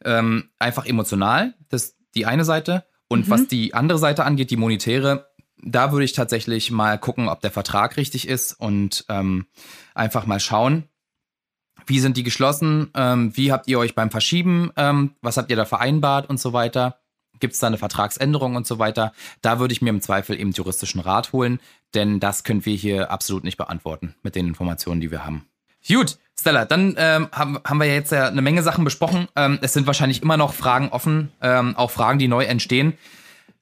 Ähm, 0.04 0.50
einfach 0.60 0.86
emotional, 0.86 1.54
das 1.70 1.84
ist 1.84 1.96
die 2.16 2.26
eine 2.26 2.44
Seite. 2.44 2.84
Und 3.08 3.28
mhm. 3.28 3.32
was 3.32 3.48
die 3.48 3.74
andere 3.74 3.98
Seite 3.98 4.26
angeht, 4.26 4.52
die 4.52 4.58
monetäre, 4.58 5.30
da 5.64 5.94
würde 5.94 6.04
ich 6.04 6.12
tatsächlich 6.12 6.72
mal 6.72 7.00
gucken, 7.00 7.30
ob 7.30 7.40
der 7.40 7.52
Vertrag 7.52 7.96
richtig 7.96 8.28
ist 8.28 8.60
und 8.60 9.06
ähm, 9.08 9.46
einfach 9.96 10.26
mal 10.26 10.42
schauen, 10.42 10.84
wie 11.86 12.02
sind 12.02 12.18
die 12.18 12.24
geschlossen, 12.24 12.92
ähm, 12.94 13.38
wie 13.38 13.54
habt 13.54 13.70
ihr 13.70 13.80
euch 13.80 13.96
beim 13.96 14.12
Verschieben, 14.12 14.70
ähm, 14.76 15.16
was 15.22 15.38
habt 15.38 15.50
ihr 15.50 15.56
da 15.56 15.64
vereinbart 15.64 16.30
und 16.30 16.42
so 16.42 16.52
weiter. 16.52 17.00
Gibt 17.40 17.54
es 17.54 17.60
da 17.60 17.68
eine 17.68 17.78
Vertragsänderung 17.78 18.56
und 18.56 18.68
so 18.68 18.80
weiter? 18.80 19.14
Da 19.42 19.60
würde 19.60 19.72
ich 19.72 19.82
mir 19.82 19.90
im 19.90 20.02
Zweifel 20.02 20.40
eben 20.40 20.52
juristischen 20.52 21.02
Rat 21.02 21.34
holen, 21.34 21.60
denn 21.94 22.20
das 22.20 22.44
können 22.44 22.66
wir 22.66 22.76
hier 22.76 23.12
absolut 23.12 23.44
nicht 23.44 23.58
beantworten 23.58 24.16
mit 24.24 24.36
den 24.36 24.48
Informationen, 24.48 25.02
die 25.02 25.12
wir 25.12 25.26
haben. 25.26 25.46
Gut, 25.88 26.18
Stella, 26.38 26.66
dann 26.66 26.96
ähm, 26.98 27.30
haben, 27.32 27.60
haben 27.66 27.80
wir 27.80 27.88
jetzt 27.88 28.12
ja 28.12 28.28
eine 28.28 28.42
Menge 28.42 28.64
Sachen 28.64 28.84
besprochen. 28.84 29.28
Ähm, 29.36 29.60
es 29.62 29.74
sind 29.74 29.88
wahrscheinlich 29.88 30.22
immer 30.22 30.38
noch 30.38 30.54
Fragen 30.54 30.90
offen, 30.90 31.32
ähm, 31.42 31.76
auch 31.76 31.92
Fragen, 31.92 32.20
die 32.20 32.28
neu 32.28 32.44
entstehen. 32.44 32.98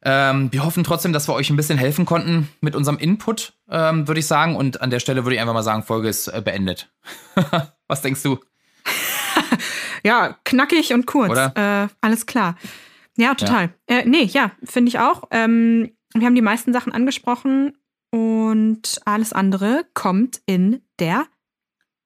Ähm, 0.03 0.51
wir 0.51 0.63
hoffen 0.63 0.84
trotzdem, 0.84 1.11
dass 1.11 1.28
wir 1.28 1.34
euch 1.34 1.49
ein 1.49 1.55
bisschen 1.55 1.78
helfen 1.78 2.05
konnten 2.05 2.49
mit 2.61 2.75
unserem 2.75 2.97
Input, 2.97 3.53
ähm, 3.69 4.07
würde 4.07 4.19
ich 4.19 4.28
sagen. 4.28 4.55
Und 4.55 4.82
an 4.82 4.89
der 4.89 4.99
Stelle 4.99 5.25
würde 5.25 5.36
ich 5.36 5.41
einfach 5.41 5.53
mal 5.53 5.63
sagen, 5.63 5.84
Folge 5.84 6.07
ist 6.07 6.28
äh, 6.28 6.41
beendet. 6.43 6.89
Was 7.88 8.01
denkst 8.01 8.23
du? 8.23 8.39
ja, 10.03 10.38
knackig 10.43 10.93
und 10.93 11.07
kurz. 11.07 11.32
Oder? 11.32 11.86
Äh, 11.86 11.88
alles 12.01 12.25
klar. 12.25 12.55
Ja, 13.18 13.34
total. 13.36 13.74
Ja. 13.89 13.97
Äh, 13.97 14.05
nee, 14.05 14.24
ja, 14.24 14.51
finde 14.63 14.89
ich 14.89 14.99
auch. 14.99 15.24
Ähm, 15.32 15.91
wir 16.13 16.26
haben 16.26 16.36
die 16.36 16.41
meisten 16.41 16.72
Sachen 16.72 16.93
angesprochen 16.93 17.78
und 18.11 19.01
alles 19.05 19.34
andere 19.34 19.86
kommt 19.93 20.41
in 20.45 20.82
der 20.99 21.26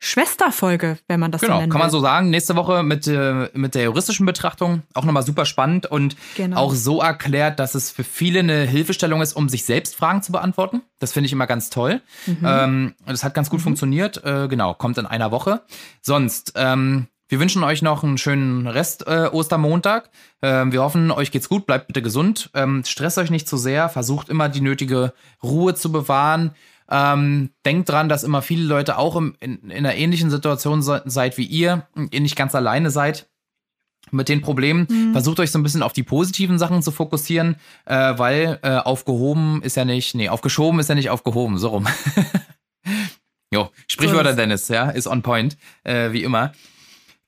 Schwesterfolge, 0.03 0.97
wenn 1.07 1.19
man 1.19 1.31
das 1.31 1.41
genau, 1.41 1.53
so 1.53 1.59
nennt. 1.59 1.69
Genau, 1.69 1.73
kann 1.73 1.85
man 1.85 1.91
so 1.91 1.99
sagen. 1.99 2.31
Nächste 2.31 2.55
Woche 2.55 2.81
mit, 2.81 3.05
äh, 3.05 3.49
mit 3.53 3.75
der 3.75 3.83
juristischen 3.83 4.25
Betrachtung 4.25 4.81
auch 4.95 5.05
nochmal 5.05 5.21
super 5.21 5.45
spannend 5.45 5.85
und 5.85 6.15
genau. 6.35 6.57
auch 6.57 6.73
so 6.73 7.01
erklärt, 7.01 7.59
dass 7.59 7.75
es 7.75 7.91
für 7.91 8.03
viele 8.03 8.39
eine 8.39 8.63
Hilfestellung 8.63 9.21
ist, 9.21 9.33
um 9.33 9.47
sich 9.47 9.63
selbst 9.63 9.95
Fragen 9.95 10.23
zu 10.23 10.31
beantworten. 10.31 10.81
Das 10.97 11.13
finde 11.13 11.27
ich 11.27 11.33
immer 11.33 11.45
ganz 11.45 11.69
toll. 11.69 12.01
Mhm. 12.25 12.37
Ähm, 12.43 12.95
das 13.05 13.23
hat 13.23 13.35
ganz 13.35 13.51
gut 13.51 13.59
mhm. 13.59 13.65
funktioniert. 13.65 14.25
Äh, 14.25 14.47
genau, 14.47 14.73
kommt 14.73 14.97
in 14.97 15.05
einer 15.05 15.29
Woche. 15.29 15.61
Sonst, 16.01 16.53
ähm, 16.55 17.05
wir 17.31 17.39
wünschen 17.39 17.63
euch 17.63 17.81
noch 17.81 18.03
einen 18.03 18.17
schönen 18.17 18.67
Rest 18.67 19.07
äh, 19.07 19.29
Ostermontag. 19.31 20.09
Ähm, 20.41 20.73
wir 20.73 20.81
hoffen, 20.81 21.11
euch 21.11 21.31
geht's 21.31 21.47
gut, 21.47 21.65
bleibt 21.65 21.87
bitte 21.87 22.01
gesund. 22.01 22.49
Ähm, 22.53 22.83
stresst 22.85 23.17
euch 23.17 23.29
nicht 23.29 23.47
zu 23.47 23.55
sehr, 23.55 23.87
versucht 23.87 24.27
immer 24.27 24.49
die 24.49 24.59
nötige 24.59 25.13
Ruhe 25.41 25.73
zu 25.73 25.93
bewahren. 25.93 26.51
Ähm, 26.89 27.51
denkt 27.65 27.87
dran, 27.87 28.09
dass 28.09 28.25
immer 28.25 28.41
viele 28.41 28.65
Leute 28.65 28.97
auch 28.97 29.15
im, 29.15 29.37
in, 29.39 29.61
in 29.69 29.71
einer 29.71 29.95
ähnlichen 29.95 30.29
Situation 30.29 30.81
se 30.81 31.03
seid 31.05 31.37
wie 31.37 31.45
ihr, 31.45 31.87
ihr 32.11 32.19
nicht 32.19 32.35
ganz 32.35 32.53
alleine 32.53 32.91
seid 32.91 33.29
mit 34.11 34.27
den 34.27 34.41
Problemen. 34.41 34.87
Mhm. 34.89 35.13
Versucht 35.13 35.39
euch 35.39 35.51
so 35.51 35.59
ein 35.59 35.63
bisschen 35.63 35.83
auf 35.83 35.93
die 35.93 36.03
positiven 36.03 36.59
Sachen 36.59 36.81
zu 36.81 36.91
fokussieren, 36.91 37.55
äh, 37.85 37.95
weil 38.17 38.59
äh, 38.61 38.75
aufgehoben 38.75 39.61
ist 39.61 39.77
ja 39.77 39.85
nicht, 39.85 40.15
nee, 40.15 40.27
aufgeschoben 40.27 40.81
ist 40.81 40.89
ja 40.89 40.95
nicht 40.95 41.09
aufgehoben, 41.09 41.57
so 41.59 41.69
rum. 41.69 41.87
jo, 43.53 43.69
Sprichwörter 43.87 44.33
Dennis, 44.33 44.67
ja, 44.67 44.89
ist 44.89 45.07
on 45.07 45.21
point, 45.21 45.55
äh, 45.85 46.11
wie 46.11 46.23
immer. 46.23 46.51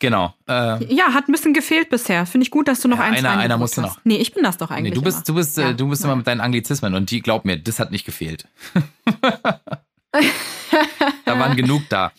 Genau. 0.04 0.34
Äh, 0.49 0.84
ja, 0.93 1.14
hat 1.14 1.30
ein 1.30 1.32
bisschen 1.32 1.54
gefehlt 1.54 1.89
bisher. 1.89 2.26
Finde 2.26 2.43
ich 2.43 2.51
gut, 2.51 2.68
dass 2.68 2.82
du 2.82 2.89
noch 2.89 2.97
ja, 2.97 3.06
eins 3.06 3.20
Einer, 3.20 3.38
einer 3.38 3.58
musste 3.58 3.80
noch. 3.80 3.99
Nee, 4.04 4.18
ich 4.18 4.34
bin 4.34 4.43
das 4.43 4.58
doch 4.58 4.70
eigentlich. 4.70 4.91
Nee, 4.91 4.95
du 4.95 5.01
bist, 5.01 5.20
immer. 5.20 5.26
du 5.28 5.36
bist, 5.36 5.58
äh, 5.58 5.62
ja. 5.62 5.72
du 5.72 5.88
bist 5.88 6.04
immer 6.04 6.18
mit 6.18 6.28
deinen 6.28 6.41
Anglizismen 6.41 6.93
und 6.93 7.10
die, 7.10 7.22
glaub 7.22 7.45
mir, 7.45 7.58
das 7.58 7.80
hat 7.80 7.91
nicht 7.91 8.04
gefehlt. 8.04 8.45
da 10.12 11.39
waren 11.39 11.56
genug 11.56 11.84
da. 11.88 12.12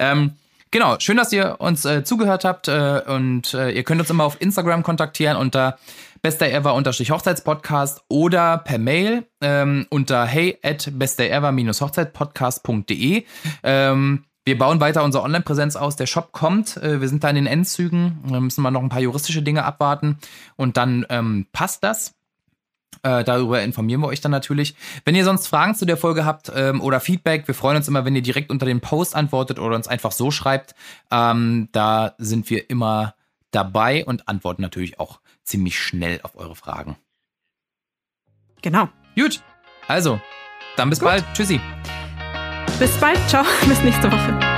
Ähm, 0.00 0.32
genau, 0.72 0.98
schön, 0.98 1.16
dass 1.16 1.32
ihr 1.32 1.60
uns 1.60 1.84
äh, 1.84 2.02
zugehört 2.02 2.44
habt 2.44 2.66
äh, 2.66 3.02
und 3.06 3.54
äh, 3.54 3.70
ihr 3.70 3.84
könnt 3.84 4.00
uns 4.00 4.10
immer 4.10 4.24
auf 4.24 4.40
Instagram 4.40 4.82
kontaktieren 4.82 5.36
unter 5.36 5.78
besterever-hochzeitspodcast 6.22 8.02
oder 8.08 8.58
per 8.58 8.78
Mail 8.78 9.28
ähm, 9.40 9.86
unter 9.90 10.26
hey 10.26 10.58
at 10.64 10.90
besterever-hochzeitpodcast.de. 10.92 13.24
Ähm, 13.62 14.24
wir 14.48 14.56
bauen 14.56 14.80
weiter 14.80 15.04
unsere 15.04 15.24
Online-Präsenz 15.24 15.76
aus. 15.76 15.96
Der 15.96 16.06
Shop 16.06 16.32
kommt. 16.32 16.78
Äh, 16.78 17.02
wir 17.02 17.08
sind 17.08 17.22
da 17.22 17.28
in 17.28 17.36
den 17.36 17.46
Endzügen. 17.46 18.18
Da 18.26 18.40
müssen 18.40 18.62
wir 18.62 18.70
noch 18.70 18.82
ein 18.82 18.88
paar 18.88 19.02
juristische 19.02 19.42
Dinge 19.42 19.62
abwarten. 19.64 20.18
Und 20.56 20.78
dann 20.78 21.04
ähm, 21.10 21.46
passt 21.52 21.84
das. 21.84 22.14
Äh, 23.02 23.24
darüber 23.24 23.62
informieren 23.62 24.00
wir 24.00 24.08
euch 24.08 24.22
dann 24.22 24.32
natürlich. 24.32 24.74
Wenn 25.04 25.14
ihr 25.14 25.24
sonst 25.24 25.48
Fragen 25.48 25.74
zu 25.74 25.84
der 25.84 25.98
Folge 25.98 26.24
habt 26.24 26.50
ähm, 26.54 26.80
oder 26.80 26.98
Feedback, 26.98 27.46
wir 27.46 27.54
freuen 27.54 27.76
uns 27.76 27.88
immer, 27.88 28.06
wenn 28.06 28.16
ihr 28.16 28.22
direkt 28.22 28.50
unter 28.50 28.64
den 28.64 28.80
Post 28.80 29.14
antwortet 29.14 29.58
oder 29.58 29.76
uns 29.76 29.86
einfach 29.86 30.12
so 30.12 30.30
schreibt. 30.30 30.74
Ähm, 31.10 31.68
da 31.72 32.14
sind 32.16 32.48
wir 32.48 32.70
immer 32.70 33.14
dabei 33.50 34.06
und 34.06 34.28
antworten 34.28 34.62
natürlich 34.62 34.98
auch 34.98 35.20
ziemlich 35.44 35.78
schnell 35.78 36.20
auf 36.22 36.36
eure 36.36 36.56
Fragen. 36.56 36.96
Genau. 38.62 38.88
Gut, 39.14 39.42
also, 39.88 40.18
dann 40.76 40.88
bis 40.88 41.00
Gut. 41.00 41.08
bald. 41.08 41.24
Tschüssi. 41.34 41.60
Bis 42.78 42.96
bald. 42.98 43.18
Ciao. 43.28 43.44
Bis 43.68 43.82
nächste 43.82 44.10
Woche. 44.10 44.57